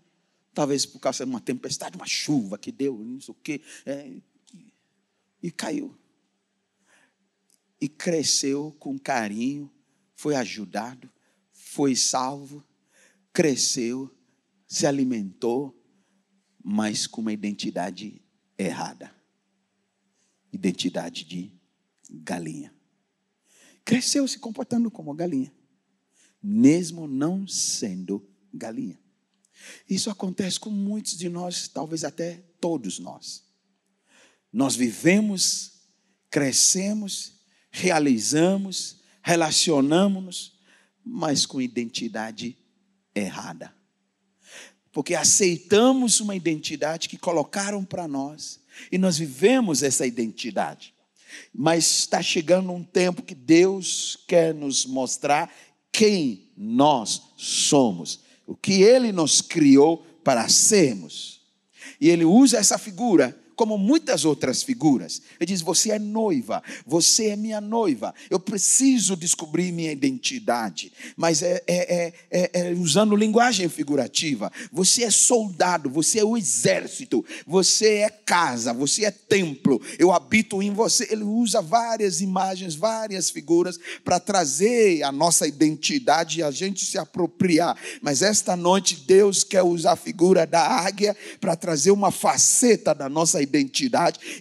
talvez 0.54 0.86
por 0.86 1.00
causa 1.00 1.26
de 1.26 1.30
uma 1.30 1.42
tempestade, 1.42 1.98
uma 1.98 2.08
chuva 2.08 2.58
que 2.58 2.72
deu, 2.72 2.98
não 2.98 3.22
sei 3.22 3.32
o 3.32 3.38
quê, 3.44 3.62
é, 3.86 4.12
e 5.42 5.52
caiu 5.52 5.98
e 7.80 7.88
cresceu 7.88 8.76
com 8.80 8.98
carinho, 8.98 9.72
foi 10.16 10.36
ajudado, 10.36 11.10
foi 11.52 11.96
salvo, 11.96 12.64
cresceu, 13.32 14.12
se 14.68 14.86
alimentou, 14.88 15.76
mas 16.64 17.06
com 17.06 17.22
uma 17.22 17.32
identidade 17.32 18.22
errada 18.58 19.16
identidade 20.52 21.24
de 21.26 21.52
galinha. 22.10 22.74
Cresceu 23.86 24.28
se 24.28 24.40
comportando 24.40 24.90
como 24.90 25.14
galinha, 25.14 25.54
mesmo 26.42 27.08
não 27.08 27.48
sendo 27.48 28.28
galinha. 28.54 29.00
Isso 29.90 30.10
acontece 30.10 30.60
com 30.60 30.70
muitos 30.70 31.18
de 31.18 31.30
nós, 31.30 31.68
talvez 31.68 32.04
até 32.04 32.38
todos 32.60 32.98
nós. 33.00 33.44
Nós 34.52 34.76
vivemos, 34.76 35.74
crescemos 36.30 37.38
realizamos, 37.78 38.98
relacionamos-nos, 39.22 40.60
mas 41.04 41.46
com 41.46 41.62
identidade 41.62 42.58
errada. 43.14 43.74
Porque 44.98 45.14
aceitamos 45.14 46.20
uma 46.20 46.36
identidade 46.36 47.08
que 47.08 47.20
colocaram 47.20 47.86
para 47.86 48.08
nós 48.08 48.60
e 48.92 48.98
nós 48.98 49.16
vivemos 49.16 49.84
essa 49.84 50.08
identidade. 50.08 50.92
Mas 51.54 52.00
está 52.00 52.20
chegando 52.20 52.72
um 52.72 52.84
tempo 52.84 53.22
que 53.22 53.36
Deus 53.36 54.18
quer 54.28 54.56
nos 54.56 54.88
mostrar 54.88 55.54
quem 55.92 56.50
nós 56.58 57.22
somos, 57.38 58.22
o 58.48 58.56
que 58.56 58.82
Ele 58.82 59.12
nos 59.12 59.40
criou 59.40 59.98
para 60.24 60.50
sermos. 60.50 61.42
E 62.02 62.10
Ele 62.10 62.26
usa 62.26 62.58
essa 62.58 62.80
figura 62.80 63.40
como 63.58 63.76
muitas 63.78 64.24
outras 64.24 64.62
figuras. 64.62 65.22
Ele 65.40 65.48
diz: 65.48 65.62
Você 65.62 65.92
é 65.92 66.00
noiva, 66.00 66.64
você 66.86 67.30
é 67.30 67.36
minha 67.36 67.60
noiva. 67.60 68.14
Eu 68.30 68.40
preciso 68.40 69.18
descobrir 69.18 69.72
minha 69.72 69.92
identidade. 69.92 70.94
Mas 71.18 71.42
é, 71.42 71.62
é, 71.68 72.14
é, 72.30 72.52
é, 72.54 72.72
usando 72.74 73.16
linguagem 73.16 73.68
figurativa. 73.68 74.52
Você 74.72 75.04
é 75.04 75.10
soldado, 75.10 75.90
você 75.90 76.20
é 76.20 76.24
o 76.24 76.38
exército, 76.38 77.26
você 77.46 77.96
é 77.96 78.10
casa, 78.10 78.72
você 78.72 79.06
é 79.06 79.12
templo. 79.12 79.82
Eu 79.98 80.14
habito 80.14 80.62
em 80.62 80.72
você. 80.72 81.08
Ele 81.10 81.24
usa 81.24 81.60
várias 81.60 82.22
imagens, 82.22 82.76
várias 82.76 83.32
figuras 83.32 83.80
para 84.06 84.20
trazer 84.20 85.02
a 85.02 85.12
nossa 85.12 85.48
identidade 85.48 86.40
e 86.40 86.44
a 86.44 86.52
gente 86.52 86.86
se 86.86 87.00
apropriar. 87.00 87.76
Mas 88.04 88.22
esta 88.22 88.56
noite 88.56 89.04
Deus 89.08 89.44
quer 89.44 89.64
usar 89.64 89.94
a 89.94 89.96
figura 89.96 90.46
da 90.46 90.62
águia 90.62 91.18
para 91.42 91.56
trazer 91.56 91.90
uma 91.90 92.12
faceta 92.12 92.94
da 92.94 93.10
nossa 93.10 93.42
identidade 93.42 93.47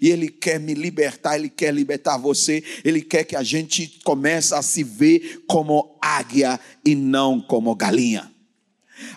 e 0.00 0.10
Ele 0.10 0.28
quer 0.28 0.58
me 0.58 0.74
libertar, 0.74 1.36
Ele 1.36 1.48
quer 1.48 1.72
libertar 1.72 2.16
você, 2.16 2.62
Ele 2.84 3.00
quer 3.02 3.24
que 3.24 3.36
a 3.36 3.42
gente 3.42 4.00
comece 4.04 4.54
a 4.54 4.62
se 4.62 4.82
ver 4.82 5.44
como 5.46 5.96
águia 6.00 6.58
e 6.84 6.94
não 6.94 7.40
como 7.40 7.74
galinha. 7.74 8.30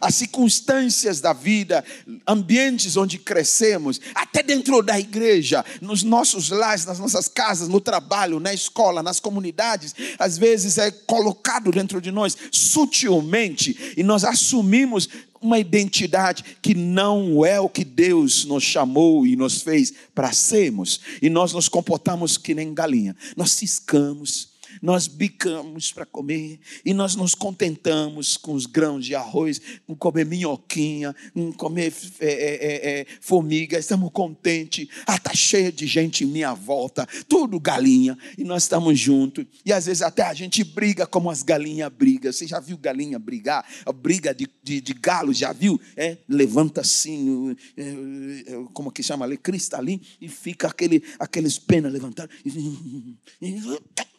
As 0.01 0.15
circunstâncias 0.15 1.21
da 1.21 1.31
vida, 1.31 1.83
ambientes 2.27 2.97
onde 2.97 3.17
crescemos, 3.17 3.99
até 4.13 4.43
dentro 4.43 4.81
da 4.81 4.99
igreja, 4.99 5.63
nos 5.79 6.03
nossos 6.03 6.49
lares, 6.49 6.85
nas 6.85 6.99
nossas 6.99 7.27
casas, 7.27 7.69
no 7.69 7.79
trabalho, 7.79 8.39
na 8.39 8.53
escola, 8.53 9.01
nas 9.01 9.19
comunidades, 9.19 9.95
às 10.17 10.37
vezes 10.37 10.77
é 10.77 10.91
colocado 10.91 11.71
dentro 11.71 12.01
de 12.01 12.11
nós 12.11 12.35
sutilmente 12.51 13.93
e 13.95 14.03
nós 14.03 14.25
assumimos 14.25 15.07
uma 15.41 15.59
identidade 15.59 16.43
que 16.61 16.73
não 16.73 17.45
é 17.45 17.59
o 17.59 17.69
que 17.69 17.83
Deus 17.83 18.45
nos 18.45 18.63
chamou 18.63 19.25
e 19.25 19.35
nos 19.35 19.61
fez 19.61 19.93
para 20.13 20.31
sermos, 20.31 20.99
e 21.21 21.29
nós 21.29 21.53
nos 21.53 21.69
comportamos 21.69 22.37
que 22.37 22.53
nem 22.53 22.73
galinha, 22.73 23.15
nós 23.35 23.51
ciscamos, 23.51 24.48
nós 24.81 25.07
bicamos 25.07 25.91
para 25.91 26.05
comer 26.05 26.59
e 26.85 26.93
nós 26.93 27.15
nos 27.15 27.35
contentamos 27.35 28.37
com 28.37 28.53
os 28.53 28.65
grãos 28.65 29.05
de 29.05 29.15
arroz, 29.15 29.61
com 29.85 29.95
comer 29.95 30.25
minhoquinha, 30.25 31.15
com 31.33 31.51
comer 31.51 31.93
é, 32.19 32.27
é, 32.27 32.99
é, 33.01 33.05
formiga, 33.21 33.77
estamos 33.77 34.09
contentes. 34.11 34.87
Ah, 35.05 35.15
está 35.15 35.33
cheio 35.33 35.71
de 35.71 35.85
gente 35.87 36.23
em 36.23 36.27
minha 36.27 36.53
volta, 36.53 37.07
tudo 37.27 37.59
galinha, 37.59 38.17
e 38.37 38.43
nós 38.43 38.63
estamos 38.63 38.99
juntos. 38.99 39.45
E 39.65 39.71
às 39.71 39.85
vezes 39.85 40.01
até 40.01 40.23
a 40.23 40.33
gente 40.33 40.63
briga 40.63 41.05
como 41.05 41.29
as 41.29 41.43
galinhas 41.43 41.91
brigam. 41.91 42.31
Você 42.31 42.47
já 42.47 42.59
viu 42.59 42.77
galinha 42.77 43.19
brigar? 43.19 43.65
A 43.85 43.91
briga 43.91 44.33
de, 44.33 44.47
de, 44.63 44.81
de 44.81 44.93
galo, 44.93 45.33
já 45.33 45.53
viu? 45.53 45.79
É, 45.95 46.17
levanta 46.27 46.81
assim, 46.81 47.55
é, 47.75 47.81
é, 47.81 48.65
como 48.73 48.91
que 48.91 49.03
chama 49.03 49.25
ali? 49.25 49.37
Cristalino, 49.37 50.01
e 50.21 50.27
fica 50.27 50.67
aquele, 50.67 51.03
aqueles 51.19 51.57
penas 51.57 51.91
levantados. 51.91 52.35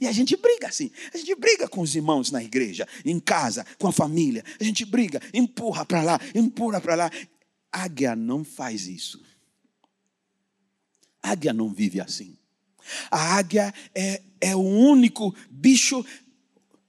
E 0.00 0.06
a 0.06 0.12
gente 0.12 0.36
briga 0.36 0.68
assim. 0.68 0.90
A 1.12 1.16
gente 1.16 1.34
briga 1.34 1.68
com 1.68 1.80
os 1.80 1.94
irmãos 1.94 2.30
na 2.30 2.42
igreja, 2.42 2.86
em 3.04 3.20
casa, 3.20 3.64
com 3.78 3.88
a 3.88 3.92
família. 3.92 4.44
A 4.60 4.64
gente 4.64 4.84
briga, 4.84 5.20
empurra 5.32 5.84
para 5.84 6.02
lá, 6.02 6.20
empurra 6.34 6.80
para 6.80 6.94
lá. 6.94 7.10
Águia 7.70 8.16
não 8.16 8.44
faz 8.44 8.86
isso. 8.86 9.22
Águia 11.22 11.52
não 11.52 11.72
vive 11.72 12.00
assim. 12.00 12.36
A 13.10 13.36
águia 13.36 13.72
é, 13.94 14.22
é 14.40 14.56
o 14.56 14.60
único 14.60 15.34
bicho 15.48 16.04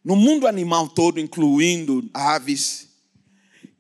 no 0.04 0.16
mundo 0.16 0.48
animal 0.48 0.90
todo, 0.90 1.20
incluindo 1.20 2.10
aves, 2.14 2.90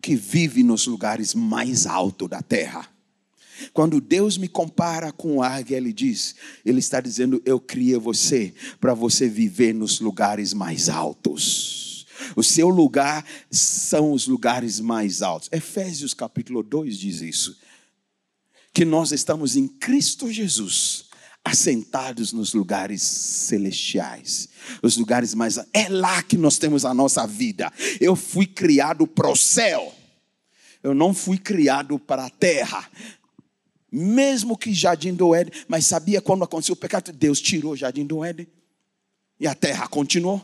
que 0.01 0.15
vive 0.15 0.63
nos 0.63 0.85
lugares 0.85 1.33
mais 1.33 1.85
altos 1.85 2.29
da 2.29 2.41
terra. 2.41 2.92
Quando 3.71 4.01
Deus 4.01 4.37
me 4.37 4.47
compara 4.47 5.11
com 5.11 5.37
o 5.37 5.43
águia, 5.43 5.77
Ele 5.77 5.93
diz: 5.93 6.35
Ele 6.65 6.79
está 6.79 6.99
dizendo, 6.99 7.41
eu 7.45 7.59
criei 7.59 7.97
você 7.97 8.53
para 8.79 8.93
você 8.93 9.29
viver 9.29 9.73
nos 9.73 9.99
lugares 9.99 10.53
mais 10.53 10.89
altos. 10.89 12.05
O 12.35 12.43
seu 12.43 12.69
lugar 12.69 13.25
são 13.51 14.11
os 14.11 14.27
lugares 14.27 14.79
mais 14.79 15.21
altos. 15.21 15.49
Efésios 15.51 16.13
capítulo 16.13 16.63
2 16.63 16.97
diz 16.97 17.21
isso. 17.21 17.57
Que 18.73 18.85
nós 18.85 19.11
estamos 19.11 19.55
em 19.55 19.67
Cristo 19.67 20.31
Jesus, 20.31 21.05
assentados 21.45 22.33
nos 22.33 22.53
lugares 22.53 23.01
celestiais, 23.01 24.49
os 24.81 24.97
lugares 24.97 25.35
mais 25.35 25.57
é 25.73 25.89
lá 25.89 26.23
que 26.23 26.37
nós 26.37 26.57
temos 26.57 26.85
a 26.85 26.93
nossa 26.93 27.27
vida. 27.27 27.71
Eu 27.99 28.15
fui 28.15 28.47
criado 28.47 29.05
para 29.05 29.29
o 29.29 29.35
céu. 29.35 29.93
Eu 30.81 30.93
não 30.93 31.13
fui 31.13 31.37
criado 31.37 31.99
para 31.99 32.25
a 32.25 32.29
terra. 32.29 32.89
Mesmo 33.95 34.57
que 34.57 34.73
Jardim 34.73 35.13
do 35.13 35.35
Éden, 35.35 35.53
mas 35.67 35.85
sabia 35.85 36.19
quando 36.19 36.43
aconteceu 36.43 36.73
o 36.73 36.75
pecado, 36.75 37.13
Deus 37.13 37.39
tirou 37.39 37.73
o 37.73 37.77
Jardim 37.77 38.03
do 38.03 38.23
Éden 38.23 38.47
e 39.39 39.45
a 39.45 39.53
terra 39.53 39.87
continuou. 39.87 40.41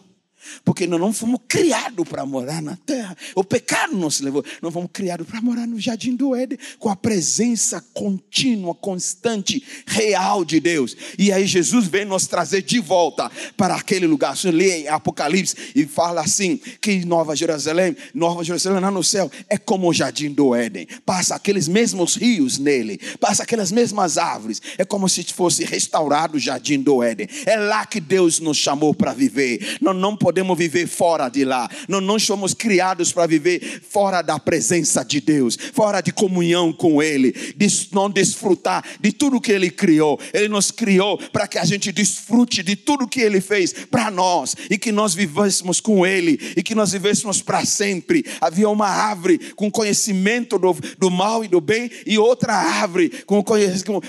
Porque 0.64 0.88
nós 0.88 1.00
não 1.00 1.14
fomos 1.14 1.40
criados 1.48 2.08
para 2.08 2.26
morar 2.26 2.62
na 2.62 2.76
terra. 2.76 3.16
O 3.36 3.44
pecado 3.44 3.96
nos 3.96 4.20
levou. 4.22 4.44
Nós 4.62 4.74
fomos 4.74 4.90
criados 4.92 5.28
para 5.28 5.42
morar 5.42 5.68
no 5.68 5.80
jardim 5.80 6.16
do 6.16 6.36
Éden, 6.36 6.58
com 6.78 6.90
a 6.90 6.96
presença 6.96 7.84
contínua, 7.94 8.74
constante, 8.74 9.64
real 9.86 10.46
de 10.46 10.60
Deus. 10.60 10.96
E 11.18 11.32
aí 11.32 11.46
Jesus 11.46 11.88
vem 11.88 12.06
nos 12.06 12.28
trazer 12.28 12.62
de 12.62 12.80
volta 12.80 13.30
para 13.58 13.76
aquele 13.76 14.08
lugar. 14.08 14.36
Você 14.36 14.52
lê 14.52 14.88
Apocalipse 14.88 15.56
e 15.76 15.86
fala 15.86 16.22
assim: 16.22 16.58
que 16.82 17.06
Nova 17.06 17.36
Jerusalém, 17.36 17.96
Nova 18.14 18.44
Jerusalém 18.44 18.80
lá 18.80 18.92
no 18.92 19.04
céu, 19.04 19.30
é 19.50 19.58
como 19.58 19.90
o 19.90 19.94
jardim 19.94 20.32
do 20.32 20.56
Éden. 20.56 20.88
Passa 21.06 21.36
aqueles 21.36 21.68
mesmos 21.68 22.16
rios 22.16 22.58
nele, 22.58 23.00
passa 23.20 23.44
aquelas 23.44 23.72
mesmas 23.72 24.18
árvores. 24.18 24.62
É 24.78 24.86
como 24.86 25.08
se 25.10 25.24
fosse 25.26 25.64
restaurado 25.64 26.38
o 26.38 26.40
jardim 26.40 26.82
do 26.82 27.04
Éden. 27.04 27.28
É 27.46 27.58
lá 27.58 27.86
que 27.86 28.00
Deus 28.00 28.40
nos 28.40 28.58
chamou 28.58 28.94
para 28.94 29.14
viver. 29.14 29.78
Nós 29.82 29.96
não 29.96 30.16
podemos 30.16 30.29
podemos 30.30 30.56
viver 30.56 30.88
fora 30.88 31.28
de 31.28 31.44
lá. 31.44 31.68
Não, 31.88 32.00
não 32.00 32.20
somos 32.20 32.54
criados 32.54 33.12
para 33.12 33.26
viver 33.26 33.82
fora 33.90 34.22
da 34.22 34.38
presença 34.38 35.04
de 35.04 35.20
Deus, 35.20 35.58
fora 35.74 36.02
de 36.02 36.12
comunhão 36.12 36.72
com 36.72 37.02
Ele, 37.02 37.32
de 37.56 37.90
não 37.92 38.08
desfrutar 38.08 38.86
de 39.00 39.12
tudo 39.12 39.42
que 39.42 39.52
Ele 39.52 39.72
criou. 39.72 40.20
Ele 40.32 40.48
nos 40.48 40.70
criou 40.70 41.18
para 41.18 41.48
que 41.48 41.58
a 41.58 41.66
gente 41.66 41.92
desfrute 41.92 42.62
de 42.62 42.76
tudo 42.76 43.08
que 43.08 43.22
Ele 43.22 43.42
fez 43.42 43.74
para 43.74 44.12
nós 44.12 44.56
e 44.70 44.78
que 44.78 44.92
nós 44.92 45.16
vivêssemos 45.16 45.80
com 45.80 46.06
Ele 46.06 46.40
e 46.56 46.62
que 46.62 46.76
nós 46.76 46.92
vivêssemos 46.92 47.42
para 47.42 47.66
sempre. 47.66 48.24
Havia 48.40 48.70
uma 48.70 48.88
árvore 48.88 49.40
com 49.56 49.72
conhecimento 49.72 50.60
do, 50.60 50.78
do 51.00 51.10
mal 51.10 51.44
e 51.44 51.48
do 51.48 51.60
bem 51.60 51.90
e 52.06 52.20
outra 52.20 52.54
árvore 52.54 53.10
com, 53.26 53.44
com, 53.44 53.56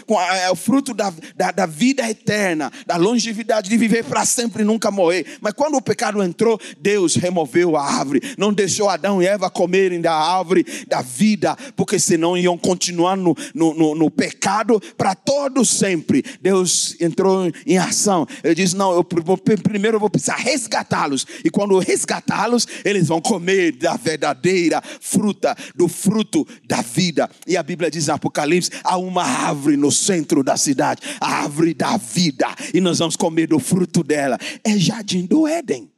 com 0.06 0.18
a, 0.18 0.36
é, 0.36 0.50
o 0.50 0.54
fruto 0.54 0.92
da, 0.92 1.10
da, 1.34 1.50
da 1.50 1.64
vida 1.64 2.06
eterna, 2.10 2.70
da 2.86 2.96
longevidade 2.96 3.70
de 3.70 3.76
viver 3.78 4.04
para 4.04 4.26
sempre 4.26 4.62
e 4.62 4.66
nunca 4.66 4.90
morrer. 4.90 5.38
Mas 5.40 5.54
quando 5.54 5.76
o 5.76 5.82
pecado 5.82 6.09
pecado 6.10 6.22
entrou, 6.22 6.60
Deus 6.80 7.14
removeu 7.14 7.76
a 7.76 7.84
árvore, 7.84 8.20
não 8.36 8.52
deixou 8.52 8.88
Adão 8.88 9.22
e 9.22 9.26
Eva 9.26 9.48
comerem 9.48 10.00
da 10.00 10.12
árvore 10.12 10.66
da 10.88 11.00
vida, 11.00 11.56
porque 11.76 11.98
senão 11.98 12.36
iam 12.36 12.58
continuar 12.58 13.16
no, 13.16 13.36
no, 13.54 13.74
no, 13.74 13.94
no 13.94 14.10
pecado 14.10 14.80
para 14.96 15.14
todo 15.14 15.64
sempre. 15.64 16.24
Deus 16.40 16.96
entrou 17.00 17.50
em 17.66 17.78
ação. 17.78 18.26
Ele 18.42 18.54
diz: 18.54 18.74
Não, 18.74 18.92
eu 18.92 19.04
primeiro 19.04 19.96
eu 19.96 20.00
vou 20.00 20.10
precisar 20.10 20.36
resgatá-los, 20.36 21.26
e 21.44 21.50
quando 21.50 21.78
resgatá-los, 21.78 22.66
eles 22.84 23.08
vão 23.08 23.20
comer 23.20 23.72
da 23.72 23.96
verdadeira 23.96 24.82
fruta, 25.00 25.56
do 25.74 25.86
fruto 25.86 26.46
da 26.66 26.82
vida. 26.82 27.30
E 27.46 27.56
a 27.56 27.62
Bíblia 27.62 27.90
diz 27.90 28.08
em 28.08 28.12
Apocalipse: 28.12 28.70
há 28.82 28.96
uma 28.96 29.22
árvore 29.22 29.76
no 29.76 29.92
centro 29.92 30.42
da 30.42 30.56
cidade, 30.56 31.02
a 31.20 31.42
árvore 31.42 31.74
da 31.74 31.96
vida, 31.96 32.48
e 32.74 32.80
nós 32.80 32.98
vamos 32.98 33.16
comer 33.16 33.46
do 33.46 33.58
fruto 33.58 34.02
dela. 34.02 34.38
É 34.64 34.76
jardim 34.76 35.26
do 35.26 35.46
Éden. 35.46 35.90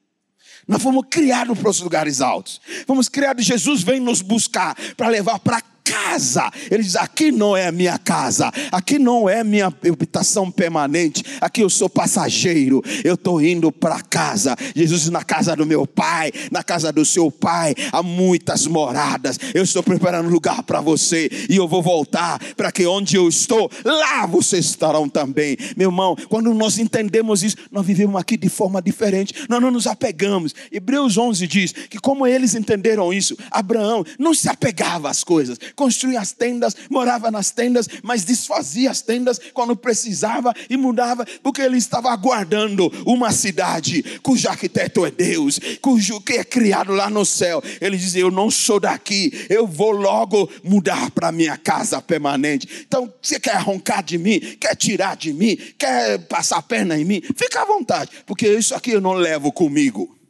Nós 0.66 0.82
fomos 0.82 1.04
criados 1.10 1.58
para 1.58 1.70
os 1.70 1.80
lugares 1.80 2.20
altos. 2.20 2.60
Fomos 2.86 3.08
criados, 3.08 3.44
Jesus 3.44 3.82
vem 3.82 4.00
nos 4.00 4.22
buscar 4.22 4.76
para 4.96 5.08
levar 5.08 5.38
para 5.38 5.60
casa. 5.84 6.50
Ele 6.70 6.82
diz: 6.82 6.96
aqui 6.96 7.30
não 7.30 7.56
é 7.56 7.66
a 7.66 7.72
minha 7.72 7.98
casa, 7.98 8.50
aqui 8.70 8.98
não 8.98 9.28
é 9.28 9.42
minha 9.44 9.66
habitação 9.66 10.50
permanente, 10.50 11.22
aqui 11.40 11.62
eu 11.62 11.70
sou 11.70 11.88
passageiro, 11.88 12.82
eu 13.04 13.14
estou 13.14 13.40
indo 13.40 13.70
para 13.70 14.00
casa. 14.00 14.56
Jesus, 14.74 15.08
na 15.08 15.24
casa 15.24 15.54
do 15.56 15.66
meu 15.66 15.86
pai, 15.86 16.32
na 16.50 16.62
casa 16.62 16.92
do 16.92 17.04
seu 17.04 17.30
pai, 17.30 17.74
há 17.92 18.02
muitas 18.02 18.66
moradas. 18.66 19.38
Eu 19.54 19.62
estou 19.62 19.82
preparando 19.82 20.28
lugar 20.28 20.62
para 20.62 20.80
você 20.80 21.28
e 21.48 21.56
eu 21.56 21.66
vou 21.66 21.82
voltar 21.82 22.38
para 22.56 22.70
que 22.70 22.86
onde 22.86 23.16
eu 23.16 23.28
estou, 23.28 23.70
lá 23.84 24.26
vocês 24.26 24.66
estarão 24.66 25.08
também. 25.08 25.56
Meu 25.76 25.88
irmão, 25.88 26.16
quando 26.28 26.52
nós 26.54 26.78
entendemos 26.78 27.42
isso, 27.42 27.56
nós 27.70 27.84
vivemos 27.84 28.20
aqui 28.20 28.36
de 28.36 28.48
forma 28.48 28.80
diferente, 28.80 29.34
nós 29.48 29.60
não 29.60 29.70
nos 29.70 29.86
apegamos. 29.86 30.54
Hebreus 30.70 31.16
11 31.16 31.46
diz 31.46 31.72
que, 31.72 31.98
como 31.98 32.26
eles 32.26 32.54
entenderam 32.54 33.12
isso, 33.12 33.36
Abraão 33.50 34.04
não 34.18 34.34
se 34.34 34.48
apegava 34.48 35.10
às 35.10 35.24
coisas 35.24 35.58
construía 35.74 36.20
as 36.20 36.32
tendas, 36.32 36.76
morava 36.90 37.30
nas 37.30 37.50
tendas, 37.50 37.88
mas 38.02 38.24
desfazia 38.24 38.90
as 38.90 39.02
tendas 39.02 39.40
quando 39.52 39.76
precisava 39.76 40.54
e 40.68 40.76
mudava, 40.76 41.26
porque 41.42 41.62
ele 41.62 41.78
estava 41.78 42.10
aguardando 42.10 42.92
uma 43.06 43.30
cidade 43.32 44.02
cujo 44.22 44.48
arquiteto 44.48 45.04
é 45.04 45.10
Deus, 45.10 45.58
cujo 45.80 46.20
que 46.20 46.34
é 46.34 46.44
criado 46.44 46.92
lá 46.92 47.08
no 47.10 47.24
céu. 47.24 47.62
Ele 47.80 47.96
dizia: 47.96 48.22
Eu 48.22 48.30
não 48.30 48.50
sou 48.50 48.80
daqui, 48.80 49.46
eu 49.48 49.66
vou 49.66 49.90
logo 49.90 50.50
mudar 50.62 51.10
para 51.10 51.32
minha 51.32 51.56
casa 51.56 52.00
permanente. 52.00 52.68
Então, 52.86 53.12
você 53.20 53.38
quer 53.38 53.56
roncar 53.56 54.02
de 54.02 54.18
mim, 54.18 54.40
quer 54.60 54.74
tirar 54.74 55.16
de 55.16 55.32
mim, 55.32 55.56
quer 55.78 56.18
passar 56.26 56.58
a 56.58 56.62
perna 56.62 56.98
em 56.98 57.04
mim, 57.04 57.22
fica 57.36 57.62
à 57.62 57.64
vontade, 57.64 58.10
porque 58.26 58.48
isso 58.48 58.74
aqui 58.74 58.92
eu 58.92 59.00
não 59.00 59.12
levo 59.12 59.52
comigo. 59.52 60.21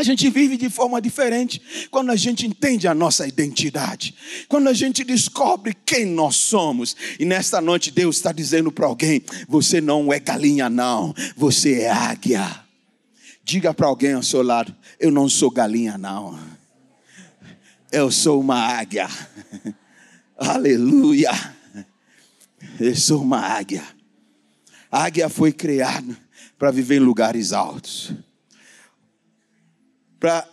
A 0.00 0.02
gente 0.02 0.30
vive 0.30 0.56
de 0.56 0.70
forma 0.70 0.98
diferente 0.98 1.60
quando 1.90 2.08
a 2.08 2.16
gente 2.16 2.46
entende 2.46 2.88
a 2.88 2.94
nossa 2.94 3.28
identidade, 3.28 4.14
quando 4.48 4.68
a 4.68 4.72
gente 4.72 5.04
descobre 5.04 5.76
quem 5.84 6.06
nós 6.06 6.36
somos. 6.36 6.96
E 7.18 7.26
nesta 7.26 7.60
noite 7.60 7.90
Deus 7.90 8.16
está 8.16 8.32
dizendo 8.32 8.72
para 8.72 8.86
alguém: 8.86 9.22
você 9.46 9.78
não 9.78 10.10
é 10.10 10.18
galinha, 10.18 10.70
não, 10.70 11.14
você 11.36 11.82
é 11.82 11.90
águia. 11.90 12.64
Diga 13.44 13.74
para 13.74 13.88
alguém 13.88 14.14
ao 14.14 14.22
seu 14.22 14.42
lado: 14.42 14.74
eu 14.98 15.10
não 15.10 15.28
sou 15.28 15.50
galinha, 15.50 15.98
não, 15.98 16.40
eu 17.92 18.10
sou 18.10 18.40
uma 18.40 18.56
águia. 18.56 19.06
Aleluia. 20.34 21.30
Eu 22.80 22.96
sou 22.96 23.20
uma 23.20 23.40
águia. 23.40 23.84
A 24.90 25.04
águia 25.04 25.28
foi 25.28 25.52
criada 25.52 26.16
para 26.58 26.70
viver 26.70 26.96
em 26.96 27.00
lugares 27.00 27.52
altos 27.52 28.14
para 30.20 30.46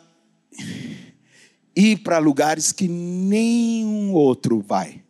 ir 1.76 1.97
para 1.97 2.18
lugares 2.18 2.72
que 2.72 2.88
nenhum 2.88 4.13
outro 4.13 4.61
vai 4.61 5.03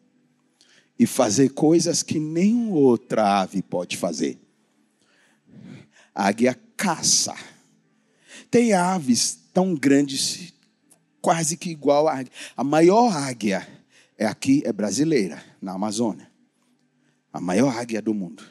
e 1.00 1.06
fazer 1.06 1.50
coisas 1.50 2.02
que 2.02 2.20
nenhuma 2.20 2.76
outra 2.76 3.42
ave 3.42 3.62
pode 3.62 3.96
fazer. 3.96 4.42
A 6.14 6.28
águia 6.28 6.60
caça. 6.76 7.36
Tem 8.50 8.74
aves 8.74 9.38
tão 9.54 9.76
grandes, 9.76 10.54
quase 11.22 11.56
que 11.56 11.70
igual 11.70 12.08
a 12.08 12.16
águia. 12.16 12.32
A 12.56 12.64
maior 12.64 13.16
águia 13.16 13.68
é 14.18 14.26
aqui, 14.26 14.64
é 14.66 14.74
brasileira, 14.74 15.44
na 15.62 15.74
Amazônia. 15.74 16.32
A 17.32 17.40
maior 17.40 17.78
águia 17.78 18.02
do 18.02 18.14
mundo. 18.14 18.44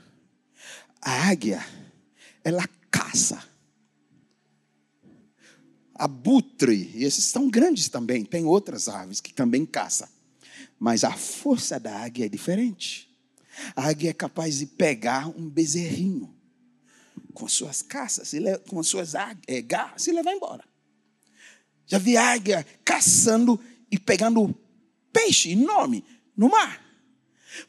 A 1.03 1.29
águia, 1.29 1.65
ela 2.45 2.69
caça 2.91 3.56
abutre, 5.99 6.93
e 6.95 7.05
esses 7.05 7.25
são 7.25 7.49
grandes 7.49 7.89
também, 7.89 8.25
tem 8.25 8.45
outras 8.45 8.89
aves 8.89 9.21
que 9.21 9.33
também 9.33 9.65
caçam. 9.65 10.09
Mas 10.79 11.05
a 11.05 11.13
força 11.13 11.81
da 11.81 11.97
águia 11.99 12.27
é 12.27 12.29
diferente. 12.29 13.11
A 13.75 13.89
águia 13.89 14.11
é 14.11 14.13
capaz 14.13 14.59
de 14.59 14.67
pegar 14.67 15.29
um 15.29 15.49
bezerrinho 15.49 16.35
com 17.33 17.49
suas 17.49 17.83
caças, 17.83 18.33
com 18.69 18.83
suas 18.83 19.15
é, 19.47 19.63
garras 19.63 20.07
e 20.07 20.13
levar 20.13 20.33
embora. 20.33 20.65
Já 21.87 21.99
vi 21.99 22.17
águia 22.17 22.67
caçando 22.85 23.59
e 23.91 23.99
pegando 23.99 24.55
peixe 25.13 25.53
enorme 25.53 26.05
no 26.37 26.51
mar. 26.51 26.85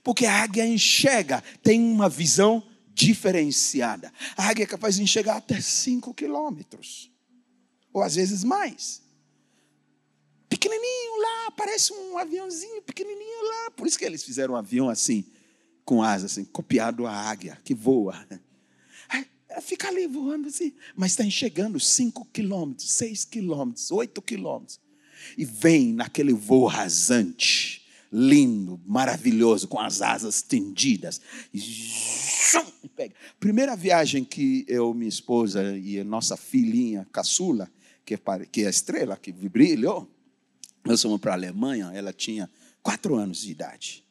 Porque 0.03 0.25
a 0.25 0.43
águia 0.43 0.65
enxerga, 0.65 1.41
tem 1.63 1.82
uma 1.82 2.09
visão 2.09 2.61
diferenciada. 2.93 4.11
A 4.36 4.49
águia 4.49 4.63
é 4.63 4.67
capaz 4.67 4.95
de 4.95 5.03
enxergar 5.03 5.38
até 5.38 5.61
5 5.61 6.13
quilômetros 6.13 7.09
ou 7.97 8.03
às 8.03 8.13
vezes 8.13 8.43
mais. 8.43 9.01
Pequenininho 10.47 11.19
lá, 11.19 11.51
parece 11.51 11.91
um 11.91 12.17
aviãozinho 12.17 12.81
pequenininho 12.83 13.43
lá. 13.43 13.71
Por 13.71 13.87
isso 13.87 13.97
que 13.97 14.05
eles 14.05 14.23
fizeram 14.23 14.53
um 14.53 14.57
avião 14.57 14.87
assim, 14.87 15.25
com 15.83 16.03
asas, 16.03 16.33
assim, 16.33 16.45
copiado 16.45 17.07
a 17.07 17.11
águia, 17.11 17.57
que 17.63 17.73
voa. 17.73 18.15
Fica 19.61 19.87
ali 19.87 20.05
voando 20.05 20.47
assim, 20.47 20.73
mas 20.95 21.13
está 21.13 21.23
enxergando 21.23 21.79
5 21.79 22.25
quilômetros, 22.31 22.91
6 22.91 23.25
quilômetros, 23.25 23.89
8 23.89 24.21
quilômetros. 24.21 24.79
E 25.35 25.43
vem 25.43 25.91
naquele 25.91 26.33
voo 26.33 26.67
rasante, 26.67 27.83
lindo, 28.13 28.79
maravilhoso, 28.85 29.67
com 29.67 29.79
as 29.79 30.03
asas 30.03 30.43
tendidas. 30.43 31.19
E 31.51 31.59
pega. 32.95 33.15
Primeira 33.39 33.75
viagem 33.75 34.23
que 34.23 34.65
eu, 34.67 34.93
minha 34.93 35.09
esposa 35.09 35.75
e 35.77 35.99
a 35.99 36.03
nossa 36.03 36.37
filhinha 36.37 37.07
caçula 37.11 37.71
que, 38.07 38.17
que 38.49 38.63
é 38.63 38.67
a 38.67 38.69
estrela 38.69 39.17
que 39.17 39.33
brilhou. 39.33 40.09
Nós 40.85 41.01
fomos 41.01 41.19
para 41.19 41.31
a 41.31 41.35
Alemanha, 41.35 41.91
ela 41.93 42.13
tinha 42.13 42.49
quatro 42.81 43.15
anos 43.15 43.41
de 43.41 43.51
idade. 43.51 44.05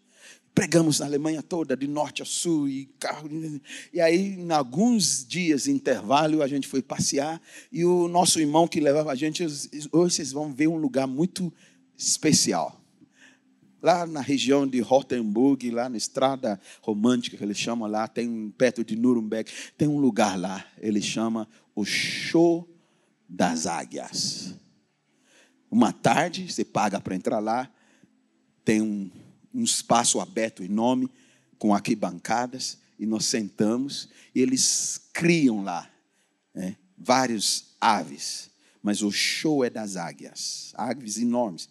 Pregamos 0.54 1.00
na 1.00 1.06
Alemanha 1.06 1.42
toda, 1.42 1.74
de 1.74 1.86
norte 1.86 2.20
a 2.22 2.26
sul, 2.26 2.68
e 2.68 2.86
carro. 2.98 3.28
E 3.92 4.00
aí, 4.00 4.34
em 4.34 4.50
alguns 4.52 5.26
dias 5.26 5.64
de 5.64 5.70
intervalo, 5.70 6.42
a 6.42 6.46
gente 6.46 6.68
foi 6.68 6.82
passear, 6.82 7.40
e 7.72 7.84
o 7.86 8.06
nosso 8.06 8.38
irmão 8.38 8.68
que 8.68 8.80
levava 8.80 9.12
a 9.12 9.14
gente, 9.14 9.42
hoje 9.44 10.14
vocês 10.14 10.32
vão 10.32 10.52
ver 10.52 10.66
um 10.66 10.76
lugar 10.76 11.06
muito 11.06 11.52
especial. 11.96 12.78
Lá 13.82 14.06
na 14.06 14.20
região 14.20 14.66
de 14.66 14.80
Rottenburg, 14.80 15.70
lá 15.70 15.88
na 15.88 15.96
estrada 15.96 16.60
romântica 16.82 17.36
que 17.36 17.44
eles 17.44 17.58
chamam 17.58 17.88
lá, 17.88 18.08
tem 18.08 18.50
perto 18.58 18.84
de 18.84 18.96
Nuremberg, 18.96 19.50
tem 19.78 19.88
um 19.88 19.98
lugar 19.98 20.38
lá, 20.38 20.66
ele 20.78 21.00
chama 21.00 21.48
o 21.74 21.84
Show 21.84 22.75
das 23.28 23.66
Águias. 23.66 24.54
Uma 25.70 25.92
tarde, 25.92 26.52
você 26.52 26.64
paga 26.64 27.00
para 27.00 27.14
entrar 27.14 27.38
lá, 27.38 27.70
tem 28.64 28.80
um, 28.80 29.10
um 29.52 29.64
espaço 29.64 30.20
aberto 30.20 30.62
enorme, 30.62 31.10
com 31.58 31.74
arquibancadas, 31.74 32.78
e 32.98 33.06
nós 33.06 33.26
sentamos, 33.26 34.08
e 34.34 34.40
eles 34.40 35.08
criam 35.12 35.62
lá 35.62 35.90
né, 36.54 36.76
vários 36.96 37.76
aves, 37.80 38.50
mas 38.82 39.02
o 39.02 39.10
show 39.10 39.64
é 39.64 39.70
das 39.70 39.96
águias, 39.96 40.72
aves 40.76 41.18
enormes. 41.18 41.68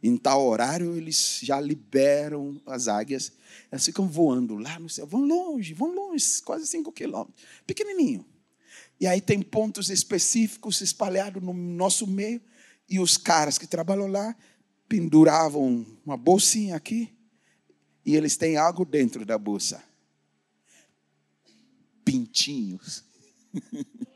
Em 0.00 0.16
tal 0.16 0.46
horário, 0.46 0.96
eles 0.96 1.40
já 1.42 1.60
liberam 1.60 2.60
as 2.64 2.86
águias, 2.86 3.32
elas 3.70 3.84
ficam 3.84 4.06
voando 4.06 4.56
lá 4.56 4.78
no 4.78 4.88
céu, 4.88 5.06
vão 5.06 5.22
longe, 5.22 5.74
vão 5.74 5.92
longe, 5.92 6.40
quase 6.42 6.66
5 6.66 6.92
quilômetros, 6.92 7.44
pequenininho. 7.66 8.24
E 9.00 9.06
aí 9.06 9.20
tem 9.20 9.40
pontos 9.40 9.90
específicos 9.90 10.80
espalhados 10.80 11.42
no 11.42 11.52
nosso 11.52 12.06
meio, 12.06 12.40
e 12.88 12.98
os 12.98 13.16
caras 13.16 13.58
que 13.58 13.66
trabalham 13.66 14.06
lá 14.06 14.34
penduravam 14.88 15.86
uma 16.04 16.16
bolsinha 16.16 16.74
aqui, 16.74 17.14
e 18.04 18.16
eles 18.16 18.36
têm 18.36 18.56
algo 18.56 18.84
dentro 18.84 19.24
da 19.24 19.36
bolsa. 19.36 19.82
Pintinhos. 22.04 23.04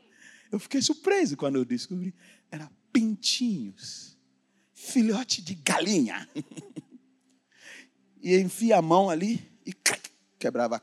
Eu 0.51 0.59
fiquei 0.59 0.83
surpreso 0.83 1.35
quando 1.35 1.55
eu 1.55 1.65
descobri. 1.65 2.13
Era 2.51 2.69
pintinhos. 2.91 4.15
Filhote 4.71 5.41
de 5.41 5.55
galinha. 5.55 6.29
E 8.25 8.39
enfia 8.39 8.77
a 8.77 8.81
mão 8.81 9.09
ali 9.09 9.51
e 9.65 9.73
quebrava 10.39 10.81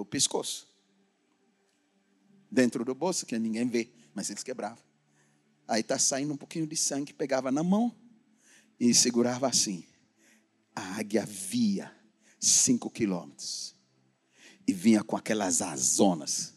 o 0.00 0.04
pescoço. 0.04 0.66
Dentro 2.50 2.84
do 2.84 2.94
bolso, 2.94 3.24
que 3.24 3.38
ninguém 3.38 3.68
vê, 3.68 3.90
mas 4.14 4.28
eles 4.30 4.42
quebravam. 4.42 4.82
Aí 5.68 5.82
está 5.82 5.98
saindo 5.98 6.32
um 6.32 6.36
pouquinho 6.36 6.66
de 6.66 6.76
sangue, 6.76 7.12
pegava 7.12 7.52
na 7.52 7.62
mão 7.62 7.94
e 8.78 8.92
segurava 8.92 9.46
assim. 9.46 9.84
A 10.74 10.98
águia 10.98 11.24
via 11.24 11.92
cinco 12.40 12.90
quilômetros 12.90 13.74
e 14.66 14.72
vinha 14.72 15.04
com 15.04 15.16
aquelas 15.16 15.62
azonas. 15.62 16.54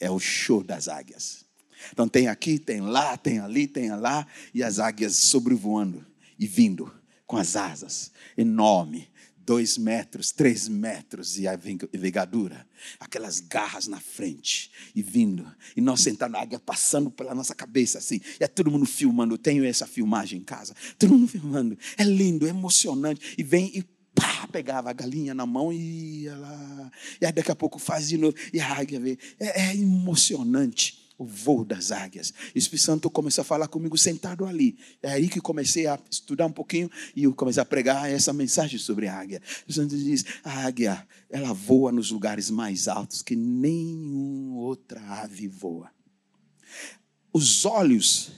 É 0.00 0.10
o 0.10 0.18
show 0.18 0.62
das 0.62 0.88
águias. 0.88 1.44
Então 1.92 2.08
tem 2.08 2.28
aqui, 2.28 2.58
tem 2.58 2.80
lá, 2.80 3.16
tem 3.16 3.38
ali, 3.38 3.66
tem 3.66 3.90
lá, 3.90 4.26
e 4.54 4.62
as 4.62 4.78
águias 4.78 5.16
sobrevoando 5.16 6.06
e 6.38 6.46
vindo 6.46 6.92
com 7.26 7.36
as 7.36 7.56
asas 7.56 8.12
enorme, 8.36 9.08
dois 9.44 9.76
metros, 9.76 10.30
três 10.30 10.68
metros 10.68 11.38
e 11.38 11.48
a 11.48 11.58
envergadura, 11.92 12.66
aquelas 12.98 13.40
garras 13.40 13.86
na 13.86 14.00
frente 14.00 14.70
e 14.94 15.02
vindo, 15.02 15.46
e 15.76 15.80
nós 15.80 16.00
sentados 16.00 16.32
na 16.32 16.40
águia 16.40 16.58
passando 16.58 17.10
pela 17.10 17.34
nossa 17.34 17.54
cabeça 17.54 17.98
assim, 17.98 18.20
e 18.40 18.44
é 18.44 18.48
todo 18.48 18.70
mundo 18.70 18.86
filmando. 18.86 19.34
Eu 19.34 19.38
tenho 19.38 19.64
essa 19.64 19.86
filmagem 19.86 20.40
em 20.40 20.44
casa, 20.44 20.74
todo 20.98 21.12
mundo 21.12 21.28
filmando, 21.28 21.78
é 21.96 22.04
lindo, 22.04 22.46
é 22.46 22.50
emocionante, 22.50 23.34
e 23.36 23.42
vem 23.42 23.70
e 23.74 23.82
pá, 24.14 24.46
pegava 24.50 24.90
a 24.90 24.92
galinha 24.92 25.34
na 25.34 25.46
mão 25.46 25.72
e 25.72 26.22
ia 26.22 26.36
lá, 26.36 26.90
e 27.20 27.26
aí 27.26 27.32
daqui 27.32 27.50
a 27.50 27.56
pouco 27.56 27.78
faz 27.78 28.08
de 28.08 28.18
novo, 28.18 28.36
e 28.52 28.60
a 28.60 28.72
águia 28.72 29.00
vem, 29.00 29.18
é, 29.40 29.62
é 29.62 29.76
emocionante 29.76 31.01
o 31.22 31.26
voo 31.26 31.64
das 31.64 31.92
águias. 31.92 32.32
O 32.54 32.58
Espírito 32.58 32.84
Santo 32.84 33.10
começou 33.10 33.42
a 33.42 33.44
falar 33.44 33.68
comigo 33.68 33.96
sentado 33.96 34.44
ali. 34.44 34.76
É 35.02 35.12
aí 35.12 35.28
que 35.28 35.40
comecei 35.40 35.86
a 35.86 35.98
estudar 36.10 36.46
um 36.46 36.52
pouquinho 36.52 36.90
e 37.14 37.24
eu 37.24 37.34
comecei 37.34 37.62
a 37.62 37.64
pregar 37.64 38.10
essa 38.10 38.32
mensagem 38.32 38.78
sobre 38.78 39.06
a 39.06 39.16
águia. 39.16 39.40
O 39.66 39.70
Espírito 39.70 39.74
Santo 39.74 39.96
diz: 39.96 40.24
a 40.44 40.66
águia, 40.66 41.06
ela 41.30 41.52
voa 41.52 41.92
nos 41.92 42.10
lugares 42.10 42.50
mais 42.50 42.88
altos 42.88 43.22
que 43.22 43.36
nenhuma 43.36 44.60
outra 44.60 45.00
ave 45.22 45.48
voa. 45.48 45.90
Os 47.32 47.64
olhos 47.64 48.32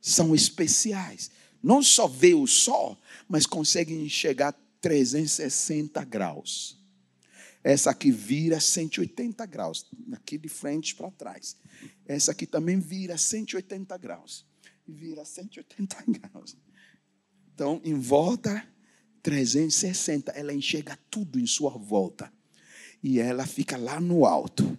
são 0.00 0.34
especiais. 0.34 1.30
Não 1.62 1.82
só 1.82 2.06
vê 2.06 2.34
o 2.34 2.46
sol, 2.46 2.96
mas 3.28 3.44
conseguem 3.44 4.04
enxergar 4.04 4.54
360 4.80 6.02
graus. 6.04 6.79
Essa 7.62 7.90
aqui 7.90 8.10
vira 8.10 8.58
180 8.58 9.44
graus, 9.46 9.86
daqui 10.06 10.38
de 10.38 10.48
frente 10.48 10.94
para 10.94 11.10
trás. 11.10 11.56
Essa 12.06 12.32
aqui 12.32 12.46
também 12.46 12.78
vira 12.78 13.18
180 13.18 13.96
graus. 13.98 14.46
Vira 14.88 15.24
180 15.24 15.96
graus. 16.08 16.56
Então, 17.54 17.80
em 17.84 17.94
volta, 17.94 18.66
360. 19.22 20.32
Ela 20.32 20.52
enxerga 20.52 20.98
tudo 21.10 21.38
em 21.38 21.46
sua 21.46 21.70
volta. 21.70 22.32
E 23.02 23.18
ela 23.20 23.46
fica 23.46 23.76
lá 23.76 24.00
no 24.00 24.24
alto. 24.24 24.78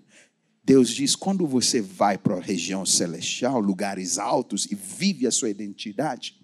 Deus 0.64 0.90
diz: 0.90 1.16
quando 1.16 1.46
você 1.48 1.82
vai 1.82 2.18
para 2.18 2.36
a 2.36 2.42
região 2.42 2.86
celestial, 2.86 3.60
lugares 3.60 4.18
altos, 4.18 4.66
e 4.72 4.76
vive 4.76 5.28
a 5.28 5.32
sua 5.32 5.50
identidade, 5.50 6.40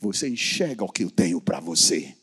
você 0.00 0.28
enxerga 0.28 0.84
o 0.84 0.90
que 0.90 1.04
eu 1.04 1.10
tenho 1.10 1.40
para 1.40 1.60
você. 1.60 2.14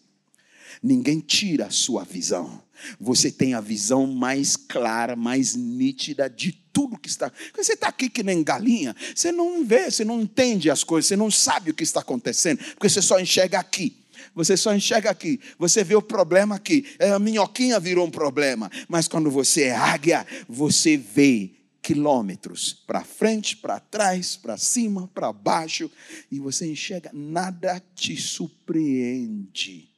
Ninguém 0.81 1.19
tira 1.19 1.67
a 1.67 1.71
sua 1.71 2.03
visão. 2.03 2.63
Você 2.99 3.31
tem 3.31 3.53
a 3.53 3.61
visão 3.61 4.07
mais 4.07 4.55
clara, 4.55 5.15
mais 5.15 5.55
nítida 5.55 6.29
de 6.29 6.51
tudo 6.51 6.97
que 6.97 7.09
está. 7.09 7.31
Você 7.55 7.73
está 7.73 7.87
aqui 7.87 8.09
que 8.09 8.23
nem 8.23 8.43
galinha, 8.43 8.95
você 9.15 9.31
não 9.31 9.65
vê, 9.65 9.89
você 9.89 10.05
não 10.05 10.21
entende 10.21 10.69
as 10.69 10.83
coisas, 10.83 11.07
você 11.07 11.15
não 11.15 11.29
sabe 11.29 11.71
o 11.71 11.73
que 11.73 11.83
está 11.83 11.99
acontecendo, 11.99 12.59
porque 12.73 12.89
você 12.89 13.01
só 13.01 13.19
enxerga 13.19 13.59
aqui. 13.59 13.95
Você 14.35 14.55
só 14.57 14.73
enxerga 14.73 15.09
aqui, 15.09 15.39
você 15.57 15.83
vê 15.83 15.95
o 15.95 16.01
problema 16.01 16.55
aqui. 16.55 16.85
É, 16.99 17.11
a 17.11 17.19
minhoquinha 17.19 17.79
virou 17.79 18.05
um 18.05 18.11
problema, 18.11 18.69
mas 18.87 19.07
quando 19.07 19.31
você 19.31 19.63
é 19.63 19.75
águia, 19.75 20.25
você 20.47 20.97
vê 20.97 21.51
quilômetros 21.81 22.73
para 22.85 23.03
frente, 23.03 23.57
para 23.57 23.79
trás, 23.79 24.35
para 24.35 24.57
cima, 24.57 25.07
para 25.07 25.31
baixo, 25.31 25.89
e 26.31 26.39
você 26.39 26.69
enxerga, 26.69 27.09
nada 27.13 27.81
te 27.95 28.15
surpreende, 28.17 29.89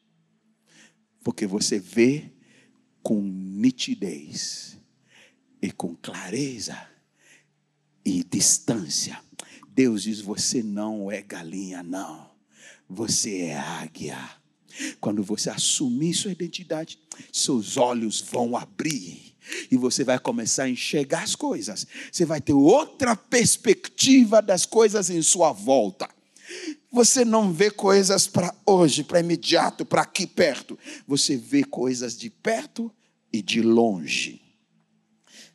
porque 1.24 1.46
você 1.46 1.80
vê 1.80 2.32
com 3.04 3.22
nitidez 3.22 4.78
e 5.62 5.72
com 5.72 5.96
clareza 5.96 6.78
e 8.04 8.24
distância. 8.24 9.20
Deus 9.70 10.04
diz: 10.04 10.22
Você 10.22 10.62
não 10.64 11.12
é 11.12 11.22
galinha, 11.22 11.84
não. 11.84 12.30
Você 12.90 13.44
é 13.44 13.58
águia. 13.58 14.18
Quando 15.00 15.24
você 15.24 15.50
assumir 15.50 16.14
sua 16.14 16.32
identidade, 16.32 16.98
seus 17.32 17.78
olhos 17.78 18.22
vão 18.22 18.56
abrir 18.56 19.36
e 19.70 19.78
você 19.78 20.04
vai 20.04 20.18
começar 20.20 20.64
a 20.64 20.70
enxergar 20.70 21.24
as 21.24 21.36
coisas. 21.36 21.86
Você 22.12 22.26
vai 22.26 22.40
ter 22.40 22.54
outra 22.54 23.16
perspectiva 23.16 24.42
das 24.42 24.66
coisas 24.66 25.10
em 25.10 25.22
sua 25.22 25.52
volta. 25.52 26.10
Você 26.92 27.24
não 27.24 27.54
vê 27.54 27.72
coisas 27.72 28.28
para 28.28 28.54
hoje, 28.66 29.04
para 29.04 29.22
imediato, 29.22 29.86
para 29.86 30.02
aqui 30.02 30.28
perto. 30.28 30.78
Você 31.08 31.38
vê 31.38 31.64
coisas 31.64 32.18
de 32.18 32.30
perto 32.30 32.92
e 33.32 33.42
de 33.42 33.62
longe. 33.62 34.42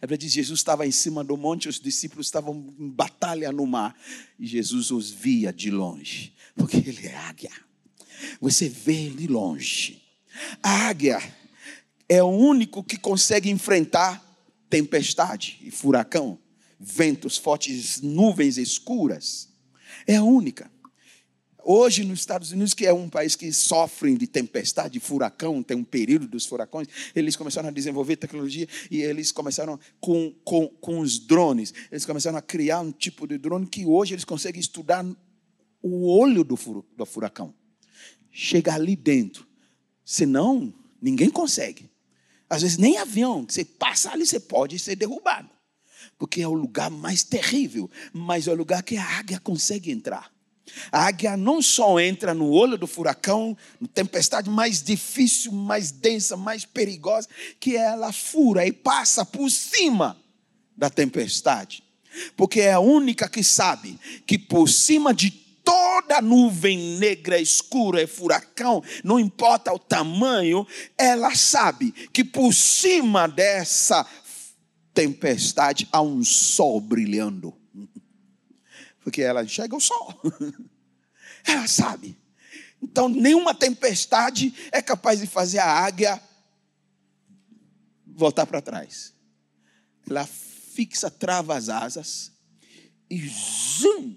A 0.01 0.07
Bíblia 0.07 0.19
diz: 0.19 0.33
Jesus 0.33 0.61
estava 0.61 0.87
em 0.87 0.91
cima 0.91 1.23
do 1.23 1.37
monte, 1.37 1.69
os 1.69 1.79
discípulos 1.79 2.27
estavam 2.27 2.75
em 2.79 2.89
batalha 2.89 3.53
no 3.53 3.67
mar, 3.67 3.95
e 4.39 4.47
Jesus 4.47 4.91
os 4.91 5.11
via 5.11 5.53
de 5.53 5.71
longe, 5.71 6.33
porque 6.55 6.79
ele 6.79 7.07
é 7.07 7.15
águia. 7.15 7.53
Você 8.41 8.69
vê 8.69 8.95
ele 8.95 9.27
longe. 9.27 10.03
A 10.63 10.89
águia 10.89 11.19
é 12.09 12.23
o 12.23 12.29
único 12.29 12.83
que 12.83 12.97
consegue 12.97 13.51
enfrentar 13.51 14.25
tempestade 14.71 15.59
e 15.63 15.71
furacão, 15.71 16.39
ventos 16.79 17.37
fortes, 17.37 18.01
nuvens 18.01 18.57
escuras. 18.57 19.49
É 20.07 20.17
a 20.17 20.23
única. 20.23 20.71
Hoje, 21.69 22.05
nos 22.05 22.21
Estados 22.21 22.53
Unidos, 22.53 22.75
que 22.75 22.87
é 22.87 22.93
um 22.93 23.09
país 23.09 23.35
que 23.35 23.53
sofre 23.53 24.17
de 24.17 24.29
tempestade, 24.29 24.93
de 24.93 25.01
furacão, 25.01 25.65
tem 25.65 25.77
um 25.77 25.83
período 25.83 26.29
dos 26.29 26.47
furacões, 26.47 26.87
eles 27.13 27.35
começaram 27.35 27.71
a 27.71 27.73
desenvolver 27.73 28.15
tecnologia 28.15 28.69
e 28.89 29.03
eles 29.03 29.33
começaram 29.33 29.77
com, 29.99 30.33
com, 30.45 30.69
com 30.69 31.01
os 31.01 31.19
drones. 31.19 31.75
Eles 31.91 32.07
começaram 32.07 32.39
a 32.39 32.43
criar 32.43 32.79
um 32.79 32.93
tipo 32.93 33.27
de 33.27 33.37
drone 33.37 33.67
que 33.67 33.85
hoje 33.85 34.15
eles 34.15 34.25
conseguem 34.25 34.61
estudar 34.61 35.05
o 35.83 36.07
olho 36.09 36.45
do, 36.45 36.55
do 36.97 37.05
furacão. 37.05 37.53
Chega 38.31 38.73
ali 38.73 38.95
dentro. 38.95 39.45
Senão, 40.05 40.73
ninguém 41.03 41.31
consegue. 41.31 41.91
Às 42.49 42.63
vezes, 42.63 42.79
nem 42.79 42.97
avião, 42.97 43.45
você 43.45 43.65
passa 43.65 44.13
ali, 44.13 44.25
você 44.25 44.39
pode 44.39 44.79
ser 44.79 44.95
derrubado. 44.95 45.51
Porque 46.17 46.43
é 46.43 46.47
o 46.47 46.55
lugar 46.55 46.93
mais 46.93 47.25
terrível, 47.25 47.91
mas 48.13 48.47
é 48.47 48.53
o 48.53 48.57
lugar 48.57 48.85
que 48.85 48.97
a 48.97 49.19
águia 49.19 49.41
consegue 49.41 49.91
entrar. 49.91 50.36
A 50.91 51.07
águia 51.07 51.37
não 51.37 51.63
só 51.63 51.99
entra 52.01 52.35
no 52.35 52.51
olho 52.51 52.77
do 52.77 52.87
furacão, 52.87 53.57
na 53.81 53.89
tempestade 53.89 54.51
mais 54.51 54.83
difícil, 54.83 55.53
mais 55.53 55.91
densa, 55.91 56.37
mais 56.37 56.65
perigosa, 56.65 57.29
que 57.59 57.77
ela 57.77 58.13
fura 58.13 58.67
e 58.67 58.73
passa 58.73 59.25
por 59.25 59.51
cima 59.51 60.17
da 60.77 60.91
tempestade. 60.91 61.83
Porque 62.37 62.61
é 62.61 62.73
a 62.73 62.81
única 62.81 63.29
que 63.29 63.43
sabe 63.43 63.99
que 64.27 64.39
por 64.39 64.69
cima 64.69 65.13
de 65.13 65.31
toda 65.31 66.23
nuvem 66.23 66.97
negra, 66.99 67.41
escura 67.41 68.01
e 68.01 68.07
furacão, 68.07 68.83
não 69.03 69.19
importa 69.19 69.73
o 69.73 69.79
tamanho, 69.79 70.67
ela 70.97 71.35
sabe 71.35 71.91
que 72.13 72.23
por 72.23 72.55
cima 72.55 73.27
dessa 73.27 74.07
tempestade 74.95 75.89
há 75.91 76.01
um 76.01 76.23
sol 76.25 76.81
brilhando 76.81 77.53
porque 79.07 79.23
ela 79.23 79.45
enxerga 79.45 79.77
o 79.77 79.81
sol. 79.81 80.21
Ela 81.47 81.69
sabe. 81.69 82.19
Então, 82.83 83.09
nenhuma 83.09 83.55
tempestade 83.55 84.53
é 84.73 84.83
capaz 84.83 85.21
de 85.21 85.29
fazer 85.29 85.61
a 85.61 85.71
águia 85.71 86.21
voltar 88.05 88.47
para 88.47 88.61
trás. 88.61 89.15
Ela 90.11 90.27
fixa, 90.27 91.09
trava 91.09 91.57
as 91.57 91.69
asas 91.69 92.33
e 93.09 93.29
zoom. 93.29 94.17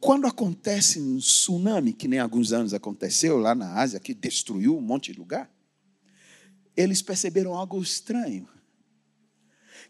Quando 0.00 0.26
acontece 0.26 0.98
um 0.98 1.18
tsunami, 1.18 1.92
que 1.92 2.08
nem 2.08 2.20
alguns 2.20 2.54
anos 2.54 2.72
aconteceu 2.72 3.36
lá 3.36 3.54
na 3.54 3.74
Ásia, 3.74 4.00
que 4.00 4.14
destruiu 4.14 4.78
um 4.78 4.80
monte 4.80 5.12
de 5.12 5.18
lugar, 5.18 5.54
eles 6.74 7.02
perceberam 7.02 7.52
algo 7.52 7.82
estranho. 7.82 8.48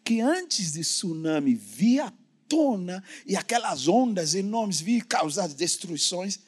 Que 0.03 0.21
antes 0.21 0.73
de 0.73 0.81
tsunami 0.81 1.55
via 1.55 2.13
tona 2.49 3.03
e 3.27 3.37
aquelas 3.37 3.89
ondas 3.89 4.35
enormes 4.35 4.81
vir 4.81 5.05
causar 5.07 5.49
destruições, 5.49 6.41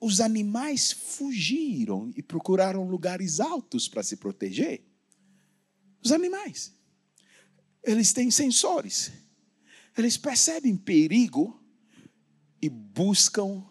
os 0.00 0.20
animais 0.20 0.92
fugiram 0.92 2.12
e 2.16 2.22
procuraram 2.22 2.88
lugares 2.88 3.40
altos 3.40 3.88
para 3.88 4.02
se 4.02 4.16
proteger. 4.16 4.82
Os 6.02 6.12
animais, 6.12 6.72
eles 7.82 8.12
têm 8.12 8.30
sensores, 8.30 9.10
eles 9.96 10.16
percebem 10.16 10.76
perigo 10.76 11.60
e 12.62 12.68
buscam 12.68 13.64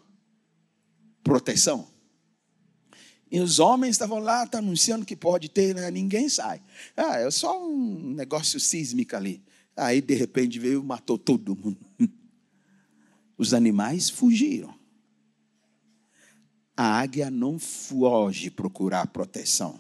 proteção. 1.24 1.88
E 3.30 3.40
os 3.40 3.60
homens 3.60 3.92
estavam 3.92 4.20
lá, 4.20 4.48
tá 4.48 4.60
anunciando 4.60 5.06
que 5.06 5.16
pode 5.16 5.50
ter, 5.50 5.76
né? 5.76 5.92
ninguém 5.92 6.30
sai. 6.30 6.62
Ah, 6.96 7.20
é 7.20 7.30
só 7.30 7.62
um 7.62 8.14
negócio 8.14 8.60
sísmico 8.60 9.16
ali. 9.16 9.44
Aí, 9.78 10.02
de 10.02 10.16
repente, 10.16 10.58
veio 10.58 10.82
e 10.82 10.84
matou 10.84 11.20
todo 11.20 11.56
mundo. 11.56 11.78
Os 13.38 13.54
animais 13.54 14.10
fugiram. 14.10 14.76
A 16.76 17.00
águia 17.00 17.30
não 17.30 17.60
foge 17.60 18.50
procurar 18.50 19.06
proteção. 19.08 19.80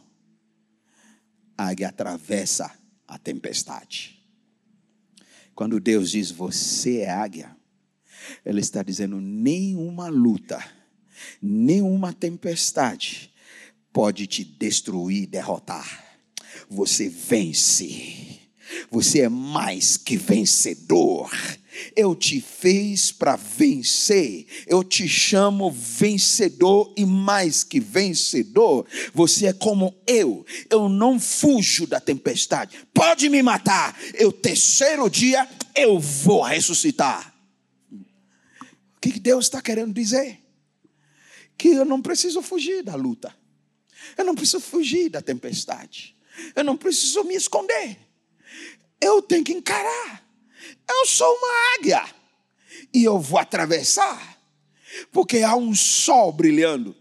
A 1.57 1.69
águia 1.69 1.89
atravessa 1.89 2.71
a 3.07 3.17
tempestade. 3.17 4.23
Quando 5.55 5.79
Deus 5.79 6.11
diz 6.11 6.29
você 6.29 6.99
é 6.99 7.09
águia, 7.09 7.57
Ele 8.45 8.59
está 8.59 8.83
dizendo 8.83 9.19
nenhuma 9.19 10.07
luta, 10.07 10.63
nenhuma 11.41 12.13
tempestade 12.13 13.33
pode 13.91 14.27
te 14.27 14.43
destruir, 14.43 15.25
derrotar. 15.25 16.05
Você 16.69 17.09
vence 17.09 18.36
você 18.89 19.21
é 19.21 19.29
mais 19.29 19.97
que 19.97 20.15
vencedor. 20.15 21.29
Eu 21.95 22.15
te 22.15 22.41
fiz 22.41 23.11
para 23.11 23.35
vencer. 23.35 24.47
Eu 24.65 24.83
te 24.83 25.07
chamo 25.07 25.69
vencedor 25.71 26.93
e 26.97 27.05
mais 27.05 27.63
que 27.63 27.79
vencedor. 27.79 28.85
Você 29.13 29.47
é 29.47 29.53
como 29.53 29.95
eu. 30.07 30.45
Eu 30.69 30.87
não 30.89 31.19
fujo 31.19 31.85
da 31.85 31.99
tempestade. 31.99 32.77
Pode 32.93 33.29
me 33.29 33.43
matar. 33.43 33.97
Eu 34.13 34.31
terceiro 34.31 35.09
dia 35.09 35.47
eu 35.75 35.99
vou 35.99 36.41
ressuscitar. 36.41 37.33
O 37.91 38.99
que 39.01 39.19
Deus 39.19 39.45
está 39.45 39.61
querendo 39.61 39.93
dizer? 39.93 40.39
Que 41.57 41.69
eu 41.69 41.85
não 41.85 42.01
preciso 42.01 42.41
fugir 42.41 42.83
da 42.83 42.95
luta. 42.95 43.35
Eu 44.17 44.23
não 44.23 44.33
preciso 44.33 44.61
fugir 44.61 45.09
da 45.09 45.21
tempestade. 45.21 46.15
Eu 46.55 46.63
não 46.63 46.77
preciso 46.77 47.23
me 47.23 47.35
esconder 47.35 48.06
eu 49.01 49.21
tenho 49.21 49.43
que 49.43 49.53
encarar. 49.53 50.23
Eu 50.89 51.05
sou 51.05 51.27
uma 51.27 51.75
águia 51.77 52.05
e 52.93 53.03
eu 53.03 53.19
vou 53.19 53.39
atravessar, 53.39 54.37
porque 55.11 55.39
há 55.39 55.55
um 55.55 55.75
sol 55.75 56.31
brilhando. 56.31 56.95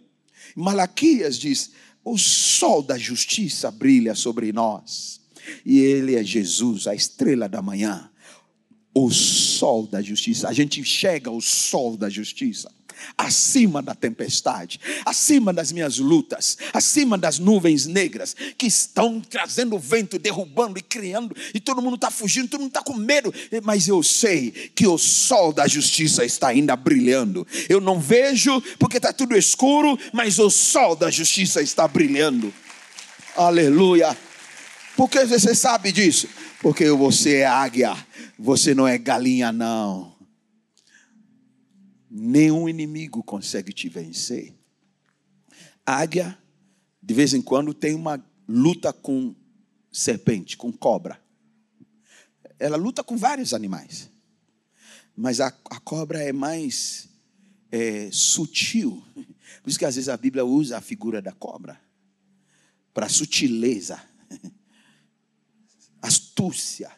Malaquias 0.54 1.38
diz: 1.38 1.72
o 2.04 2.18
sol 2.18 2.82
da 2.82 2.98
justiça 2.98 3.70
brilha 3.70 4.14
sobre 4.14 4.52
nós, 4.52 5.20
e 5.64 5.78
ele 5.78 6.16
é 6.16 6.24
Jesus, 6.24 6.86
a 6.86 6.94
estrela 6.94 7.48
da 7.48 7.62
manhã, 7.62 8.10
o 8.94 9.10
sol 9.10 9.86
da 9.86 10.02
justiça. 10.02 10.48
A 10.48 10.52
gente 10.52 10.80
enxerga 10.80 11.30
o 11.30 11.40
sol 11.40 11.96
da 11.96 12.08
justiça 12.08 12.75
acima 13.16 13.82
da 13.82 13.94
tempestade, 13.94 14.80
acima 15.04 15.52
das 15.52 15.72
minhas 15.72 15.98
lutas, 15.98 16.58
acima 16.72 17.16
das 17.16 17.38
nuvens 17.38 17.86
negras 17.86 18.34
que 18.56 18.66
estão 18.66 19.20
trazendo 19.20 19.78
vento, 19.78 20.18
derrubando 20.18 20.78
e 20.78 20.82
criando, 20.82 21.36
e 21.54 21.60
todo 21.60 21.82
mundo 21.82 21.96
está 21.96 22.10
fugindo, 22.10 22.48
todo 22.48 22.60
mundo 22.60 22.70
está 22.70 22.82
com 22.82 22.94
medo, 22.94 23.32
mas 23.62 23.88
eu 23.88 24.02
sei 24.02 24.50
que 24.50 24.86
o 24.86 24.98
sol 24.98 25.52
da 25.52 25.66
justiça 25.66 26.24
está 26.24 26.48
ainda 26.48 26.76
brilhando. 26.76 27.46
Eu 27.68 27.80
não 27.80 28.00
vejo 28.00 28.62
porque 28.78 28.96
está 28.96 29.12
tudo 29.12 29.36
escuro, 29.36 29.98
mas 30.12 30.38
o 30.38 30.50
sol 30.50 30.96
da 30.96 31.10
justiça 31.10 31.60
está 31.60 31.86
brilhando. 31.86 32.52
Aleluia. 33.36 34.16
Por 34.96 35.10
que 35.10 35.24
você 35.26 35.54
sabe 35.54 35.92
disso? 35.92 36.28
Porque 36.62 36.88
você 36.90 37.38
é 37.38 37.46
águia, 37.46 37.94
você 38.38 38.74
não 38.74 38.88
é 38.88 38.96
galinha, 38.96 39.52
não 39.52 40.15
nenhum 42.18 42.66
inimigo 42.66 43.22
consegue 43.22 43.72
te 43.72 43.90
vencer. 43.90 44.54
águia, 45.84 46.36
de 47.00 47.14
vez 47.14 47.34
em 47.34 47.42
quando, 47.42 47.74
tem 47.74 47.94
uma 47.94 48.24
luta 48.48 48.92
com 48.92 49.34
serpente, 49.92 50.56
com 50.56 50.72
cobra. 50.72 51.20
Ela 52.58 52.76
luta 52.76 53.04
com 53.04 53.16
vários 53.16 53.52
animais, 53.52 54.10
mas 55.14 55.40
a, 55.40 55.48
a 55.48 55.78
cobra 55.78 56.22
é 56.22 56.32
mais 56.32 57.08
é, 57.70 58.08
sutil. 58.10 59.04
Por 59.62 59.68
isso 59.68 59.78
que 59.78 59.84
às 59.84 59.94
vezes 59.94 60.08
a 60.08 60.16
Bíblia 60.16 60.44
usa 60.44 60.78
a 60.78 60.80
figura 60.80 61.20
da 61.20 61.32
cobra 61.32 61.80
para 62.94 63.10
sutileza, 63.10 64.02
astúcia. 66.00 66.90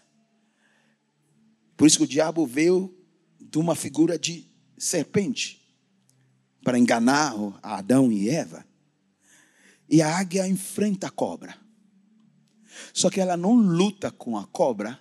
Por 1.76 1.86
isso 1.86 1.98
que 1.98 2.04
o 2.04 2.08
diabo 2.08 2.46
veio 2.46 2.96
de 3.40 3.58
uma 3.58 3.74
figura 3.74 4.16
de 4.16 4.47
serpente 4.78 5.60
para 6.62 6.78
enganar 6.78 7.34
Adão 7.62 8.12
e 8.12 8.28
Eva. 8.28 8.64
E 9.88 10.02
a 10.02 10.18
águia 10.18 10.46
enfrenta 10.46 11.06
a 11.06 11.10
cobra. 11.10 11.56
Só 12.92 13.10
que 13.10 13.20
ela 13.20 13.36
não 13.36 13.54
luta 13.54 14.10
com 14.10 14.36
a 14.36 14.46
cobra 14.46 15.00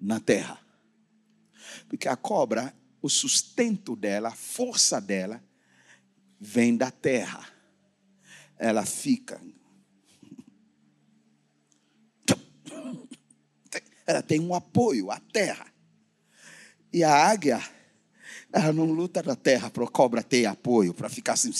na 0.00 0.20
terra. 0.20 0.58
Porque 1.88 2.08
a 2.08 2.16
cobra, 2.16 2.74
o 3.02 3.08
sustento 3.08 3.96
dela, 3.96 4.28
a 4.28 4.34
força 4.34 5.00
dela, 5.00 5.42
vem 6.40 6.76
da 6.76 6.90
terra. 6.90 7.46
Ela 8.56 8.86
fica. 8.86 9.40
Ela 14.06 14.22
tem 14.22 14.40
um 14.40 14.54
apoio, 14.54 15.10
a 15.10 15.20
terra. 15.20 15.66
E 16.92 17.04
a 17.04 17.12
águia 17.12 17.60
ela 18.52 18.72
não 18.72 18.86
luta 18.86 19.22
na 19.22 19.36
terra 19.36 19.70
para 19.70 19.86
cobra 19.86 20.22
ter 20.22 20.46
apoio, 20.46 20.94
para 20.94 21.08
ficar 21.08 21.34
assim. 21.34 21.52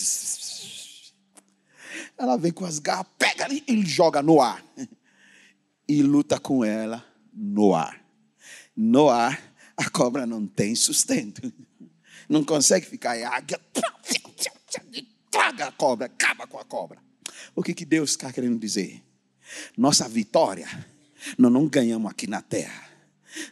Ela 2.16 2.36
vem 2.36 2.53
com 2.53 2.64
as 2.64 2.78
garras, 2.78 3.07
pega 3.18 3.45
ali 3.45 3.62
e 3.66 3.84
joga 3.84 4.22
no 4.22 4.41
ar. 4.41 4.64
E 5.89 6.03
luta 6.03 6.39
com 6.39 6.64
ela 6.64 7.05
no 7.32 7.74
ar. 7.74 8.05
No 8.76 9.09
ar, 9.09 9.41
a 9.76 9.89
cobra 9.89 10.26
não 10.26 10.47
tem 10.47 10.74
sustento. 10.74 11.53
Não 12.28 12.45
consegue 12.45 12.86
ficar. 12.86 13.16
A 13.22 13.36
águia 13.36 13.61
traga 15.30 15.66
a 15.66 15.72
cobra, 15.72 16.07
acaba 16.07 16.47
com 16.47 16.59
a 16.59 16.64
cobra. 16.64 16.99
O 17.55 17.62
que, 17.62 17.74
que 17.74 17.84
Deus 17.84 18.11
está 18.11 18.32
querendo 18.32 18.59
dizer? 18.59 19.03
Nossa 19.76 20.09
vitória, 20.09 20.66
nós 21.39 21.51
não 21.51 21.66
ganhamos 21.66 22.11
aqui 22.11 22.26
na 22.26 22.43
terra. 22.43 22.89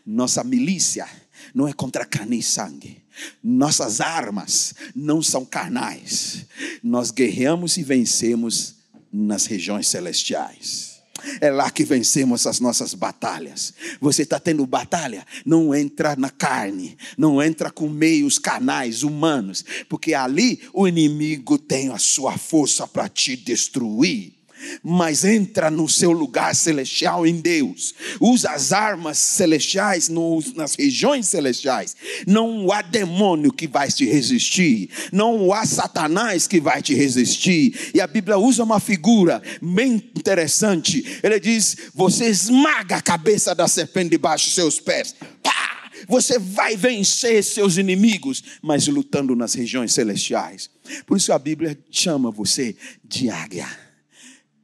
Nossa 0.04 0.42
milícia 0.42 1.08
não 1.54 1.66
é 1.66 1.72
contra 1.72 2.04
carne 2.04 2.38
e 2.38 2.42
sangue. 2.42 3.02
Nossas 3.42 4.00
armas 4.00 4.74
não 4.94 5.22
são 5.22 5.44
carnais. 5.44 6.46
Nós 6.82 7.10
guerreamos 7.10 7.76
e 7.76 7.82
vencemos 7.82 8.76
nas 9.12 9.46
regiões 9.46 9.88
celestiais. 9.88 10.96
É 11.40 11.50
lá 11.50 11.70
que 11.70 11.84
vencemos 11.84 12.46
as 12.46 12.60
nossas 12.60 12.94
batalhas. 12.94 13.72
Você 14.00 14.22
está 14.22 14.38
tendo 14.38 14.66
batalha? 14.66 15.26
Não 15.44 15.74
entra 15.74 16.14
na 16.14 16.30
carne, 16.30 16.96
não 17.16 17.42
entra 17.42 17.70
com 17.70 17.88
meios 17.88 18.38
canais 18.38 19.02
humanos, 19.02 19.64
porque 19.88 20.14
ali 20.14 20.60
o 20.72 20.86
inimigo 20.86 21.58
tem 21.58 21.90
a 21.90 21.98
sua 21.98 22.36
força 22.36 22.86
para 22.86 23.08
te 23.08 23.36
destruir 23.36 24.35
mas 24.82 25.24
entra 25.24 25.70
no 25.70 25.88
seu 25.88 26.12
lugar 26.12 26.54
celestial 26.54 27.26
em 27.26 27.40
Deus. 27.40 27.94
Usa 28.20 28.50
as 28.50 28.72
armas 28.72 29.18
celestiais 29.18 30.08
nas 30.54 30.74
regiões 30.74 31.28
celestiais. 31.28 31.96
Não 32.26 32.70
há 32.72 32.82
demônio 32.82 33.52
que 33.52 33.66
vai 33.66 33.88
te 33.88 34.04
resistir. 34.04 34.90
Não 35.12 35.52
há 35.52 35.64
Satanás 35.64 36.46
que 36.46 36.60
vai 36.60 36.82
te 36.82 36.94
resistir. 36.94 37.90
E 37.94 38.00
a 38.00 38.06
Bíblia 38.06 38.38
usa 38.38 38.62
uma 38.62 38.80
figura 38.80 39.42
bem 39.60 39.94
interessante. 40.16 41.20
Ele 41.22 41.38
diz: 41.40 41.76
Você 41.94 42.26
esmaga 42.26 42.96
a 42.96 43.02
cabeça 43.02 43.54
da 43.54 43.68
serpente 43.68 44.10
debaixo 44.10 44.46
dos 44.46 44.54
seus 44.54 44.80
pés. 44.80 45.14
Pá! 45.42 45.76
Você 46.08 46.38
vai 46.38 46.76
vencer 46.76 47.42
seus 47.42 47.78
inimigos, 47.78 48.42
mas 48.62 48.86
lutando 48.86 49.34
nas 49.34 49.54
regiões 49.54 49.92
celestiais. 49.92 50.70
Por 51.06 51.16
isso 51.16 51.32
a 51.32 51.38
Bíblia 51.38 51.76
chama 51.90 52.30
você 52.30 52.76
de 53.04 53.28
águia. 53.30 53.85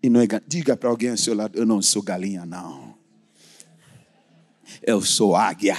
E 0.03 0.11
não 0.11 0.21
é, 0.21 0.27
diga 0.47 0.77
para 0.77 0.89
alguém 0.89 1.11
ao 1.11 1.17
seu 1.17 1.35
lado: 1.35 1.57
eu 1.57 1.65
não 1.65 1.81
sou 1.81 2.03
galinha, 2.03 2.45
não. 2.45 2.99
Eu 4.83 5.01
sou 5.01 5.37
águia. 5.37 5.77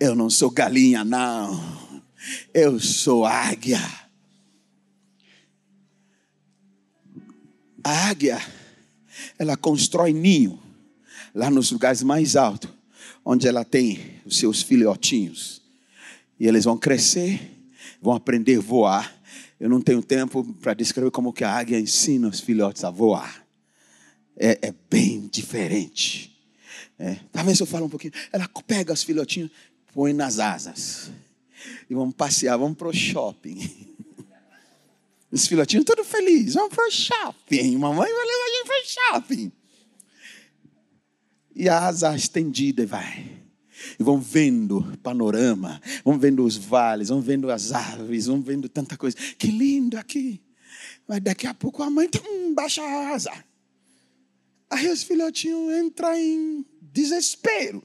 Eu 0.00 0.14
não 0.14 0.30
sou 0.30 0.50
galinha, 0.50 1.04
não. 1.04 2.02
Eu 2.52 2.80
sou 2.80 3.26
águia. 3.26 3.80
A 7.82 8.08
águia, 8.08 8.40
ela 9.38 9.56
constrói 9.56 10.12
ninho 10.14 10.58
lá 11.34 11.50
nos 11.50 11.70
lugares 11.70 12.02
mais 12.02 12.34
altos, 12.34 12.70
onde 13.22 13.46
ela 13.46 13.64
tem 13.64 14.22
os 14.24 14.38
seus 14.38 14.62
filhotinhos. 14.62 15.60
E 16.40 16.46
eles 16.46 16.64
vão 16.64 16.78
crescer, 16.78 17.68
vão 18.00 18.14
aprender 18.14 18.56
a 18.56 18.62
voar 18.62 19.23
eu 19.58 19.68
não 19.68 19.80
tenho 19.80 20.02
tempo 20.02 20.44
para 20.60 20.74
descrever 20.74 21.10
como 21.10 21.32
que 21.32 21.44
a 21.44 21.52
águia 21.52 21.78
ensina 21.78 22.28
os 22.28 22.40
filhotes 22.40 22.84
a 22.84 22.90
voar. 22.90 23.46
É, 24.36 24.58
é 24.68 24.74
bem 24.90 25.28
diferente. 25.28 26.36
É. 26.98 27.18
Talvez 27.32 27.58
eu 27.60 27.66
fale 27.66 27.84
um 27.84 27.88
pouquinho. 27.88 28.12
Ela 28.32 28.48
pega 28.66 28.92
os 28.92 29.02
filhotinhos, 29.02 29.50
põe 29.92 30.12
nas 30.12 30.38
asas. 30.38 31.10
E 31.88 31.94
vamos 31.94 32.14
passear, 32.14 32.58
vamos 32.58 32.76
para 32.76 32.88
o 32.88 32.92
shopping. 32.92 33.58
Os 35.32 35.48
filhotinhos 35.48 35.84
todos 35.84 36.06
felizes, 36.06 36.54
vamos 36.54 36.72
para 36.72 36.86
o 36.86 36.90
shopping. 36.92 37.76
Mamãe 37.76 38.12
vai 38.12 38.24
levar 38.24 38.44
a 38.44 38.50
gente 38.50 38.66
para 38.66 38.82
o 38.82 38.86
shopping. 38.86 39.52
E 41.56 41.68
a 41.68 41.86
asa 41.86 42.14
estendida 42.14 42.86
vai 42.86 43.33
e 43.98 44.02
vão 44.02 44.20
vendo 44.20 44.96
panorama, 45.02 45.80
vão 46.04 46.18
vendo 46.18 46.44
os 46.44 46.56
vales, 46.56 47.08
vão 47.08 47.20
vendo 47.20 47.50
as 47.50 47.72
árvores, 47.72 48.26
vão 48.26 48.40
vendo 48.40 48.68
tanta 48.68 48.96
coisa. 48.96 49.16
Que 49.38 49.48
lindo 49.48 49.98
aqui. 49.98 50.40
Mas 51.06 51.20
daqui 51.20 51.46
a 51.46 51.54
pouco 51.54 51.82
a 51.82 51.90
mãe 51.90 52.08
baixa 52.54 52.82
a 52.82 53.10
asa. 53.10 53.32
Aí 54.70 54.88
os 54.88 55.02
filhotinhos 55.02 55.74
entram 55.74 56.14
em 56.14 56.66
desespero. 56.80 57.82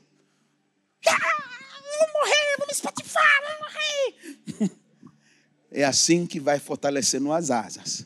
Ah, 1.07 1.17
vou 1.99 2.07
morrer, 2.13 2.57
vou 2.57 2.67
me 2.67 2.73
espatifar, 2.73 3.41
vou 3.41 4.59
morrer. 4.59 4.71
É 5.71 5.83
assim 5.83 6.25
que 6.25 6.39
vai 6.39 6.57
fortalecendo 6.59 7.31
as 7.31 7.51
asas. 7.51 8.03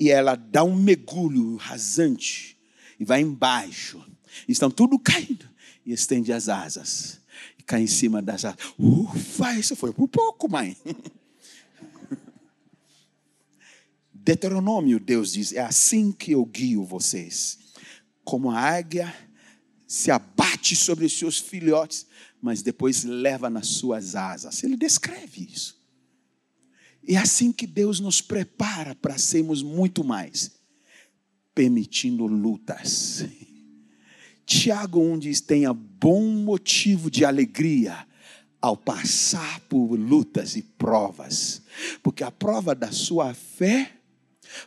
E 0.00 0.10
ela 0.10 0.34
dá 0.34 0.64
um 0.64 0.74
mergulho 0.74 1.56
rasante 1.56 2.58
e 2.98 3.04
vai 3.04 3.20
embaixo. 3.20 4.02
Estão 4.48 4.70
tudo 4.70 4.98
caindo 4.98 5.51
e 5.84 5.92
estende 5.92 6.32
as 6.32 6.48
asas. 6.48 7.20
E 7.58 7.62
cai 7.62 7.82
em 7.82 7.86
cima 7.86 8.22
das 8.22 8.44
asas. 8.44 8.60
Ufa, 8.78 9.54
isso 9.54 9.76
foi 9.76 9.92
por 9.92 10.08
pouco, 10.08 10.48
mãe. 10.48 10.76
Deuteronômio, 14.14 15.00
Deus 15.00 15.32
diz: 15.32 15.52
é 15.52 15.60
assim 15.60 16.12
que 16.12 16.32
eu 16.32 16.44
guio 16.44 16.84
vocês. 16.84 17.58
Como 18.24 18.50
a 18.50 18.58
águia 18.58 19.12
se 19.86 20.10
abate 20.10 20.76
sobre 20.76 21.04
os 21.04 21.18
seus 21.18 21.38
filhotes, 21.38 22.06
mas 22.40 22.62
depois 22.62 23.04
leva 23.04 23.50
nas 23.50 23.66
suas 23.66 24.14
asas. 24.14 24.62
Ele 24.62 24.76
descreve 24.76 25.48
isso. 25.52 25.82
É 27.06 27.16
assim 27.16 27.52
que 27.52 27.66
Deus 27.66 27.98
nos 27.98 28.20
prepara 28.20 28.94
para 28.94 29.18
sermos 29.18 29.60
muito 29.62 30.04
mais, 30.04 30.52
permitindo 31.52 32.26
lutas 32.26 33.24
Tiago 34.44 35.00
1 35.00 35.18
diz: 35.18 35.40
tenha 35.40 35.72
bom 35.72 36.26
motivo 36.26 37.10
de 37.10 37.24
alegria 37.24 38.06
ao 38.60 38.76
passar 38.76 39.60
por 39.68 39.96
lutas 39.96 40.54
e 40.54 40.62
provas, 40.62 41.62
porque 42.02 42.22
a 42.22 42.30
prova 42.30 42.74
da 42.74 42.92
sua 42.92 43.34
fé 43.34 43.92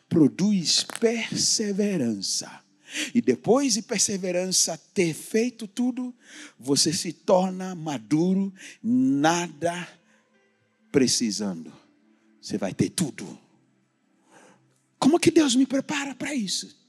produz 0.09 0.83
perseverança. 0.99 2.63
E 3.13 3.21
depois 3.21 3.73
de 3.73 3.81
perseverança 3.81 4.77
ter 4.93 5.13
feito 5.13 5.67
tudo, 5.67 6.13
você 6.57 6.93
se 6.93 7.11
torna 7.11 7.75
maduro, 7.75 8.53
nada 8.81 9.87
precisando. 10.91 11.73
Você 12.41 12.57
vai 12.57 12.73
ter 12.73 12.89
tudo. 12.89 13.37
Como 14.99 15.19
que 15.19 15.31
Deus 15.31 15.55
me 15.55 15.65
prepara 15.65 16.15
para 16.15 16.33
isso? 16.33 16.84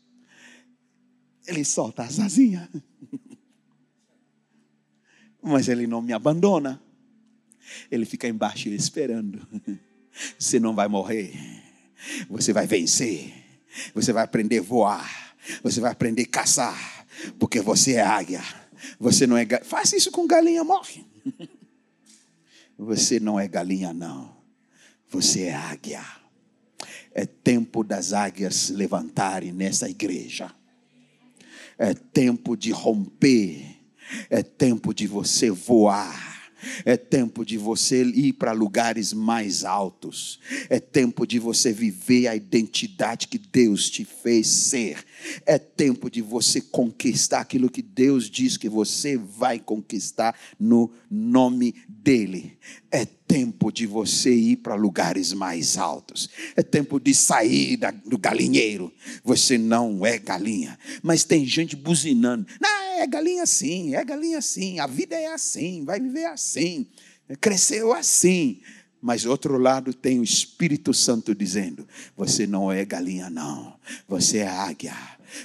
Ele 1.46 1.64
solta 1.64 2.02
as 2.02 2.18
asinhas. 2.18 2.68
Mas 5.42 5.68
ele 5.68 5.86
não 5.86 6.02
me 6.02 6.12
abandona. 6.12 6.82
Ele 7.90 8.04
fica 8.04 8.26
embaixo 8.26 8.68
esperando. 8.68 9.46
Você 10.38 10.58
não 10.58 10.74
vai 10.74 10.88
morrer. 10.88 11.34
Você 12.28 12.52
vai 12.52 12.66
vencer. 12.66 13.32
Você 13.94 14.12
vai 14.12 14.24
aprender 14.24 14.58
a 14.58 14.62
voar. 14.62 15.36
Você 15.62 15.80
vai 15.80 15.92
aprender 15.92 16.22
a 16.22 16.26
caçar. 16.26 17.06
Porque 17.38 17.60
você 17.60 17.92
é 17.94 18.02
águia. 18.02 18.42
Você 18.98 19.26
não 19.26 19.36
é. 19.36 19.46
Faça 19.62 19.96
isso 19.96 20.10
com 20.10 20.26
galinha, 20.26 20.64
morre. 20.64 21.04
Você 22.78 23.18
não 23.18 23.40
é 23.40 23.48
galinha, 23.48 23.92
não. 23.92 24.36
Você 25.08 25.44
é 25.44 25.54
águia. 25.54 26.04
É 27.12 27.24
tempo 27.24 27.82
das 27.82 28.12
águias 28.12 28.68
levantarem 28.68 29.52
nessa 29.52 29.88
igreja. 29.88 30.54
É 31.78 31.94
tempo 31.94 32.56
de 32.56 32.70
romper. 32.70 33.76
É 34.30 34.42
tempo 34.42 34.94
de 34.94 35.06
você 35.06 35.50
voar. 35.50 36.35
É 36.84 36.96
tempo 36.96 37.44
de 37.44 37.56
você 37.56 38.02
ir 38.02 38.34
para 38.34 38.52
lugares 38.52 39.12
mais 39.12 39.64
altos. 39.64 40.38
É 40.68 40.78
tempo 40.80 41.26
de 41.26 41.38
você 41.38 41.72
viver 41.72 42.28
a 42.28 42.36
identidade 42.36 43.28
que 43.28 43.38
Deus 43.38 43.90
te 43.90 44.04
fez 44.04 44.46
ser. 44.46 45.04
É 45.44 45.58
tempo 45.58 46.10
de 46.10 46.20
você 46.20 46.60
conquistar 46.60 47.40
aquilo 47.40 47.70
que 47.70 47.82
Deus 47.82 48.30
diz 48.30 48.56
que 48.56 48.68
você 48.68 49.16
vai 49.16 49.58
conquistar 49.58 50.34
no 50.58 50.90
nome 51.10 51.74
dEle. 51.88 52.56
É 52.90 53.04
tempo 53.04 53.72
de 53.72 53.86
você 53.86 54.32
ir 54.32 54.56
para 54.56 54.74
lugares 54.74 55.32
mais 55.32 55.76
altos. 55.76 56.30
É 56.54 56.62
tempo 56.62 57.00
de 57.00 57.14
sair 57.14 57.78
do 58.04 58.18
galinheiro. 58.18 58.92
Você 59.24 59.58
não 59.58 60.06
é 60.06 60.18
galinha. 60.18 60.78
Mas 61.02 61.24
tem 61.24 61.44
gente 61.44 61.74
buzinando. 61.74 62.46
Não, 62.60 62.85
é 62.96 63.06
galinha 63.06 63.42
assim, 63.42 63.94
é 63.94 64.04
galinha 64.04 64.38
assim. 64.38 64.78
A 64.78 64.86
vida 64.86 65.14
é 65.16 65.26
assim, 65.32 65.84
vai 65.84 66.00
viver 66.00 66.26
assim. 66.26 66.86
Cresceu 67.40 67.92
assim. 67.92 68.60
Mas 69.00 69.24
outro 69.24 69.58
lado 69.58 69.92
tem 69.94 70.18
o 70.18 70.24
Espírito 70.24 70.92
Santo 70.92 71.34
dizendo: 71.34 71.86
você 72.16 72.46
não 72.46 72.72
é 72.72 72.84
galinha, 72.84 73.30
não. 73.30 73.78
Você 74.08 74.38
é 74.38 74.48
águia 74.48 74.94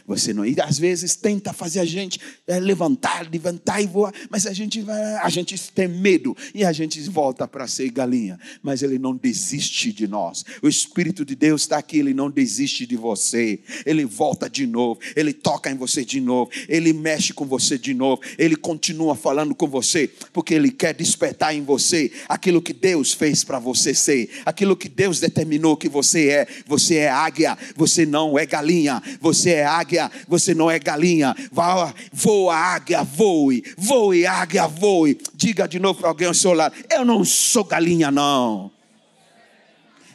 você 0.05 0.33
não. 0.33 0.45
E 0.45 0.55
às 0.61 0.77
vezes 0.77 1.15
tenta 1.15 1.53
fazer 1.53 1.79
a 1.79 1.85
gente 1.85 2.19
é, 2.47 2.59
levantar, 2.59 3.29
levantar 3.29 3.81
e 3.81 3.87
voar, 3.87 4.13
mas 4.29 4.45
a 4.45 4.53
gente 4.53 4.81
vai, 4.81 5.15
a 5.15 5.29
gente 5.29 5.57
tem 5.71 5.87
medo 5.87 6.35
e 6.53 6.63
a 6.63 6.71
gente 6.71 6.99
volta 7.09 7.47
para 7.47 7.67
ser 7.67 7.89
galinha. 7.91 8.39
Mas 8.61 8.81
ele 8.83 8.97
não 8.97 9.15
desiste 9.15 9.91
de 9.91 10.07
nós. 10.07 10.43
O 10.61 10.67
Espírito 10.67 11.25
de 11.25 11.35
Deus 11.35 11.61
está 11.61 11.77
aqui, 11.77 11.99
ele 11.99 12.13
não 12.13 12.29
desiste 12.29 12.85
de 12.85 12.95
você. 12.95 13.59
Ele 13.85 14.05
volta 14.05 14.49
de 14.49 14.65
novo, 14.65 14.99
ele 15.15 15.33
toca 15.33 15.69
em 15.69 15.75
você 15.75 16.03
de 16.03 16.19
novo, 16.19 16.51
ele 16.67 16.93
mexe 16.93 17.33
com 17.33 17.45
você 17.45 17.77
de 17.77 17.93
novo, 17.93 18.21
ele 18.37 18.55
continua 18.55 19.15
falando 19.15 19.55
com 19.55 19.67
você, 19.67 20.09
porque 20.33 20.53
ele 20.53 20.71
quer 20.71 20.93
despertar 20.93 21.55
em 21.55 21.63
você 21.63 22.11
aquilo 22.27 22.61
que 22.61 22.73
Deus 22.73 23.13
fez 23.13 23.43
para 23.43 23.59
você 23.59 23.93
ser, 23.93 24.29
aquilo 24.45 24.75
que 24.75 24.89
Deus 24.89 25.19
determinou 25.19 25.77
que 25.77 25.89
você 25.89 26.29
é. 26.29 26.47
Você 26.67 26.95
é 26.95 27.09
águia, 27.09 27.57
você 27.75 28.05
não 28.05 28.37
é 28.37 28.45
galinha, 28.45 29.01
você 29.19 29.51
é 29.51 29.65
águia, 29.77 30.11
você 30.27 30.53
não 30.53 30.69
é 30.69 30.79
galinha. 30.79 31.35
Vá, 31.51 31.93
voa, 32.11 32.55
águia, 32.55 33.03
voe. 33.03 33.63
Voe, 33.77 34.25
águia, 34.25 34.67
voe. 34.67 35.17
Diga 35.33 35.67
de 35.67 35.79
novo 35.79 35.99
para 35.99 36.09
alguém 36.09 36.27
ao 36.27 36.33
seu 36.33 36.53
lado: 36.53 36.75
Eu 36.89 37.05
não 37.05 37.23
sou 37.23 37.63
galinha, 37.63 38.11
não. 38.11 38.71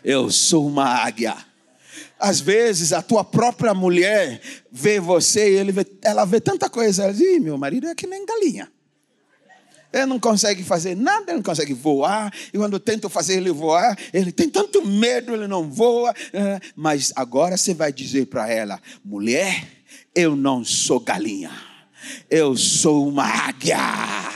Eu 0.04 0.30
sou 0.30 0.66
uma 0.66 0.86
águia. 0.86 1.36
Às 2.18 2.40
vezes 2.40 2.92
a 2.92 3.02
tua 3.02 3.24
própria 3.24 3.74
mulher 3.74 4.40
vê 4.72 4.98
você 4.98 5.52
e 5.52 5.56
ele 5.56 5.72
vê, 5.72 5.86
ela 6.02 6.24
vê 6.24 6.40
tanta 6.40 6.70
coisa. 6.70 7.04
Ela 7.04 7.12
diz: 7.12 7.42
meu 7.42 7.58
marido 7.58 7.86
é 7.88 7.94
que 7.94 8.06
nem 8.06 8.24
galinha. 8.24 8.70
Ele 9.92 10.06
não 10.06 10.18
consegue 10.18 10.62
fazer 10.62 10.94
nada, 10.94 11.24
ele 11.28 11.36
não 11.36 11.42
consegue 11.42 11.72
voar. 11.72 12.32
E 12.52 12.58
quando 12.58 12.78
tento 12.78 13.08
fazer 13.08 13.34
ele 13.34 13.50
voar, 13.50 13.96
ele 14.12 14.32
tem 14.32 14.48
tanto 14.48 14.84
medo, 14.84 15.32
ele 15.34 15.46
não 15.46 15.70
voa. 15.70 16.14
É, 16.32 16.60
mas 16.74 17.12
agora 17.16 17.56
você 17.56 17.74
vai 17.74 17.92
dizer 17.92 18.26
para 18.26 18.50
ela: 18.50 18.80
mulher, 19.04 19.66
eu 20.14 20.36
não 20.36 20.64
sou 20.64 21.00
galinha, 21.00 21.52
eu 22.30 22.56
sou 22.56 23.08
uma 23.08 23.24
águia. 23.24 24.35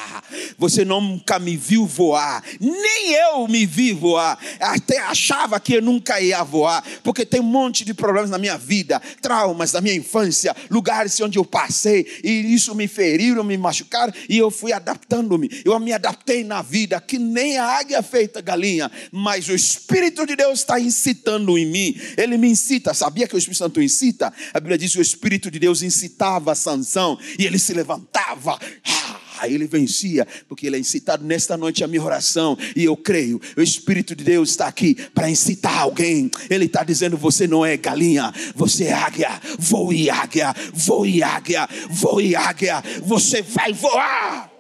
Você 0.61 0.85
nunca 0.85 1.39
me 1.39 1.57
viu 1.57 1.87
voar, 1.87 2.45
nem 2.61 3.15
eu 3.15 3.49
me 3.49 3.65
vi 3.65 3.95
voar. 3.95 4.39
Até 4.61 4.99
achava 4.99 5.59
que 5.59 5.73
eu 5.73 5.83
nunca 5.83 6.21
ia 6.21 6.45
voar, 6.45 6.85
porque 7.03 7.25
tem 7.25 7.41
um 7.41 7.45
monte 7.45 7.83
de 7.83 7.95
problemas 7.95 8.29
na 8.29 8.37
minha 8.37 8.59
vida, 8.59 9.01
traumas 9.23 9.73
da 9.73 9.81
minha 9.81 9.95
infância, 9.95 10.55
lugares 10.69 11.19
onde 11.21 11.39
eu 11.39 11.47
passei, 11.47 12.07
e 12.23 12.55
isso 12.55 12.75
me 12.75 12.87
feriram, 12.87 13.43
me 13.43 13.57
machucaram, 13.57 14.13
e 14.29 14.37
eu 14.37 14.51
fui 14.51 14.71
adaptando-me. 14.71 15.49
Eu 15.65 15.81
me 15.81 15.95
adaptei 15.95 16.45
na 16.45 16.61
vida, 16.61 17.01
que 17.01 17.19
nem 17.19 17.57
a 17.57 17.65
águia 17.79 18.03
feita 18.03 18.43
galinha, 18.43 18.93
mas 19.11 19.49
o 19.49 19.55
Espírito 19.55 20.27
de 20.27 20.37
Deus 20.37 20.59
está 20.59 20.79
incitando 20.79 21.57
em 21.57 21.65
mim. 21.65 21.99
Ele 22.19 22.37
me 22.37 22.51
incita, 22.51 22.93
sabia 22.93 23.27
que 23.27 23.35
o 23.35 23.39
Espírito 23.39 23.59
Santo 23.59 23.81
incita? 23.81 24.31
A 24.53 24.61
Bíblia 24.61 24.77
diz 24.77 24.93
que 24.93 24.99
o 24.99 25.03
Espírito 25.03 25.51
de 25.51 25.59
Deus 25.59 25.81
incitava 25.81 26.55
Sansão, 26.55 27.19
e 27.39 27.47
ele 27.47 27.59
se 27.59 27.73
levantava. 27.73 28.59
Ah, 28.87 29.21
Aí 29.41 29.55
ele 29.55 29.67
vencia, 29.67 30.27
porque 30.49 30.67
ele 30.67 30.77
é 30.77 30.79
incitado 30.79 31.25
nesta 31.25 31.57
noite 31.57 31.83
a 31.83 31.89
minha 31.89 32.03
oração. 32.03 32.57
E 32.77 32.85
eu 32.85 32.97
creio, 32.97 33.41
o 33.57 33.63
Espírito 33.63 34.15
de 34.15 34.23
Deus 34.23 34.51
está 34.51 34.67
aqui 34.67 34.95
para 35.15 35.31
incitar 35.31 35.79
alguém. 35.79 36.31
Ele 36.49 36.67
está 36.67 36.85
dizendo: 36.85 37.17
você 37.17 37.47
não 37.47 37.65
é 37.65 37.77
galinha, 37.77 38.33
você 38.55 38.85
é 38.85 38.93
águia. 38.93 39.41
Voe 39.59 40.11
águia, 40.11 40.55
voe 40.73 41.23
águia, 41.23 41.69
voe 41.89 42.37
águia. 42.37 42.83
Você 43.03 43.43
vai 43.43 43.73
voar. 43.73 44.51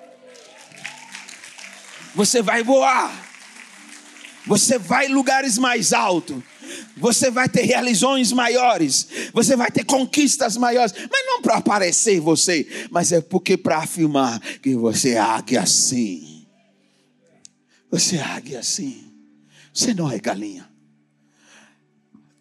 Você 2.14 2.43
vai 2.43 2.62
voar. 2.62 3.28
Você 4.47 4.78
vai 4.78 5.07
em 5.07 5.12
lugares 5.12 5.59
mais 5.59 5.93
altos 5.93 6.43
você 6.96 7.30
vai 7.30 7.48
ter 7.48 7.62
realizações 7.62 8.32
maiores, 8.32 9.06
você 9.32 9.56
vai 9.56 9.70
ter 9.70 9.84
conquistas 9.84 10.56
maiores, 10.56 10.92
mas 11.10 11.26
não 11.26 11.42
para 11.42 11.56
aparecer 11.56 12.20
você, 12.20 12.66
mas 12.90 13.12
é 13.12 13.20
porque 13.20 13.56
para 13.56 13.78
afirmar 13.78 14.40
que 14.58 14.74
você 14.74 15.10
é 15.10 15.18
águia 15.18 15.62
assim. 15.62 16.46
Você 17.90 18.16
é 18.16 18.22
águia 18.22 18.60
assim. 18.60 19.12
Você 19.72 19.94
não 19.94 20.10
é 20.10 20.18
galinha. 20.18 20.68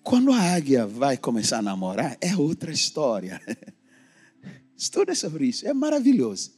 Quando 0.03 0.32
a 0.32 0.39
águia 0.39 0.86
vai 0.88 1.17
começar 1.17 1.59
a 1.59 1.61
namorar, 1.61 2.17
é 2.21 2.36
outra 2.36 2.71
história. 2.71 3.41
Estuda 4.75 5.13
sobre 5.13 5.45
isso, 5.47 5.67
é 5.67 5.73
maravilhoso. 5.73 6.53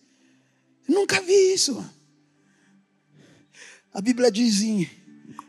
nunca 0.88 1.22
vi 1.22 1.54
isso. 1.54 1.84
A 3.94 4.00
Bíblia 4.00 4.32
diz 4.32 4.62
em, 4.62 4.90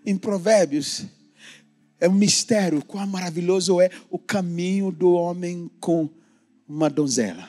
em 0.04 0.16
Provérbios 0.16 1.04
é 2.02 2.08
um 2.08 2.14
mistério, 2.14 2.84
quão 2.84 3.06
maravilhoso 3.06 3.80
é 3.80 3.88
o 4.10 4.18
caminho 4.18 4.90
do 4.90 5.12
homem 5.12 5.70
com 5.78 6.10
uma 6.66 6.90
donzela. 6.90 7.48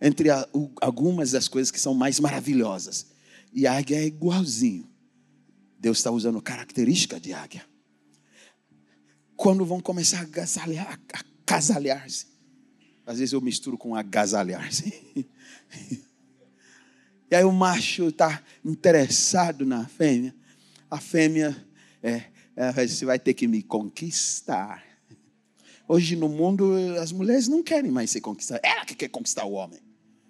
Entre 0.00 0.30
a, 0.30 0.48
o, 0.50 0.70
algumas 0.80 1.32
das 1.32 1.46
coisas 1.46 1.70
que 1.70 1.78
são 1.78 1.92
mais 1.92 2.18
maravilhosas. 2.18 3.08
E 3.52 3.66
a 3.66 3.76
águia 3.76 3.96
é 3.96 4.06
igualzinho. 4.06 4.88
Deus 5.78 5.98
está 5.98 6.10
usando 6.10 6.40
característica 6.40 7.20
de 7.20 7.34
águia. 7.34 7.62
Quando 9.36 9.66
vão 9.66 9.78
começar 9.78 10.20
a 10.20 10.22
agasalhar, 10.22 10.98
a 11.12 11.22
casalhar-se. 11.44 12.28
Às 13.04 13.18
vezes 13.18 13.34
eu 13.34 13.42
misturo 13.42 13.76
com 13.76 13.94
agasalhar-se. 13.94 14.90
e 17.30 17.34
aí 17.34 17.44
o 17.44 17.52
macho 17.52 18.08
está 18.08 18.42
interessado 18.64 19.66
na 19.66 19.86
fêmea. 19.86 20.34
A 20.90 20.98
fêmea 20.98 21.54
é, 22.02 22.29
você 22.74 23.04
vai 23.04 23.18
ter 23.18 23.32
que 23.32 23.48
me 23.48 23.62
conquistar. 23.62 24.84
Hoje 25.88 26.14
no 26.14 26.28
mundo 26.28 26.74
as 27.00 27.10
mulheres 27.10 27.48
não 27.48 27.62
querem 27.62 27.90
mais 27.90 28.10
ser 28.10 28.20
conquistadas. 28.20 28.62
Ela 28.62 28.84
que 28.84 28.94
quer 28.94 29.08
conquistar 29.08 29.44
o 29.44 29.52
homem. 29.52 29.80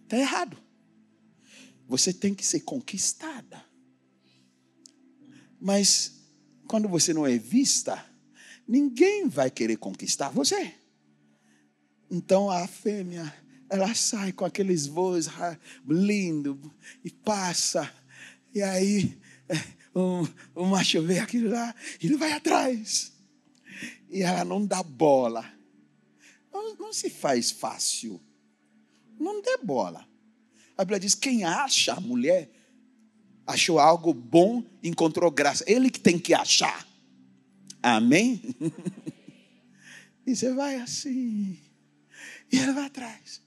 Está 0.05 0.17
errado. 0.17 0.57
Você 1.89 2.13
tem 2.13 2.33
que 2.33 2.47
ser 2.47 2.61
conquistada. 2.61 3.65
Mas 5.61 6.13
quando 6.69 6.89
você 6.89 7.13
não 7.13 7.27
é 7.27 7.37
vista, 7.37 8.03
ninguém 8.67 9.29
vai 9.29 9.51
querer 9.51 9.77
conquistar 9.77 10.31
você. 10.31 10.73
Então 12.09 12.49
a 12.49 12.67
fêmea, 12.67 13.35
ela 13.69 13.93
sai 13.95 14.33
com 14.33 14.45
aqueles 14.45 14.87
voos 14.87 15.27
lindos 15.87 16.57
e 17.05 17.11
passa. 17.11 17.93
E 18.55 18.63
aí 18.63 19.20
um, 19.95 20.67
macho 20.67 21.03
vê 21.03 21.19
aquilo 21.19 21.51
lá, 21.51 21.75
ele 22.01 22.17
vai 22.17 22.33
atrás. 22.33 23.13
E 24.09 24.23
ela 24.23 24.45
não 24.45 24.65
dá 24.65 24.83
bola. 24.83 25.51
Não, 26.53 26.75
não 26.77 26.93
se 26.93 27.11
faz 27.11 27.51
fácil. 27.51 28.21
Não 29.19 29.41
dê 29.43 29.59
bola. 29.59 30.07
A 30.77 30.85
Bíblia 30.85 31.01
diz: 31.01 31.15
quem 31.15 31.45
acha 31.45 31.95
a 31.95 32.01
mulher, 32.01 32.51
achou 33.47 33.79
algo 33.79 34.13
bom, 34.13 34.65
encontrou 34.83 35.31
graça. 35.31 35.65
Ele 35.67 35.91
que 35.91 36.01
tem 36.01 36.19
que 36.19 36.35
achar. 36.35 36.87
Amém? 37.83 38.43
e 40.27 40.35
você 40.35 40.53
vai 40.53 40.77
assim. 40.77 41.59
E 42.53 42.59
ela 42.59 42.73
vai 42.73 42.87
atrás. 42.87 43.43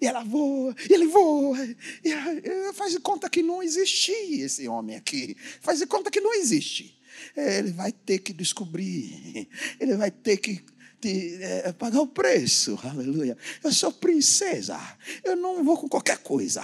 E 0.00 0.06
ela 0.06 0.22
voa, 0.22 0.74
e 0.88 0.92
ele 0.92 1.06
voa. 1.06 1.58
E 2.04 2.12
ela, 2.12 2.72
faz 2.72 2.92
de 2.92 3.00
conta 3.00 3.28
que 3.28 3.42
não 3.42 3.62
existia 3.62 4.44
esse 4.44 4.68
homem 4.68 4.96
aqui. 4.96 5.36
Faz 5.60 5.78
de 5.80 5.86
conta 5.86 6.10
que 6.10 6.20
não 6.20 6.34
existe. 6.34 6.98
É, 7.36 7.58
ele 7.58 7.72
vai 7.72 7.92
ter 7.92 8.20
que 8.20 8.32
descobrir. 8.32 9.48
Ele 9.80 9.96
vai 9.96 10.10
ter 10.10 10.36
que 10.36 10.64
de, 11.00 11.42
é, 11.42 11.72
pagar 11.72 12.00
o 12.00 12.06
preço. 12.06 12.78
Aleluia. 12.82 13.36
Eu 13.62 13.72
sou 13.72 13.92
princesa. 13.92 14.78
Eu 15.24 15.36
não 15.36 15.64
vou 15.64 15.76
com 15.76 15.88
qualquer 15.88 16.18
coisa. 16.18 16.62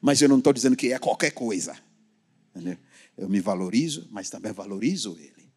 Mas 0.00 0.20
eu 0.22 0.28
não 0.28 0.38
estou 0.38 0.52
dizendo 0.52 0.76
que 0.76 0.92
é 0.92 0.98
qualquer 0.98 1.32
coisa. 1.32 1.76
Eu 3.16 3.28
me 3.28 3.40
valorizo, 3.40 4.08
mas 4.10 4.30
também 4.30 4.52
valorizo 4.52 5.16
ele. 5.18 5.48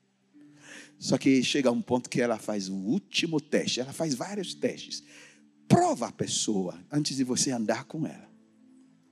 Só 0.97 1.17
que 1.17 1.43
chega 1.43 1.71
um 1.71 1.81
ponto 1.81 2.09
que 2.09 2.21
ela 2.21 2.37
faz 2.37 2.69
o 2.69 2.75
último 2.75 3.41
teste. 3.41 3.79
Ela 3.79 3.91
faz 3.91 4.13
vários 4.13 4.53
testes. 4.53 5.03
Prova 5.71 6.07
a 6.07 6.11
pessoa 6.11 6.77
antes 6.91 7.15
de 7.15 7.23
você 7.23 7.49
andar 7.49 7.85
com 7.85 8.05
ela. 8.05 8.29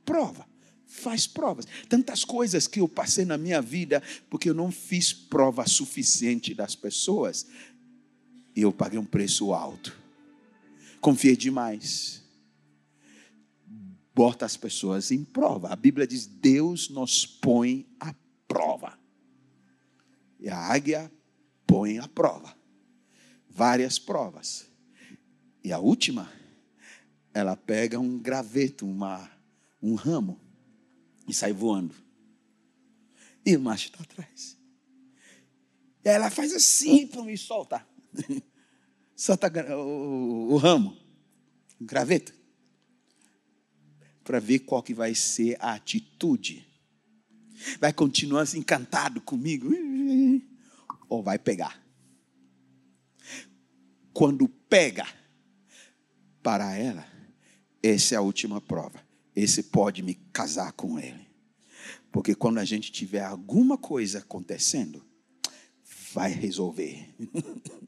Prova. 0.03 0.45
Faz 0.86 1.26
provas. 1.26 1.66
Tantas 1.88 2.26
coisas 2.26 2.68
que 2.68 2.82
eu 2.82 2.88
passei 2.89 3.24
na 3.24 3.38
minha 3.38 3.62
vida 3.62 4.03
porque 4.30 4.49
eu 4.49 4.53
não 4.53 4.70
fiz 4.70 5.14
prova 5.14 5.66
suficiente 5.66 6.53
das 6.53 6.76
pessoas 6.76 7.47
e 8.53 8.62
eu 8.62 8.74
paguei 8.74 8.99
um 8.99 9.05
preço 9.05 9.53
alto. 9.53 9.97
Confiei 10.99 11.38
demais. 11.38 12.22
Bota 14.14 14.45
as 14.45 14.57
pessoas 14.57 15.11
em 15.11 15.23
prova. 15.23 15.69
A 15.69 15.77
Bíblia 15.77 16.06
diz: 16.06 16.26
Deus 16.26 16.90
nos 16.90 17.26
põe 17.26 17.88
à 17.98 18.14
prova. 18.49 18.99
E 20.38 20.49
a 20.49 20.57
águia 20.57 21.10
põe 21.65 21.99
à 21.99 22.07
prova. 22.07 22.53
Várias 23.49 23.98
provas. 23.98 24.68
E 25.64 25.72
a 25.72 25.80
última 25.80 26.39
ela 27.34 27.56
pega 27.56 27.99
um 27.99 28.18
graveto, 28.18 28.85
uma, 28.85 29.30
um 29.81 29.95
ramo, 29.95 30.39
e 31.27 31.34
sai 31.34 31.53
voando. 31.53 31.95
E 33.45 33.56
o 33.56 33.60
macho 33.60 33.88
está 33.88 34.03
atrás. 34.03 34.57
E 36.03 36.10
ela 36.10 36.30
faz 36.30 36.53
assim 36.53 37.07
para 37.07 37.23
me 37.23 37.38
soltar. 37.38 37.88
Solta 39.15 39.51
o, 39.76 39.80
o, 39.80 40.53
o 40.53 40.57
ramo, 40.57 40.97
o 41.80 41.85
graveto. 41.85 42.34
Para 44.23 44.39
ver 44.39 44.60
qual 44.60 44.84
que 44.84 44.93
vai 44.93 45.15
ser 45.15 45.57
a 45.60 45.73
atitude. 45.73 46.68
Vai 47.80 47.91
continuar 47.91 48.41
assim, 48.41 48.60
encantado 48.60 49.22
comigo? 49.22 49.69
Ou 51.10 51.22
vai 51.22 51.38
pegar? 51.38 51.81
Quando 54.14 54.47
pega 54.47 55.06
para 56.41 56.76
ela, 56.76 57.06
essa 57.81 58.15
é 58.15 58.18
a 58.18 58.22
última 58.22 58.60
prova. 58.60 59.01
Esse 59.35 59.64
pode 59.64 60.01
me 60.01 60.15
casar 60.34 60.73
com 60.73 60.99
ele. 60.99 61.27
Porque 62.11 62.35
quando 62.35 62.57
a 62.57 62.65
gente 62.65 62.91
tiver 62.91 63.23
alguma 63.23 63.77
coisa 63.77 64.19
acontecendo, 64.19 65.03
vai 66.14 66.31
resolver. 66.31 67.07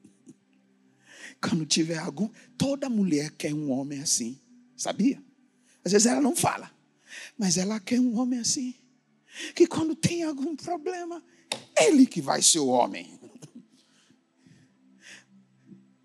quando 1.41 1.65
tiver 1.65 1.97
algum. 1.97 2.29
Toda 2.57 2.89
mulher 2.89 3.31
quer 3.31 3.53
um 3.53 3.71
homem 3.71 3.99
assim. 3.99 4.39
Sabia? 4.77 5.21
Às 5.83 5.91
vezes 5.91 6.05
ela 6.05 6.21
não 6.21 6.35
fala. 6.35 6.71
Mas 7.37 7.57
ela 7.57 7.79
quer 7.79 7.99
um 7.99 8.17
homem 8.17 8.39
assim. 8.39 8.75
Que 9.55 9.65
quando 9.65 9.95
tem 9.95 10.23
algum 10.23 10.55
problema, 10.55 11.23
ele 11.75 12.05
que 12.05 12.21
vai 12.21 12.41
ser 12.41 12.59
o 12.59 12.67
homem. 12.67 13.19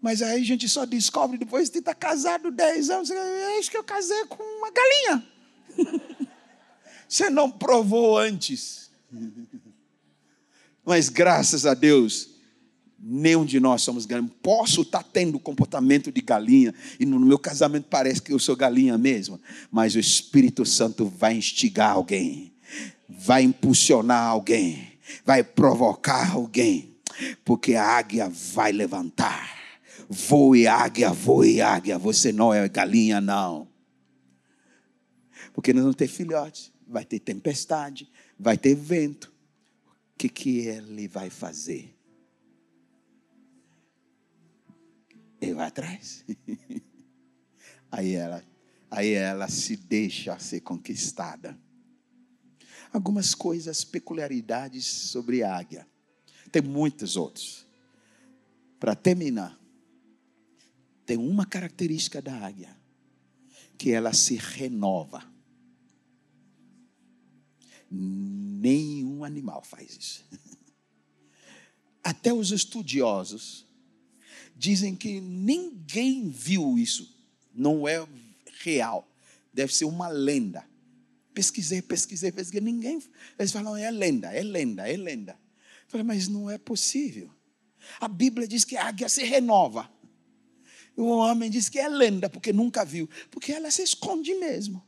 Mas 0.06 0.22
aí 0.22 0.40
a 0.40 0.44
gente 0.44 0.68
só 0.68 0.86
descobre 0.86 1.36
depois 1.36 1.68
de 1.68 1.80
estar 1.80 1.92
casado 1.92 2.52
10 2.52 2.90
anos. 2.90 3.10
Acho 3.58 3.68
que 3.68 3.76
eu 3.76 3.82
casei 3.82 4.24
com 4.26 4.40
uma 4.40 4.70
galinha. 4.70 5.26
Você 7.08 7.28
não 7.28 7.50
provou 7.50 8.16
antes. 8.16 8.88
Mas 10.84 11.08
graças 11.08 11.66
a 11.66 11.74
Deus, 11.74 12.28
nenhum 13.00 13.44
de 13.44 13.58
nós 13.58 13.82
somos 13.82 14.06
galinha. 14.06 14.30
Posso 14.40 14.82
estar 14.82 15.02
tendo 15.02 15.40
comportamento 15.40 16.12
de 16.12 16.20
galinha, 16.20 16.72
e 17.00 17.04
no 17.04 17.18
meu 17.18 17.36
casamento 17.36 17.88
parece 17.90 18.22
que 18.22 18.32
eu 18.32 18.38
sou 18.38 18.54
galinha 18.54 18.96
mesmo, 18.96 19.40
mas 19.72 19.96
o 19.96 19.98
Espírito 19.98 20.64
Santo 20.64 21.06
vai 21.06 21.34
instigar 21.34 21.90
alguém, 21.90 22.52
vai 23.08 23.42
impulsionar 23.42 24.28
alguém, 24.28 25.00
vai 25.24 25.42
provocar 25.42 26.30
alguém, 26.30 26.94
porque 27.44 27.74
a 27.74 27.84
águia 27.84 28.28
vai 28.28 28.70
levantar. 28.70 29.55
Voe 30.08 30.66
águia, 30.66 31.12
voe 31.12 31.60
águia, 31.60 31.98
você 31.98 32.32
não 32.32 32.54
é 32.54 32.68
galinha, 32.68 33.20
não. 33.20 33.68
Porque 35.52 35.72
nós 35.72 35.82
vamos 35.82 35.96
ter 35.96 36.06
filhote, 36.06 36.72
vai 36.86 37.04
ter 37.04 37.18
tempestade, 37.18 38.10
vai 38.38 38.56
ter 38.56 38.74
vento. 38.74 39.34
O 40.14 40.18
que, 40.18 40.28
que 40.28 40.58
ele 40.60 41.08
vai 41.08 41.28
fazer? 41.28 41.94
Ele 45.40 45.54
vai 45.54 45.66
atrás. 45.66 46.24
Aí 47.90 48.14
ela, 48.14 48.44
aí 48.90 49.12
ela 49.12 49.48
se 49.48 49.76
deixa 49.76 50.38
ser 50.38 50.60
conquistada. 50.60 51.58
Algumas 52.92 53.34
coisas, 53.34 53.84
peculiaridades 53.84 54.84
sobre 54.84 55.42
a 55.42 55.56
águia. 55.56 55.86
Tem 56.50 56.60
muitos 56.60 57.16
outros. 57.16 57.66
Para 58.78 58.94
terminar, 58.94 59.58
tem 61.06 61.16
uma 61.16 61.46
característica 61.46 62.20
da 62.20 62.34
águia, 62.34 62.76
que 63.78 63.92
ela 63.92 64.12
se 64.12 64.34
renova. 64.36 65.24
Nenhum 67.88 69.22
animal 69.22 69.62
faz 69.62 69.96
isso. 69.96 70.24
Até 72.02 72.32
os 72.32 72.50
estudiosos 72.50 73.64
dizem 74.56 74.96
que 74.96 75.20
ninguém 75.20 76.28
viu 76.28 76.76
isso. 76.76 77.14
Não 77.54 77.86
é 77.86 78.06
real. 78.62 79.08
Deve 79.52 79.72
ser 79.72 79.84
uma 79.84 80.08
lenda. 80.08 80.68
Pesquisei, 81.32 81.80
pesquisei, 81.80 82.32
pesquisei. 82.32 82.60
Ninguém. 82.60 83.00
Eles 83.38 83.52
falam, 83.52 83.76
é 83.76 83.90
lenda, 83.90 84.32
é 84.32 84.42
lenda, 84.42 84.88
é 84.88 84.96
lenda. 84.96 85.32
Eu 85.32 85.90
falei, 85.90 86.04
mas 86.04 86.26
não 86.26 86.50
é 86.50 86.58
possível. 86.58 87.30
A 88.00 88.08
Bíblia 88.08 88.48
diz 88.48 88.64
que 88.64 88.76
a 88.76 88.88
águia 88.88 89.08
se 89.08 89.22
renova. 89.22 89.90
O 90.96 91.08
homem 91.08 91.50
diz 91.50 91.68
que 91.68 91.78
é 91.78 91.88
lenda, 91.88 92.30
porque 92.30 92.52
nunca 92.52 92.84
viu. 92.84 93.08
Porque 93.30 93.52
ela 93.52 93.70
se 93.70 93.82
esconde 93.82 94.34
mesmo. 94.34 94.82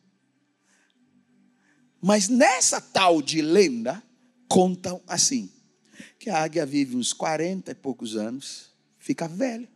Mas 2.01 2.29
nessa 2.29 2.81
tal 2.81 3.21
de 3.21 3.43
lenda, 3.43 4.03
contam 4.49 5.03
assim: 5.07 5.53
que 6.19 6.31
a 6.31 6.43
águia 6.43 6.65
vive 6.65 6.97
uns 6.97 7.13
40 7.13 7.71
e 7.71 7.75
poucos 7.75 8.17
anos, 8.17 8.73
fica 8.99 9.29
velha. 9.29 9.69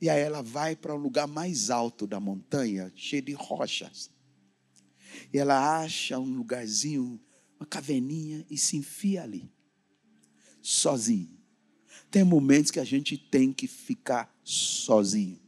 E 0.00 0.08
aí 0.08 0.20
ela 0.20 0.42
vai 0.42 0.74
para 0.74 0.94
um 0.94 0.98
lugar 0.98 1.26
mais 1.26 1.70
alto 1.70 2.06
da 2.06 2.18
montanha, 2.18 2.92
cheio 2.96 3.22
de 3.22 3.32
rochas. 3.32 4.10
E 5.32 5.38
ela 5.38 5.80
acha 5.80 6.18
um 6.18 6.36
lugarzinho, 6.36 7.20
uma 7.58 7.66
caverninha 7.66 8.44
e 8.50 8.58
se 8.58 8.76
enfia 8.76 9.22
ali, 9.22 9.50
sozinho. 10.60 11.38
Tem 12.10 12.24
momentos 12.24 12.70
que 12.70 12.80
a 12.80 12.84
gente 12.84 13.16
tem 13.16 13.52
que 13.52 13.66
ficar 13.66 14.33
sozinho. 14.44 15.40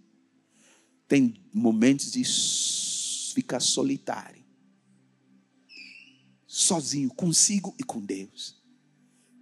Tem 1.07 1.41
momentos 1.53 2.11
de 2.11 2.25
ficar 3.35 3.61
solitário. 3.61 4.45
Sozinho, 6.47 7.11
consigo 7.11 7.75
e 7.79 7.85
com 7.85 8.01
Deus. 8.01 8.57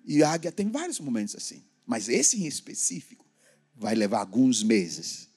E 0.04 0.22
a 0.22 0.32
águia 0.32 0.52
tem 0.52 0.68
vários 0.68 1.00
momentos 1.00 1.34
assim. 1.36 1.64
Mas 1.86 2.08
esse 2.08 2.42
em 2.42 2.46
específico 2.46 3.24
vai 3.74 3.94
levar 3.94 4.18
alguns 4.20 4.62
meses. 4.62 5.28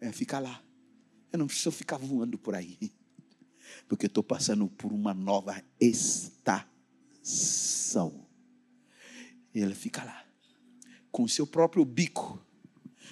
É 0.00 0.12
ficar 0.12 0.40
lá. 0.40 0.62
Eu 1.32 1.38
não 1.38 1.46
preciso 1.46 1.70
ficar 1.70 1.96
voando 1.96 2.36
por 2.36 2.54
aí. 2.54 2.78
Porque 3.88 4.06
estou 4.06 4.24
passando 4.24 4.66
por 4.68 4.92
uma 4.92 5.14
nova 5.14 5.64
estação. 5.80 6.66
E 9.54 9.60
ele 9.60 9.74
fica 9.74 10.04
lá. 10.04 10.26
Com 11.10 11.22
o 11.22 11.28
seu 11.28 11.46
próprio 11.46 11.84
bico. 11.84 12.44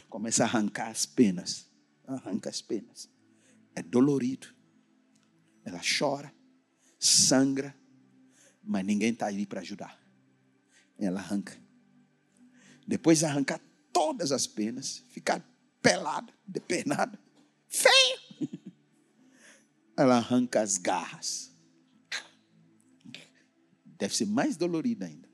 Começa 0.08 0.44
a 0.44 0.46
arrancar 0.46 0.88
as 0.88 1.06
penas. 1.06 1.66
Arranca 2.06 2.48
as 2.48 2.62
penas. 2.62 3.08
É 3.74 3.82
dolorido. 3.82 4.48
Ela 5.64 5.80
chora. 5.80 6.32
Sangra. 6.98 7.74
Mas 8.62 8.84
ninguém 8.84 9.12
está 9.12 9.26
ali 9.26 9.46
para 9.46 9.60
ajudar. 9.60 9.98
Ela 10.98 11.20
arranca 11.20 11.68
depois 12.88 13.18
de 13.18 13.26
arrancar 13.26 13.60
todas 13.92 14.32
as 14.32 14.46
penas, 14.46 15.04
ficar 15.10 15.46
pelada, 15.82 16.32
depenada, 16.46 17.20
feio. 17.68 18.18
Ela 19.94 20.16
arranca 20.16 20.62
as 20.62 20.78
garras. 20.78 21.52
Deve 23.84 24.16
ser 24.16 24.24
mais 24.24 24.56
dolorida 24.56 25.04
ainda. 25.04 25.28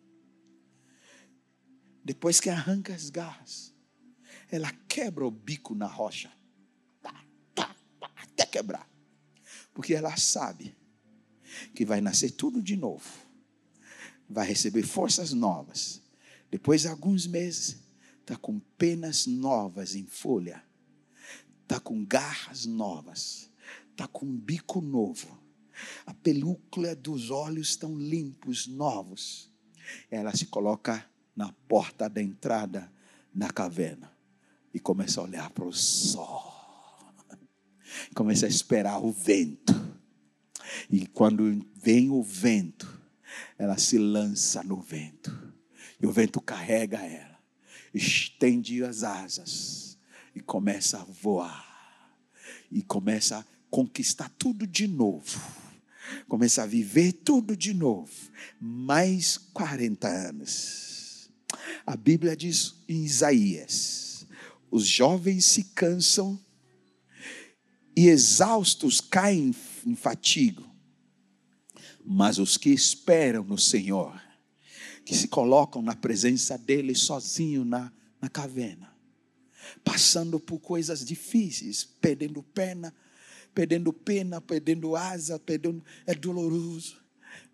Depois 2.02 2.40
que 2.40 2.50
arranca 2.50 2.94
as 2.94 3.08
garras, 3.08 3.72
ela 4.54 4.70
quebra 4.88 5.26
o 5.26 5.30
bico 5.30 5.74
na 5.74 5.86
rocha. 5.86 6.32
até 7.56 8.46
quebrar. 8.46 8.88
Porque 9.72 9.94
ela 9.94 10.16
sabe 10.16 10.74
que 11.74 11.84
vai 11.84 12.00
nascer 12.00 12.30
tudo 12.30 12.62
de 12.62 12.76
novo. 12.76 13.04
Vai 14.28 14.46
receber 14.46 14.84
forças 14.84 15.32
novas 15.32 16.02
depois 16.54 16.82
de 16.82 16.88
alguns 16.88 17.26
meses, 17.26 17.78
está 18.20 18.36
com 18.36 18.60
penas 18.78 19.26
novas 19.26 19.96
em 19.96 20.06
folha, 20.06 20.62
está 21.62 21.80
com 21.80 22.04
garras 22.04 22.64
novas, 22.64 23.50
está 23.90 24.06
com 24.06 24.24
um 24.24 24.38
bico 24.38 24.80
novo, 24.80 25.36
a 26.06 26.14
película 26.14 26.94
dos 26.94 27.30
olhos 27.30 27.70
estão 27.70 27.98
limpos, 27.98 28.68
novos. 28.68 29.50
Ela 30.08 30.34
se 30.36 30.46
coloca 30.46 31.04
na 31.34 31.52
porta 31.66 32.08
da 32.08 32.22
entrada 32.22 32.88
na 33.34 33.50
caverna 33.50 34.13
e 34.74 34.80
começa 34.80 35.20
a 35.20 35.24
olhar 35.24 35.48
para 35.50 35.64
o 35.64 35.72
sol, 35.72 36.52
começa 38.14 38.44
a 38.44 38.48
esperar 38.48 38.98
o 38.98 39.12
vento. 39.12 39.72
E 40.90 41.06
quando 41.06 41.64
vem 41.76 42.10
o 42.10 42.22
vento, 42.22 43.00
ela 43.56 43.78
se 43.78 43.96
lança 43.96 44.62
no 44.62 44.80
vento 44.80 45.54
e 46.00 46.06
o 46.06 46.12
vento 46.12 46.38
carrega 46.40 46.98
ela, 46.98 47.38
estende 47.94 48.84
as 48.84 49.02
asas 49.02 49.96
e 50.34 50.40
começa 50.40 51.00
a 51.00 51.04
voar. 51.04 51.72
E 52.70 52.82
começa 52.82 53.38
a 53.38 53.44
conquistar 53.70 54.30
tudo 54.36 54.66
de 54.66 54.86
novo. 54.86 55.40
Começa 56.28 56.62
a 56.62 56.66
viver 56.66 57.12
tudo 57.12 57.56
de 57.56 57.72
novo. 57.72 58.12
Mais 58.60 59.38
40 59.38 60.06
anos. 60.06 61.30
A 61.86 61.96
Bíblia 61.96 62.36
diz 62.36 62.74
em 62.86 63.04
Isaías: 63.04 64.03
os 64.74 64.88
jovens 64.88 65.44
se 65.44 65.62
cansam 65.62 66.36
e 67.96 68.08
exaustos 68.08 69.00
caem 69.00 69.54
em 69.86 69.94
fatigo, 69.94 70.68
mas 72.04 72.40
os 72.40 72.56
que 72.56 72.70
esperam 72.70 73.44
no 73.44 73.56
Senhor 73.56 74.20
que 75.04 75.14
se 75.14 75.28
colocam 75.28 75.80
na 75.80 75.94
presença 75.94 76.58
dele 76.58 76.92
sozinho 76.92 77.64
na, 77.64 77.92
na 78.20 78.28
caverna, 78.28 78.92
passando 79.84 80.40
por 80.40 80.58
coisas 80.58 81.04
difíceis, 81.04 81.84
perdendo 81.84 82.42
pena, 82.42 82.92
perdendo 83.54 83.92
pena, 83.92 84.40
perdendo 84.40 84.96
asa, 84.96 85.38
perdendo, 85.38 85.84
é 86.04 86.16
doloroso. 86.16 87.00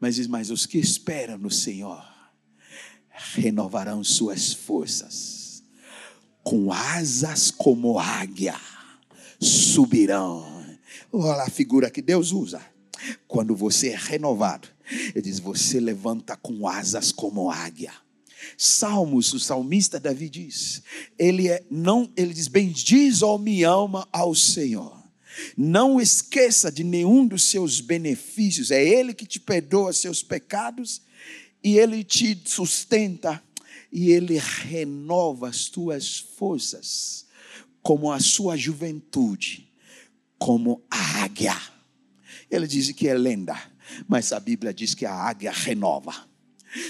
Mas 0.01 0.15
diz, 0.15 0.27
mas 0.27 0.51
os 0.51 0.65
que 0.65 0.79
esperam 0.79 1.37
no 1.37 1.51
Senhor 1.51 2.03
renovarão 3.11 4.03
suas 4.03 4.55
forças, 4.55 5.40
com 6.43 6.73
asas 6.73 7.51
como 7.51 7.99
águia, 7.99 8.57
subirão. 9.39 10.47
Olha 11.12 11.43
a 11.43 11.51
figura 11.51 11.91
que 11.91 12.03
Deus 12.03 12.33
usa. 12.33 12.61
Quando 13.27 13.57
você 13.57 13.91
é 13.91 13.97
renovado, 13.97 14.69
ele 15.15 15.23
diz: 15.23 15.39
Você 15.39 15.81
levanta 15.81 16.37
com 16.37 16.69
asas 16.69 17.12
como 17.12 17.51
águia. 17.51 17.93
Salmos, 18.57 19.33
o 19.33 19.41
salmista 19.41 19.99
Davi 19.99 20.29
diz: 20.29 20.83
Ele 21.19 21.49
é 21.49 21.62
não, 21.71 22.11
ele 22.17 22.35
diz: 22.35 22.49
Bendiz, 22.49 23.23
ó 23.23 23.39
minha 23.39 23.69
alma, 23.69 24.09
ao 24.12 24.35
Senhor. 24.35 25.01
Não 25.57 26.01
esqueça 26.01 26.71
de 26.71 26.85
nenhum 26.85 27.27
dos 27.27 27.45
seus 27.45 27.81
benefícios. 27.81 28.71
É 28.71 28.85
Ele 28.85 29.15
que 29.15 29.27
te 29.27 29.39
perdoa 29.39 29.93
seus 29.93 30.23
pecados 30.23 31.03
e 31.62 31.79
Ele 31.79 32.03
te 32.03 32.39
sustenta 32.45 33.43
e 33.93 34.11
ele 34.11 34.39
renova 34.39 35.49
as 35.49 35.67
tuas 35.67 36.19
forças, 36.19 37.27
como 37.83 38.12
a 38.12 38.21
sua 38.21 38.57
juventude, 38.57 39.69
como 40.39 40.83
a 40.91 41.23
águia. 41.23 41.57
Ele 42.51 42.67
diz 42.67 42.91
que 42.93 43.09
é 43.09 43.15
lenda, 43.15 43.57
mas 44.09 44.33
a 44.33 44.41
Bíblia 44.41 44.73
diz 44.73 44.95
que 44.95 45.07
a 45.07 45.15
águia 45.15 45.53
renova. 45.53 46.31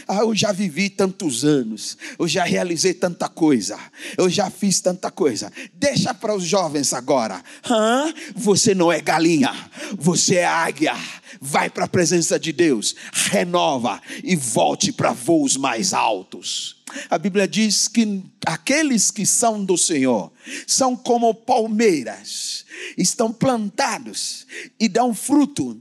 Ah, 0.06 0.18
eu 0.18 0.34
já 0.34 0.52
vivi 0.52 0.90
tantos 0.90 1.42
anos, 1.42 1.96
eu 2.18 2.28
já 2.28 2.44
realizei 2.44 2.92
tanta 2.92 3.30
coisa, 3.30 3.78
eu 4.18 4.28
já 4.28 4.50
fiz 4.50 4.78
tanta 4.78 5.10
coisa. 5.10 5.50
Deixa 5.72 6.12
para 6.12 6.34
os 6.34 6.44
jovens 6.44 6.92
agora. 6.92 7.42
Hã? 7.64 8.12
Você 8.36 8.74
não 8.74 8.92
é 8.92 9.00
galinha, 9.00 9.52
você 9.98 10.36
é 10.36 10.44
águia. 10.44 10.94
Vai 11.40 11.70
para 11.70 11.86
a 11.86 11.88
presença 11.88 12.38
de 12.38 12.52
Deus, 12.52 12.94
renova 13.10 14.02
e 14.22 14.36
volte 14.36 14.92
para 14.92 15.12
voos 15.12 15.56
mais 15.56 15.94
altos. 15.94 16.79
A 17.08 17.18
Bíblia 17.18 17.46
diz 17.46 17.88
que 17.88 18.22
aqueles 18.46 19.10
que 19.10 19.24
são 19.26 19.64
do 19.64 19.76
Senhor 19.76 20.32
são 20.66 20.96
como 20.96 21.34
palmeiras, 21.34 22.64
estão 22.96 23.32
plantados 23.32 24.46
e 24.78 24.88
dão 24.88 25.14
fruto 25.14 25.80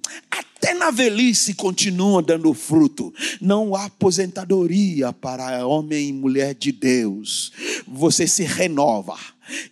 até 0.59 0.73
na 0.73 0.91
velhice 0.91 1.53
continua 1.53 2.21
dando 2.21 2.53
fruto. 2.53 3.13
Não 3.39 3.73
há 3.73 3.85
aposentadoria 3.85 5.13
para 5.13 5.65
homem 5.65 6.09
e 6.09 6.13
mulher 6.13 6.53
de 6.53 6.73
Deus. 6.73 7.53
Você 7.87 8.27
se 8.27 8.43
renova 8.43 9.17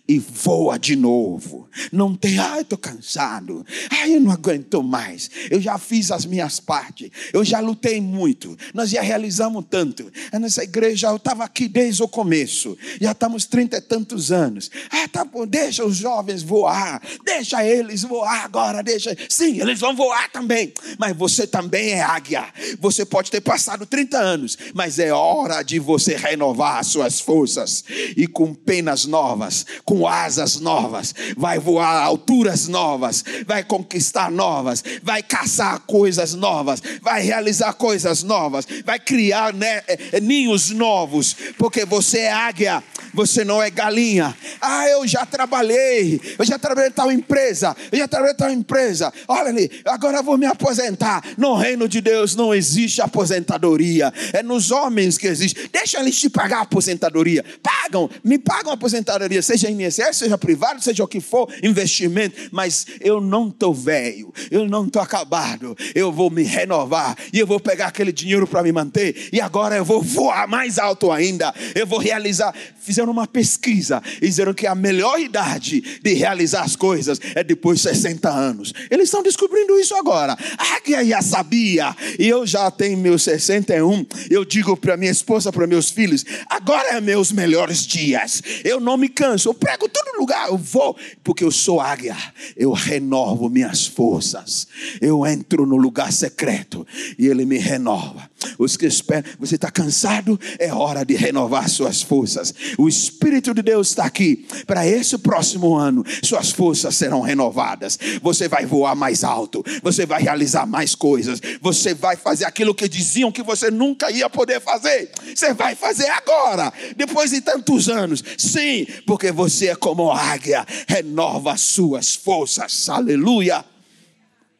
e 0.06 0.18
voa 0.18 0.78
de 0.78 0.96
novo. 0.96 1.68
Não 1.92 2.14
tem, 2.14 2.38
ah, 2.38 2.60
estou 2.60 2.78
cansado, 2.78 3.64
ai, 3.90 4.16
eu 4.16 4.20
não 4.20 4.30
aguento 4.30 4.82
mais. 4.82 5.30
Eu 5.50 5.60
já 5.60 5.78
fiz 5.78 6.10
as 6.10 6.24
minhas 6.24 6.60
partes, 6.60 7.10
eu 7.32 7.44
já 7.44 7.60
lutei 7.60 8.00
muito, 8.00 8.56
nós 8.74 8.90
já 8.90 9.02
realizamos 9.02 9.64
tanto. 9.68 10.10
Nessa 10.32 10.64
igreja 10.64 11.08
eu 11.08 11.16
estava 11.16 11.44
aqui 11.44 11.68
desde 11.68 12.02
o 12.02 12.08
começo, 12.08 12.76
já 13.00 13.12
estamos 13.12 13.46
trinta 13.46 13.76
e 13.76 13.80
tantos 13.80 14.32
anos. 14.32 14.70
Ah, 14.90 15.08
tá 15.08 15.24
bom, 15.24 15.46
deixa 15.46 15.84
os 15.84 15.96
jovens 15.96 16.42
voar, 16.42 17.02
deixa 17.24 17.64
eles 17.64 18.02
voar 18.02 18.44
agora, 18.44 18.82
deixa. 18.82 19.16
Sim, 19.28 19.60
eles 19.60 19.80
vão 19.80 19.94
voar 19.94 20.30
também, 20.30 20.72
mas 20.98 21.16
você 21.16 21.46
também 21.46 21.90
é 21.92 22.02
águia. 22.02 22.46
Você 22.80 23.04
pode 23.04 23.30
ter 23.30 23.40
passado 23.40 23.86
30 23.86 24.18
anos, 24.18 24.58
mas 24.74 24.98
é 24.98 25.12
hora 25.12 25.62
de 25.62 25.78
você 25.78 26.16
renovar 26.16 26.78
as 26.78 26.88
suas 26.88 27.20
forças 27.20 27.84
e 28.16 28.26
com 28.26 28.54
penas 28.54 29.04
novas 29.04 29.66
com 29.84 30.06
asas 30.06 30.60
novas, 30.60 31.14
vai 31.36 31.58
voar 31.58 32.02
alturas 32.02 32.68
novas, 32.68 33.24
vai 33.46 33.62
conquistar 33.62 34.30
novas, 34.30 34.82
vai 35.02 35.22
caçar 35.22 35.80
coisas 35.80 36.34
novas, 36.34 36.82
vai 37.02 37.22
realizar 37.22 37.72
coisas 37.74 38.22
novas, 38.22 38.66
vai 38.84 38.98
criar 38.98 39.52
né, 39.52 39.82
eh, 39.86 40.20
ninhos 40.20 40.70
novos, 40.70 41.34
porque 41.56 41.84
você 41.84 42.20
é 42.20 42.32
águia, 42.32 42.82
você 43.12 43.44
não 43.44 43.62
é 43.62 43.70
galinha. 43.70 44.36
Ah, 44.60 44.88
eu 44.88 45.06
já 45.06 45.24
trabalhei, 45.24 46.20
eu 46.38 46.44
já 46.44 46.58
trabalhei 46.58 46.90
em 46.90 46.92
tal 46.92 47.10
empresa, 47.10 47.76
eu 47.90 47.98
já 47.98 48.08
trabalhei 48.08 48.34
em 48.34 48.36
tal 48.36 48.50
empresa. 48.50 49.12
Olha 49.26 49.48
ali, 49.48 49.70
agora 49.84 50.18
eu 50.18 50.22
vou 50.22 50.38
me 50.38 50.46
aposentar. 50.46 51.22
No 51.36 51.54
reino 51.54 51.88
de 51.88 52.00
Deus 52.00 52.34
não 52.34 52.54
existe 52.54 53.00
aposentadoria, 53.00 54.12
é 54.32 54.42
nos 54.42 54.70
homens 54.70 55.18
que 55.18 55.26
existe. 55.26 55.68
Deixa 55.72 56.00
eles 56.00 56.18
te 56.18 56.28
pagar 56.28 56.58
a 56.58 56.62
aposentadoria. 56.62 57.44
Pagam, 57.62 58.10
me 58.22 58.38
pagam 58.38 58.70
a 58.70 58.74
aposentadoria, 58.74 59.42
seja 59.42 59.70
INSS, 59.70 60.16
seja 60.16 60.38
privado, 60.38 60.82
seja 60.82 61.04
o 61.04 61.08
que 61.08 61.20
for, 61.20 61.48
investimento. 61.62 62.36
Mas 62.50 62.86
eu 63.00 63.20
não 63.20 63.48
estou 63.48 63.74
velho, 63.74 64.32
eu 64.50 64.68
não 64.68 64.86
estou 64.86 65.00
acabado. 65.02 65.76
Eu 65.94 66.12
vou 66.12 66.30
me 66.30 66.42
renovar 66.42 67.16
e 67.32 67.38
eu 67.38 67.46
vou 67.46 67.60
pegar 67.60 67.88
aquele 67.88 68.12
dinheiro 68.12 68.46
para 68.46 68.62
me 68.62 68.72
manter. 68.72 69.28
E 69.32 69.40
agora 69.40 69.76
eu 69.76 69.84
vou 69.84 70.02
voar 70.02 70.46
mais 70.46 70.78
alto 70.78 71.10
ainda. 71.10 71.54
Eu 71.74 71.86
vou 71.86 71.98
realizar. 71.98 72.54
Fizeram 72.98 73.12
uma 73.12 73.28
pesquisa 73.28 74.02
e 74.20 74.26
disseram 74.26 74.52
que 74.52 74.66
a 74.66 74.74
melhor 74.74 75.20
idade 75.20 76.00
de 76.02 76.14
realizar 76.14 76.64
as 76.64 76.74
coisas 76.74 77.20
é 77.36 77.44
depois 77.44 77.78
de 77.78 77.84
60 77.90 78.28
anos. 78.28 78.74
Eles 78.90 79.04
estão 79.04 79.22
descobrindo 79.22 79.78
isso 79.78 79.94
agora. 79.94 80.36
A 80.58 80.74
águia 80.74 81.04
já 81.04 81.22
sabia. 81.22 81.94
E 82.18 82.28
eu 82.28 82.44
já 82.44 82.68
tenho 82.72 82.98
meus 82.98 83.22
61. 83.22 84.04
Eu 84.28 84.44
digo 84.44 84.76
para 84.76 84.96
minha 84.96 85.12
esposa, 85.12 85.52
para 85.52 85.64
meus 85.64 85.90
filhos: 85.90 86.24
agora 86.50 86.96
é 86.96 87.00
meus 87.00 87.30
melhores 87.30 87.86
dias. 87.86 88.42
Eu 88.64 88.80
não 88.80 88.96
me 88.96 89.08
canso. 89.08 89.48
Eu 89.48 89.54
prego 89.54 89.88
todo 89.88 90.18
lugar. 90.18 90.48
Eu 90.48 90.58
vou, 90.58 90.96
porque 91.22 91.44
eu 91.44 91.52
sou 91.52 91.80
águia. 91.80 92.16
Eu 92.56 92.72
renovo 92.72 93.48
minhas 93.48 93.86
forças. 93.86 94.66
Eu 95.00 95.24
entro 95.24 95.64
no 95.64 95.76
lugar 95.76 96.12
secreto 96.12 96.84
e 97.16 97.28
ele 97.28 97.46
me 97.46 97.58
renova. 97.58 98.28
Os 98.58 98.76
que 98.76 98.86
esperam, 98.86 99.30
você 99.38 99.56
está 99.56 99.70
cansado? 99.70 100.38
É 100.58 100.72
hora 100.72 101.04
de 101.04 101.14
renovar 101.14 101.68
suas 101.68 102.02
forças. 102.02 102.54
O 102.88 102.96
Espírito 102.98 103.52
de 103.52 103.60
Deus 103.60 103.88
está 103.88 104.06
aqui 104.06 104.46
para 104.66 104.86
esse 104.86 105.18
próximo 105.18 105.74
ano. 105.74 106.02
Suas 106.22 106.50
forças 106.50 106.96
serão 106.96 107.20
renovadas. 107.20 107.98
Você 108.22 108.48
vai 108.48 108.64
voar 108.64 108.96
mais 108.96 109.22
alto. 109.22 109.62
Você 109.82 110.06
vai 110.06 110.22
realizar 110.22 110.64
mais 110.64 110.94
coisas. 110.94 111.38
Você 111.60 111.92
vai 111.92 112.16
fazer 112.16 112.46
aquilo 112.46 112.74
que 112.74 112.88
diziam 112.88 113.30
que 113.30 113.42
você 113.42 113.70
nunca 113.70 114.10
ia 114.10 114.30
poder 114.30 114.58
fazer. 114.62 115.10
Você 115.36 115.52
vai 115.52 115.74
fazer 115.74 116.08
agora, 116.08 116.72
depois 116.96 117.30
de 117.30 117.42
tantos 117.42 117.90
anos. 117.90 118.24
Sim, 118.38 118.86
porque 119.06 119.30
você 119.30 119.66
é 119.66 119.76
como 119.76 120.10
águia. 120.10 120.64
Renova 120.86 121.58
suas 121.58 122.14
forças. 122.14 122.88
Aleluia. 122.88 123.62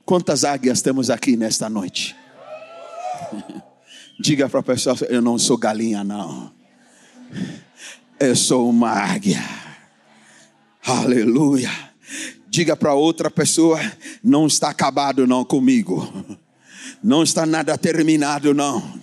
Quantas 0.04 0.44
águias 0.44 0.82
temos 0.82 1.08
aqui 1.08 1.34
nesta 1.34 1.70
noite? 1.70 2.14
Diga 4.20 4.50
para 4.50 4.60
a 4.60 4.62
pessoa: 4.62 4.94
eu 5.08 5.22
não 5.22 5.38
sou 5.38 5.56
galinha, 5.56 6.04
não. 6.04 6.52
Eu 8.20 8.34
sou 8.34 8.68
uma 8.68 8.90
águia. 8.90 9.40
Aleluia. 10.84 11.70
Diga 12.48 12.76
para 12.76 12.92
outra 12.92 13.30
pessoa: 13.30 13.80
não 14.24 14.48
está 14.48 14.70
acabado, 14.70 15.24
não 15.24 15.44
comigo. 15.44 16.12
Não 17.00 17.22
está 17.22 17.46
nada 17.46 17.78
terminado, 17.78 18.52
não. 18.52 19.00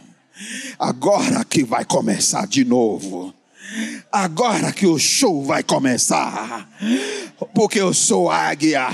Agora 0.78 1.46
que 1.46 1.64
vai 1.64 1.86
começar 1.86 2.46
de 2.46 2.66
novo. 2.66 3.34
Agora 4.12 4.74
que 4.74 4.86
o 4.86 5.00
show 5.00 5.46
vai 5.46 5.64
começar. 5.64 6.70
Porque 7.54 7.80
eu 7.80 7.94
sou 7.94 8.30
águia. 8.30 8.90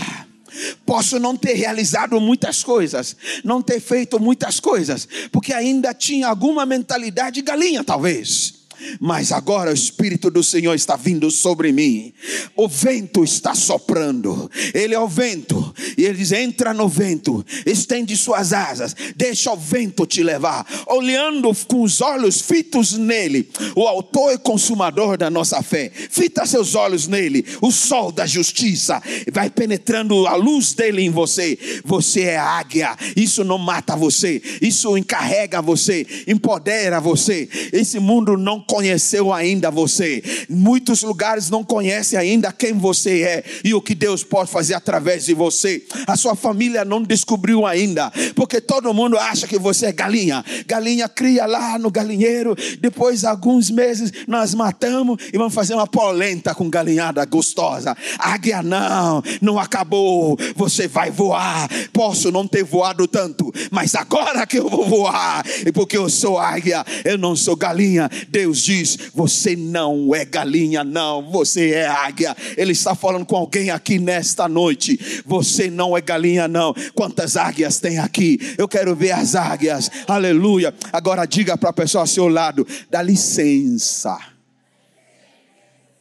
Posso 0.86 1.18
não 1.18 1.36
ter 1.36 1.54
realizado 1.54 2.22
muitas 2.22 2.64
coisas, 2.64 3.16
não 3.44 3.60
ter 3.60 3.80
feito 3.80 4.20
muitas 4.20 4.60
coisas, 4.60 5.08
porque 5.32 5.54
ainda 5.54 5.94
tinha 5.94 6.28
alguma 6.28 6.66
mentalidade 6.66 7.42
galinha, 7.42 7.84
talvez 7.84 8.61
mas 9.00 9.32
agora 9.32 9.72
o 9.72 9.74
Espírito 9.74 10.30
do 10.30 10.44
Senhor 10.44 10.74
está 10.74 10.96
vindo 10.96 11.30
sobre 11.30 11.72
mim. 11.72 12.14
O 12.56 12.68
vento 12.68 13.24
está 13.24 13.54
soprando, 13.56 14.50
Ele 14.74 14.94
é 14.94 15.00
o 15.00 15.08
vento, 15.08 15.74
e 15.98 16.06
Ele 16.06 16.18
diz: 16.18 16.32
entra 16.32 16.74
no 16.74 16.88
vento, 16.88 17.46
estende 17.66 18.16
suas 18.16 18.54
asas, 18.54 18.96
deixa 19.16 19.52
o 19.52 19.58
vento 19.58 20.06
te 20.06 20.24
levar, 20.24 20.66
olhando 20.88 21.52
com 21.68 21.82
os 21.82 22.02
olhos 22.02 22.42
fitos 22.42 22.94
nele, 22.94 23.50
o 23.76 23.88
Autor 23.88 24.34
e 24.34 24.38
Consumador 24.38 25.18
da 25.18 25.30
nossa 25.30 25.62
fé. 25.62 25.92
Fita 25.92 26.46
seus 26.46 26.76
olhos 26.76 27.08
nele, 27.08 27.46
o 27.62 27.72
sol 27.72 28.12
da 28.12 28.26
justiça 28.26 29.02
vai 29.32 29.50
penetrando 29.50 30.28
a 30.28 30.36
luz 30.36 30.74
dele 30.74 31.02
em 31.02 31.10
você. 31.10 31.58
Você 31.84 32.22
é 32.22 32.38
águia, 32.38 32.96
isso 33.16 33.44
não 33.44 33.58
mata 33.58 33.96
você, 33.96 34.42
isso 34.62 34.98
encarrega 34.98 35.62
você, 35.62 36.06
empodera 36.28 37.00
você. 37.00 37.48
Esse 37.72 38.00
mundo 38.00 38.38
não 38.38 38.60
conheceu 38.72 39.34
ainda 39.34 39.70
você. 39.70 40.24
Muitos 40.48 41.04
lugares 41.04 41.50
não 41.50 41.62
conhecem 41.62 42.18
ainda 42.18 42.54
quem 42.54 42.72
você 42.72 43.22
é 43.22 43.44
e 43.66 43.74
o 43.74 43.82
que 43.82 43.94
Deus 43.94 44.24
pode 44.24 44.50
fazer 44.50 44.76
através 44.76 45.26
de 45.26 45.34
você. 45.34 45.84
A 46.08 46.16
sua 46.16 46.36
família 46.36 46.86
não 46.86 47.04
descobriu 47.04 47.66
ainda, 47.66 48.10
porque 48.34 48.62
todo 48.62 48.94
mundo 48.94 49.18
acha 49.18 49.46
que 49.46 49.60
você 49.60 49.88
é 49.88 49.92
galinha. 49.92 50.42
Galinha 50.66 51.10
cria 51.10 51.46
lá 51.46 51.78
no 51.78 51.92
galinheiro, 51.92 52.56
depois 52.80 53.26
alguns 53.26 53.70
meses 53.70 54.10
nós 54.26 54.54
matamos 54.54 55.18
e 55.34 55.38
vamos 55.38 55.54
fazer 55.54 55.74
uma 55.74 55.86
polenta 55.86 56.56
com 56.56 56.70
galinhada 56.70 57.26
gostosa. 57.26 57.94
Águia 58.18 58.64
não, 58.64 59.22
não 59.42 59.60
acabou. 59.60 60.40
Você 60.56 60.88
vai 60.88 61.12
voar. 61.12 61.68
Posso 61.92 62.32
não 62.32 62.48
ter 62.48 62.64
voado 62.64 63.06
tanto, 63.06 63.54
mas 63.70 63.96
agora 63.96 64.48
que 64.48 64.58
eu 64.58 64.70
vou 64.70 64.88
voar, 64.88 65.44
e 65.66 65.74
porque 65.74 65.98
eu 65.98 66.10
sou 66.10 66.40
águia, 66.40 66.86
eu 67.04 67.18
não 67.18 67.36
sou 67.36 67.58
galinha. 67.58 68.10
Deus 68.30 68.61
diz: 68.64 68.98
Você 69.14 69.56
não 69.56 70.14
é 70.14 70.26
galinha, 70.26 70.84
não, 70.84 71.30
você 71.30 71.72
é 71.72 71.88
águia. 71.88 72.36
Ele 72.58 72.72
está 72.72 72.96
falando 72.96 73.26
com 73.26 73.36
alguém 73.36 73.70
aqui 73.70 74.00
nesta 74.00 74.48
noite. 74.48 75.24
Você 75.26 75.70
não 75.70 75.98
é 75.98 76.02
galinha, 76.02 76.48
não. 76.48 76.74
Quantas 76.94 77.36
águias 77.36 77.80
tem 77.80 78.00
aqui? 78.00 78.40
Eu 78.58 78.68
quero 78.68 78.96
ver 78.96 79.12
as 79.12 79.36
águias, 79.36 79.90
aleluia. 80.08 80.74
Agora 80.92 81.26
diga 81.26 81.58
para 81.58 81.70
a 81.70 81.74
pessoa 81.74 82.04
ao 82.04 82.08
seu 82.08 82.28
lado: 82.28 82.66
dá 82.90 83.02
licença. 83.02 84.18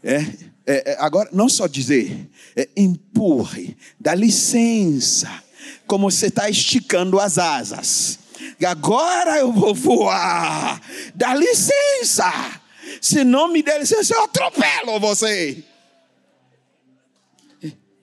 É, 0.02 0.16
é, 0.66 0.92
é, 0.92 0.96
agora, 0.98 1.28
não 1.32 1.48
só 1.48 1.66
dizer, 1.66 2.28
é, 2.56 2.68
empurre, 2.76 3.76
dá 3.98 4.14
licença, 4.14 5.28
como 5.86 6.10
você 6.10 6.28
está 6.28 6.48
esticando 6.48 7.20
as 7.20 7.36
asas 7.36 8.18
agora 8.64 9.38
eu 9.38 9.52
vou 9.52 9.74
voar. 9.74 10.80
Dá 11.14 11.34
licença. 11.34 12.60
Se 13.00 13.24
não 13.24 13.48
me 13.52 13.62
der 13.62 13.80
licença, 13.80 14.14
eu 14.14 14.24
atropelo 14.24 14.98
você. 15.00 15.64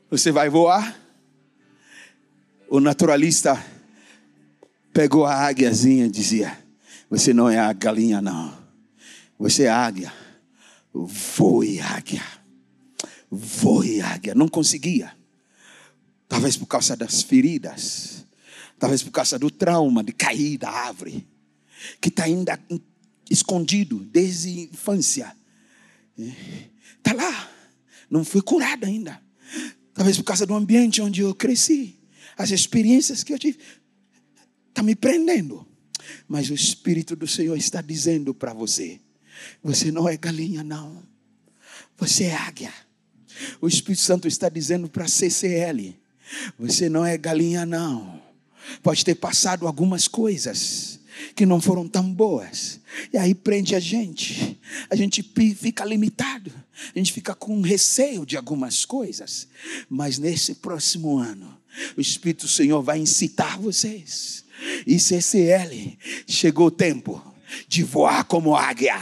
Você 0.09 0.31
vai 0.31 0.49
voar? 0.49 0.97
O 2.69 2.79
naturalista 2.79 3.63
pegou 4.93 5.25
a 5.25 5.33
águiazinha 5.33 6.05
e 6.05 6.11
dizia: 6.11 6.57
Você 7.09 7.33
não 7.33 7.49
é 7.49 7.59
a 7.59 7.71
galinha, 7.73 8.21
não. 8.21 8.57
Você 9.37 9.63
é 9.63 9.69
águia. 9.69 10.11
Voe, 10.93 11.79
águia. 11.79 12.23
Voe, 13.29 14.01
águia. 14.01 14.33
Não 14.33 14.47
conseguia. 14.47 15.15
Talvez 16.27 16.57
por 16.57 16.65
causa 16.65 16.95
das 16.95 17.21
feridas. 17.21 18.25
Talvez 18.79 19.01
por 19.01 19.11
causa 19.11 19.39
do 19.39 19.49
trauma 19.49 20.03
de 20.03 20.11
cair 20.11 20.57
da 20.57 20.69
árvore. 20.69 21.27
Que 21.99 22.09
está 22.09 22.25
ainda 22.25 22.59
escondido 23.29 23.99
desde 23.99 24.49
a 24.49 24.63
infância. 24.63 25.35
Está 26.97 27.13
lá. 27.13 27.51
Não 28.09 28.23
foi 28.23 28.41
curado 28.41 28.85
ainda. 28.85 29.21
Talvez 29.93 30.17
por 30.17 30.23
causa 30.23 30.45
do 30.45 30.53
ambiente 30.53 31.01
onde 31.01 31.21
eu 31.21 31.33
cresci. 31.33 31.99
As 32.37 32.51
experiências 32.51 33.23
que 33.23 33.33
eu 33.33 33.39
tive. 33.39 33.57
Está 34.69 34.83
me 34.83 34.95
prendendo. 34.95 35.67
Mas 36.27 36.49
o 36.49 36.53
Espírito 36.53 37.15
do 37.15 37.27
Senhor 37.27 37.57
está 37.57 37.81
dizendo 37.81 38.33
para 38.33 38.53
você: 38.53 38.99
você 39.63 39.91
não 39.91 40.07
é 40.07 40.15
galinha, 40.15 40.63
não. 40.63 41.03
Você 41.97 42.25
é 42.25 42.35
águia. 42.35 42.73
O 43.59 43.67
Espírito 43.67 44.01
Santo 44.01 44.27
está 44.27 44.49
dizendo 44.49 44.87
para 44.87 45.07
CCL: 45.07 45.99
você 46.57 46.89
não 46.89 47.05
é 47.05 47.17
galinha, 47.17 47.65
não. 47.65 48.21
Pode 48.81 49.03
ter 49.03 49.15
passado 49.15 49.67
algumas 49.67 50.07
coisas 50.07 50.99
que 51.35 51.45
não 51.45 51.59
foram 51.59 51.87
tão 51.87 52.11
boas. 52.11 52.79
E 53.11 53.17
aí 53.17 53.33
prende 53.33 53.75
a 53.75 53.79
gente. 53.79 54.59
A 54.89 54.95
gente 54.95 55.23
fica 55.55 55.83
limitado. 55.85 56.51
A 56.95 56.97
gente 56.97 57.11
fica 57.11 57.33
com 57.33 57.61
receio 57.61 58.25
de 58.25 58.37
algumas 58.37 58.85
coisas. 58.85 59.47
Mas 59.89 60.17
nesse 60.17 60.55
próximo 60.55 61.17
ano, 61.17 61.57
o 61.95 62.01
Espírito 62.01 62.45
do 62.45 62.51
Senhor 62.51 62.81
vai 62.81 62.99
incitar 62.99 63.59
vocês. 63.59 64.43
E 64.85 64.99
CCL, 64.99 65.97
chegou 66.27 66.67
o 66.67 66.71
tempo 66.71 67.21
de 67.67 67.83
voar 67.83 68.23
como 68.25 68.55
águia. 68.55 68.99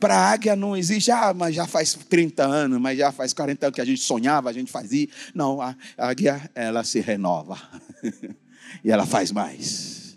Para 0.00 0.16
a 0.16 0.30
águia 0.30 0.56
não 0.56 0.74
existe, 0.74 1.10
ah, 1.10 1.34
mas 1.34 1.54
já 1.54 1.66
faz 1.66 1.92
30 1.92 2.42
anos, 2.42 2.80
mas 2.80 2.98
já 2.98 3.12
faz 3.12 3.34
40 3.34 3.66
anos 3.66 3.74
que 3.74 3.82
a 3.82 3.84
gente 3.84 4.00
sonhava, 4.00 4.48
a 4.48 4.52
gente 4.52 4.72
fazia. 4.72 5.06
Não, 5.34 5.60
a 5.60 5.76
águia, 5.98 6.50
ela 6.54 6.82
se 6.82 7.00
renova. 7.00 7.60
e 8.82 8.90
ela 8.90 9.04
faz 9.04 9.30
mais. 9.30 10.16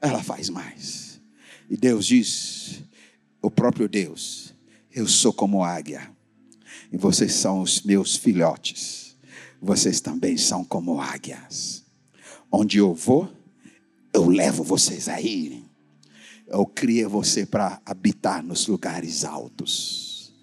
Ela 0.00 0.22
faz 0.22 0.48
mais. 0.48 1.20
E 1.68 1.76
Deus 1.76 2.06
diz, 2.06 2.84
o 3.42 3.50
próprio 3.50 3.88
Deus, 3.88 4.54
eu 4.92 5.08
sou 5.08 5.32
como 5.32 5.64
águia. 5.64 6.08
E 6.92 6.96
vocês 6.96 7.34
são 7.34 7.60
os 7.60 7.82
meus 7.82 8.14
filhotes. 8.14 9.16
Vocês 9.60 10.00
também 10.00 10.36
são 10.36 10.64
como 10.64 11.00
águias. 11.00 11.84
Onde 12.52 12.78
eu 12.78 12.94
vou, 12.94 13.28
eu 14.14 14.28
levo 14.28 14.62
vocês 14.62 15.08
a 15.08 15.20
irem 15.20 15.61
eu 16.52 16.66
criei 16.66 17.06
você 17.06 17.46
para 17.46 17.80
habitar 17.86 18.42
nos 18.44 18.66
lugares 18.66 19.24
altos. 19.24 20.34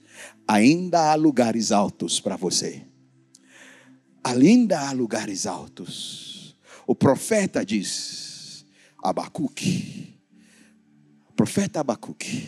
Ainda 0.47 1.11
há 1.11 1.15
lugares 1.15 1.71
altos 1.71 2.19
para 2.19 2.35
você. 2.35 2.83
Ainda 4.23 4.89
há 4.89 4.91
lugares 4.91 5.45
altos. 5.45 6.57
O 6.87 6.95
profeta 6.95 7.63
diz, 7.63 8.65
Abacuque, 9.03 10.19
o 11.29 11.33
profeta 11.33 11.81
Abacuque, 11.81 12.47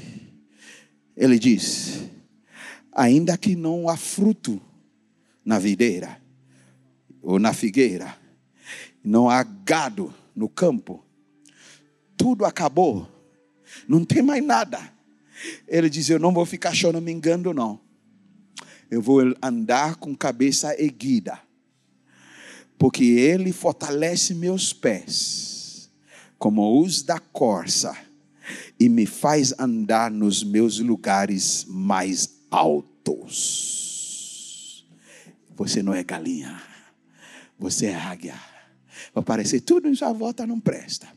ele 1.15 1.38
diz: 1.38 2.01
ainda 2.91 3.38
que 3.38 3.55
não 3.55 3.88
há 3.88 3.95
fruto 3.95 4.59
na 5.45 5.59
videira 5.59 6.19
ou 7.21 7.38
na 7.38 7.53
figueira, 7.53 8.17
não 9.03 9.29
há 9.29 9.43
gado 9.43 10.11
no 10.35 10.49
campo, 10.49 11.05
tudo 12.17 12.43
acabou 12.43 13.20
não 13.88 14.03
tem 14.06 14.22
mais 14.22 14.43
nada. 14.43 14.80
Ele 15.68 15.89
diz: 15.89 16.10
Eu 16.10 16.19
não 16.19 16.34
vou 16.34 16.45
ficar 16.45 16.73
choramingando, 16.73 17.53
não. 17.53 17.80
Eu 18.89 19.02
vou 19.02 19.22
andar 19.41 19.95
com 19.95 20.15
cabeça 20.15 20.80
erguida. 20.81 21.39
Porque 22.77 23.03
Ele 23.03 23.52
fortalece 23.53 24.34
meus 24.34 24.73
pés, 24.73 25.89
como 26.38 26.81
os 26.81 27.03
da 27.03 27.19
corça, 27.19 27.95
e 28.80 28.89
me 28.89 29.06
faz 29.06 29.53
andar 29.60 30.10
nos 30.10 30.43
meus 30.43 30.80
lugares 30.80 31.65
mais 31.68 32.41
altos. 32.49 33.91
Você 35.56 35.84
não 35.84 35.93
é 35.93 36.03
galinha, 36.03 36.60
você 37.57 37.85
é 37.88 37.95
águia. 37.95 38.35
Vai 39.14 39.23
parecer 39.23 39.61
tudo 39.61 39.88
em 39.88 39.95
sua 39.95 40.11
volta 40.11 40.48
não 40.48 40.60
presta. 40.60 41.07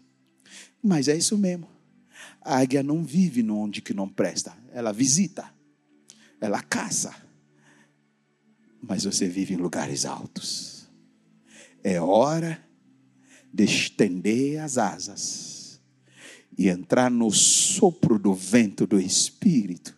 Mas 0.83 1.09
é 1.09 1.17
isso 1.17 1.39
mesmo. 1.39 1.74
A 2.45 2.59
águia 2.59 2.83
não 2.83 3.03
vive 3.03 3.43
onde 3.51 3.81
que 3.81 3.95
não 3.95 4.09
presta. 4.09 4.55
Ela 4.73 4.93
visita. 4.93 5.51
Ela 6.41 6.63
caça. 6.63 7.15
Mas 8.83 9.05
você 9.05 9.27
vive 9.27 9.55
em 9.55 9.57
lugares 9.57 10.05
altos. 10.05 10.87
É 11.83 11.99
hora 12.01 12.63
de 13.53 13.65
estender 13.65 14.61
as 14.61 14.77
asas 14.77 15.81
e 16.57 16.69
entrar 16.69 17.11
no 17.11 17.31
sopro 17.31 18.19
do 18.19 18.35
vento 18.35 18.87
do 18.87 19.01
Espírito. 19.01 19.97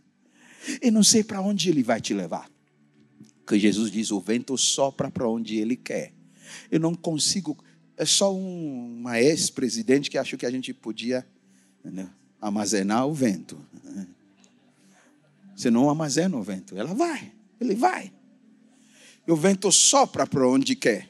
E 0.83 0.91
não 0.91 1.03
sei 1.03 1.25
para 1.25 1.41
onde 1.41 1.69
ele 1.69 1.83
vai 1.83 2.01
te 2.01 2.15
levar. 2.15 2.51
Porque 3.45 3.59
Jesus 3.59 3.91
diz: 3.91 4.11
o 4.11 4.21
vento 4.21 4.57
sopra 4.57 5.11
para 5.11 5.29
onde 5.29 5.57
ele 5.57 5.77
quer. 5.77 6.13
Eu 6.71 6.81
não 6.81 6.95
consigo. 6.95 7.57
É 7.97 8.05
só 8.05 8.35
um, 8.35 8.99
uma 8.99 9.21
ex-presidente 9.21 10.11
que 10.11 10.19
achou 10.19 10.39
que 10.39 10.47
a 10.47 10.51
gente 10.51 10.73
podia. 10.75 11.27
Entendeu? 11.81 12.09
Armazenar 12.41 13.07
o 13.07 13.15
vento. 13.15 13.59
Você 15.57 15.71
não 15.71 15.89
armazena 15.89 16.37
o 16.37 16.43
vento, 16.43 16.77
ela 16.77 16.93
vai, 16.93 17.33
ele 17.61 17.75
vai. 17.75 18.13
E 19.27 19.33
o 19.33 19.37
vento 19.37 19.73
sopra 19.73 20.27
para 20.27 20.47
onde 20.47 20.77
quer. 20.77 21.09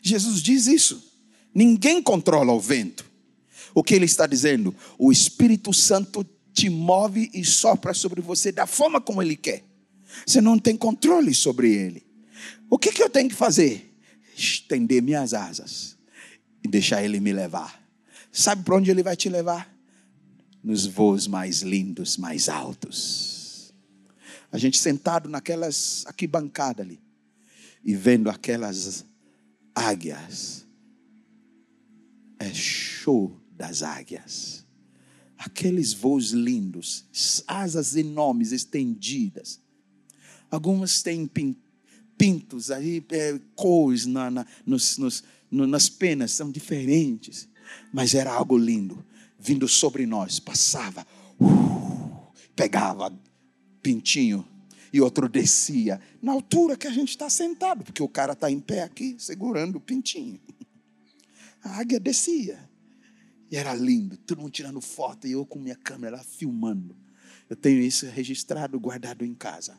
Jesus 0.00 0.40
diz 0.40 0.66
isso. 0.66 1.12
Ninguém 1.54 2.02
controla 2.02 2.52
o 2.52 2.60
vento. 2.60 3.04
O 3.74 3.82
que 3.82 3.94
ele 3.94 4.04
está 4.04 4.26
dizendo? 4.26 4.74
O 4.98 5.12
Espírito 5.12 5.74
Santo 5.74 6.26
te 6.52 6.70
move 6.70 7.30
e 7.34 7.44
sopra 7.44 7.92
sobre 7.92 8.20
você 8.20 8.50
da 8.50 8.66
forma 8.66 9.00
como 9.00 9.20
ele 9.20 9.36
quer. 9.36 9.64
Você 10.26 10.40
não 10.40 10.58
tem 10.58 10.76
controle 10.76 11.34
sobre 11.34 11.72
ele. 11.72 12.06
O 12.68 12.78
que, 12.78 12.92
que 12.92 13.02
eu 13.02 13.10
tenho 13.10 13.28
que 13.28 13.34
fazer? 13.34 13.92
Estender 14.36 15.02
minhas 15.02 15.34
asas 15.34 15.96
e 16.64 16.68
deixar 16.68 17.04
ele 17.04 17.20
me 17.20 17.32
levar. 17.32 17.80
Sabe 18.32 18.62
para 18.62 18.76
onde 18.76 18.90
ele 18.90 19.02
vai 19.02 19.16
te 19.16 19.28
levar? 19.28 19.72
Nos 20.62 20.86
voos 20.86 21.26
mais 21.26 21.62
lindos, 21.62 22.16
mais 22.16 22.48
altos. 22.48 23.72
A 24.52 24.58
gente 24.58 24.78
sentado 24.78 25.28
naquelas 25.28 26.04
arquibancadas 26.06 26.84
ali 26.84 27.00
e 27.84 27.94
vendo 27.94 28.28
aquelas 28.28 29.04
águias. 29.74 30.66
É 32.38 32.52
show 32.52 33.38
das 33.56 33.82
águias. 33.82 34.66
Aqueles 35.38 35.94
voos 35.94 36.32
lindos, 36.32 37.04
asas 37.46 37.96
enormes, 37.96 38.52
estendidas. 38.52 39.60
Algumas 40.50 41.02
têm 41.02 41.30
pintos 42.18 42.70
aí, 42.70 43.02
é, 43.10 43.40
cores 43.54 44.04
na, 44.04 44.30
na, 44.30 44.46
nos, 44.66 44.98
nos, 44.98 45.24
no, 45.50 45.66
nas 45.66 45.88
penas, 45.88 46.32
são 46.32 46.50
diferentes. 46.50 47.48
Mas 47.92 48.14
era 48.14 48.32
algo 48.32 48.58
lindo 48.58 49.02
vindo 49.40 49.66
sobre 49.66 50.06
nós, 50.06 50.38
passava, 50.38 51.06
uh, 51.40 52.32
pegava 52.54 53.12
pintinho 53.82 54.46
e 54.92 55.00
outro 55.00 55.28
descia, 55.28 56.00
na 56.20 56.32
altura 56.32 56.76
que 56.76 56.86
a 56.86 56.90
gente 56.90 57.10
está 57.10 57.30
sentado, 57.30 57.84
porque 57.84 58.02
o 58.02 58.08
cara 58.08 58.32
está 58.32 58.50
em 58.50 58.60
pé 58.60 58.82
aqui, 58.82 59.16
segurando 59.18 59.76
o 59.76 59.80
pintinho. 59.80 60.40
A 61.62 61.80
águia 61.80 62.00
descia. 62.00 62.68
E 63.50 63.56
era 63.56 63.74
lindo, 63.74 64.16
todo 64.16 64.40
mundo 64.40 64.50
tirando 64.50 64.80
foto 64.80 65.26
e 65.26 65.32
eu 65.32 65.44
com 65.44 65.58
minha 65.58 65.76
câmera 65.76 66.16
lá 66.16 66.22
filmando. 66.22 66.96
Eu 67.48 67.56
tenho 67.56 67.80
isso 67.80 68.06
registrado, 68.06 68.78
guardado 68.78 69.24
em 69.24 69.34
casa. 69.34 69.78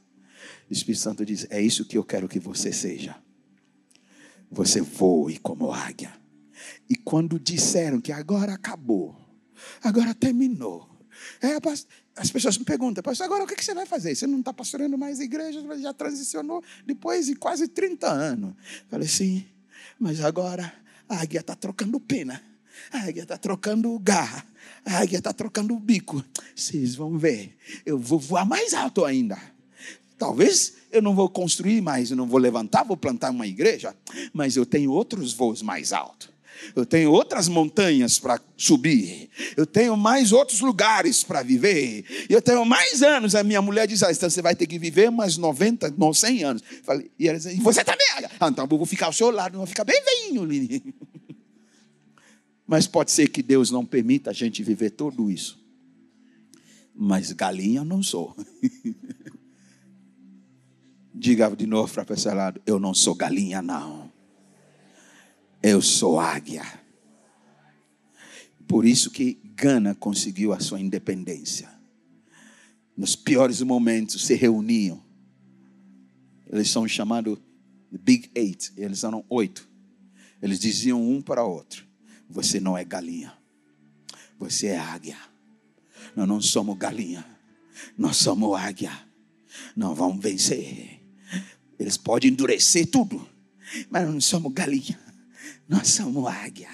O 0.70 0.74
Espírito 0.74 1.02
Santo 1.02 1.26
diz: 1.26 1.48
É 1.50 1.62
isso 1.62 1.86
que 1.86 1.98
eu 1.98 2.04
quero 2.04 2.28
que 2.28 2.40
você 2.40 2.74
seja. 2.74 3.16
Você 4.50 4.82
voe 4.82 5.38
como 5.38 5.72
águia. 5.72 6.14
E 6.90 6.96
quando 6.96 7.40
disseram 7.40 8.02
que 8.02 8.12
agora 8.12 8.54
acabou, 8.54 9.16
agora 9.84 10.14
terminou. 10.14 10.90
É, 11.42 11.58
as 12.16 12.32
pessoas 12.32 12.58
me 12.58 12.66
perguntam, 12.66 13.04
pastor, 13.04 13.26
agora 13.26 13.44
o 13.44 13.48
que 13.48 13.64
você 13.64 13.74
vai 13.74 13.86
fazer? 13.86 14.16
Você 14.16 14.28
não 14.28 14.40
está 14.40 14.54
pastorando 14.54 14.98
mais 14.98 15.20
a 15.20 15.24
igreja, 15.24 15.62
já 15.80 15.94
transicionou 15.94 16.64
depois 16.86 17.28
de 17.28 17.36
quase 17.36 17.68
30 17.68 18.08
anos. 18.08 18.54
Falei, 18.90 19.08
sim, 19.08 19.46
mas 20.00 20.22
agora 20.22 20.74
a 21.08 21.22
águia 21.22 21.40
está 21.40 21.56
trocando 21.56 22.00
pena. 22.00 22.42
A 22.92 23.00
águia 23.00 23.24
está 23.24 23.38
trocando 23.38 23.98
garra. 24.00 24.46
A 24.86 24.98
águia 25.00 25.18
está 25.18 25.32
trocando 25.32 25.78
bico. 25.78 26.24
Vocês 26.56 26.96
vão 26.96 27.18
ver. 27.18 27.56
Eu 27.86 27.98
vou 28.00 28.20
voar 28.20 28.46
mais 28.46 28.74
alto 28.74 29.06
ainda. 29.06 29.38
Talvez 30.18 30.74
eu 30.92 31.02
não 31.02 31.16
vou 31.16 31.28
construir 31.30 31.82
mais, 31.82 32.12
eu 32.12 32.18
não 32.18 32.28
vou 32.28 32.40
levantar, 32.40 32.84
vou 32.84 32.96
plantar 32.96 33.32
uma 33.32 33.48
igreja, 33.48 33.96
mas 34.32 34.56
eu 34.56 34.66
tenho 34.68 34.92
outros 34.92 35.34
voos 35.34 35.64
mais 35.64 35.92
altos. 35.92 36.30
Eu 36.76 36.86
tenho 36.86 37.12
outras 37.12 37.48
montanhas 37.48 38.20
para 38.20 38.40
subir. 38.56 39.30
Eu 39.58 39.66
tenho 39.66 39.98
mais 39.98 40.32
outros 40.32 40.62
lugares 40.62 41.24
para 41.24 41.44
viver. 41.44 42.06
Eu 42.30 42.42
tenho 42.42 42.64
mais 42.66 43.02
anos. 43.02 43.36
A 43.36 43.44
minha 43.44 43.62
mulher 43.62 43.88
diz: 43.88 44.04
ah, 44.04 44.12
então 44.12 44.30
você 44.30 44.42
vai 44.42 44.56
ter 44.56 44.68
que 44.68 44.78
viver 44.78 45.10
mais 45.10 45.38
90, 45.38 45.94
100 46.14 46.44
anos. 46.44 46.64
Falei, 46.84 47.10
e 47.18 47.28
ela 47.28 47.38
diz: 47.38 47.48
e 47.48 47.62
você 47.62 47.84
também? 47.84 48.06
Ah, 48.40 48.48
então 48.48 48.68
eu 48.70 48.78
vou 48.78 48.86
ficar 48.86 49.08
ao 49.08 49.14
seu 49.14 49.32
lado, 49.32 49.54
não 49.54 49.60
vou 49.60 49.68
ficar 49.68 49.84
bem 49.84 50.02
velhinho, 50.04 50.46
Lili. 50.46 50.94
Mas 52.68 52.88
pode 52.88 53.12
ser 53.12 53.28
que 53.28 53.44
Deus 53.44 53.72
não 53.72 53.86
permita 53.86 54.30
a 54.30 54.34
gente 54.34 54.64
viver 54.64 54.92
tudo 54.92 55.30
isso. 55.30 55.60
Mas 56.96 57.32
galinha 57.32 57.80
eu 57.80 57.86
não 57.86 58.04
sou. 58.04 58.36
Diga 61.14 61.54
de 61.56 61.68
novo 61.68 61.92
para 61.92 62.04
a 62.04 62.06
pessoa 62.06 62.36
lado: 62.36 62.62
eu 62.66 62.80
não 62.80 62.94
sou 62.94 63.16
galinha, 63.16 63.62
não. 63.62 64.11
Eu 65.62 65.82
sou 65.82 66.20
águia. 66.20 66.64
Por 68.68 68.86
isso 68.86 69.12
que 69.12 69.40
Gana 69.56 69.94
conseguiu 69.94 70.54
a 70.54 70.60
sua 70.60 70.80
independência. 70.80 71.70
Nos 72.96 73.16
piores 73.16 73.62
momentos 73.62 74.26
se 74.26 74.34
reuniam. 74.34 75.04
Eles 76.52 76.70
são 76.70 76.88
chamados 76.88 77.38
Big 77.92 78.32
Eight. 78.34 78.72
Eles 78.78 79.04
eram 79.04 79.24
oito. 79.30 79.68
Eles 80.42 80.60
diziam 80.60 81.02
um 81.02 81.22
para 81.22 81.44
outro: 81.44 81.86
Você 82.30 82.60
não 82.60 82.78
é 82.78 82.84
galinha. 82.84 83.34
Você 84.40 84.68
é 84.68 84.80
águia. 84.80 85.18
Nós 86.16 86.28
não 86.28 86.42
somos 86.42 86.78
galinha. 86.78 87.26
Nós 87.98 88.18
somos 88.18 88.60
águia. 88.60 88.92
Nós 89.76 89.98
vamos 89.98 90.22
vencer. 90.22 91.02
Eles 91.82 91.98
podem 91.98 92.30
endurecer 92.30 92.86
tudo, 92.86 93.28
mas 93.90 94.08
não 94.08 94.22
somos 94.22 94.54
galinha, 94.54 95.00
nós 95.72 95.88
somos 95.88 96.28
águia. 96.28 96.68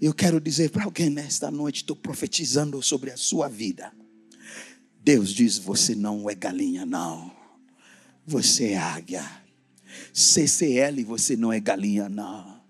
Eu 0.00 0.14
quero 0.14 0.40
dizer 0.40 0.70
para 0.70 0.84
alguém 0.84 1.10
nesta 1.10 1.50
noite, 1.50 1.78
estou 1.78 1.96
profetizando 1.96 2.80
sobre 2.80 3.10
a 3.10 3.16
sua 3.16 3.48
vida. 3.48 3.92
Deus 5.02 5.30
diz: 5.30 5.58
você 5.58 5.96
não 5.96 6.30
é 6.30 6.34
galinha, 6.36 6.86
não. 6.86 7.36
Você 8.24 8.68
é 8.68 8.78
águia. 8.78 9.28
CCL, 10.14 11.02
você 11.02 11.36
não 11.36 11.52
é 11.52 11.58
galinha, 11.58 12.08
não. 12.08 12.62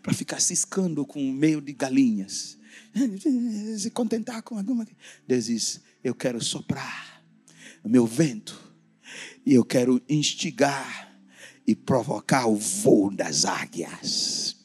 Para 0.00 0.14
ficar 0.14 0.40
ciscando 0.40 1.04
com 1.04 1.28
o 1.28 1.32
meio 1.32 1.60
de 1.60 1.72
galinhas. 1.72 2.56
Se 3.78 3.90
contentar 3.90 4.42
com 4.42 4.56
alguma. 4.56 4.86
Deus 5.26 5.46
diz: 5.46 5.80
eu 6.04 6.14
quero 6.14 6.40
soprar 6.40 7.20
o 7.82 7.88
meu 7.88 8.06
vento 8.06 8.56
e 9.44 9.54
eu 9.54 9.64
quero 9.64 10.00
instigar 10.08 11.18
e 11.66 11.74
provocar 11.74 12.46
o 12.46 12.54
voo 12.54 13.10
das 13.10 13.44
águias. 13.44 14.57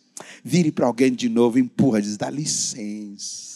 Vire 0.44 0.72
para 0.72 0.86
alguém 0.86 1.14
de 1.14 1.30
novo, 1.30 1.57
empurra, 1.57 2.02
diz: 2.02 2.18
dá 2.18 2.30
licença. 2.30 3.53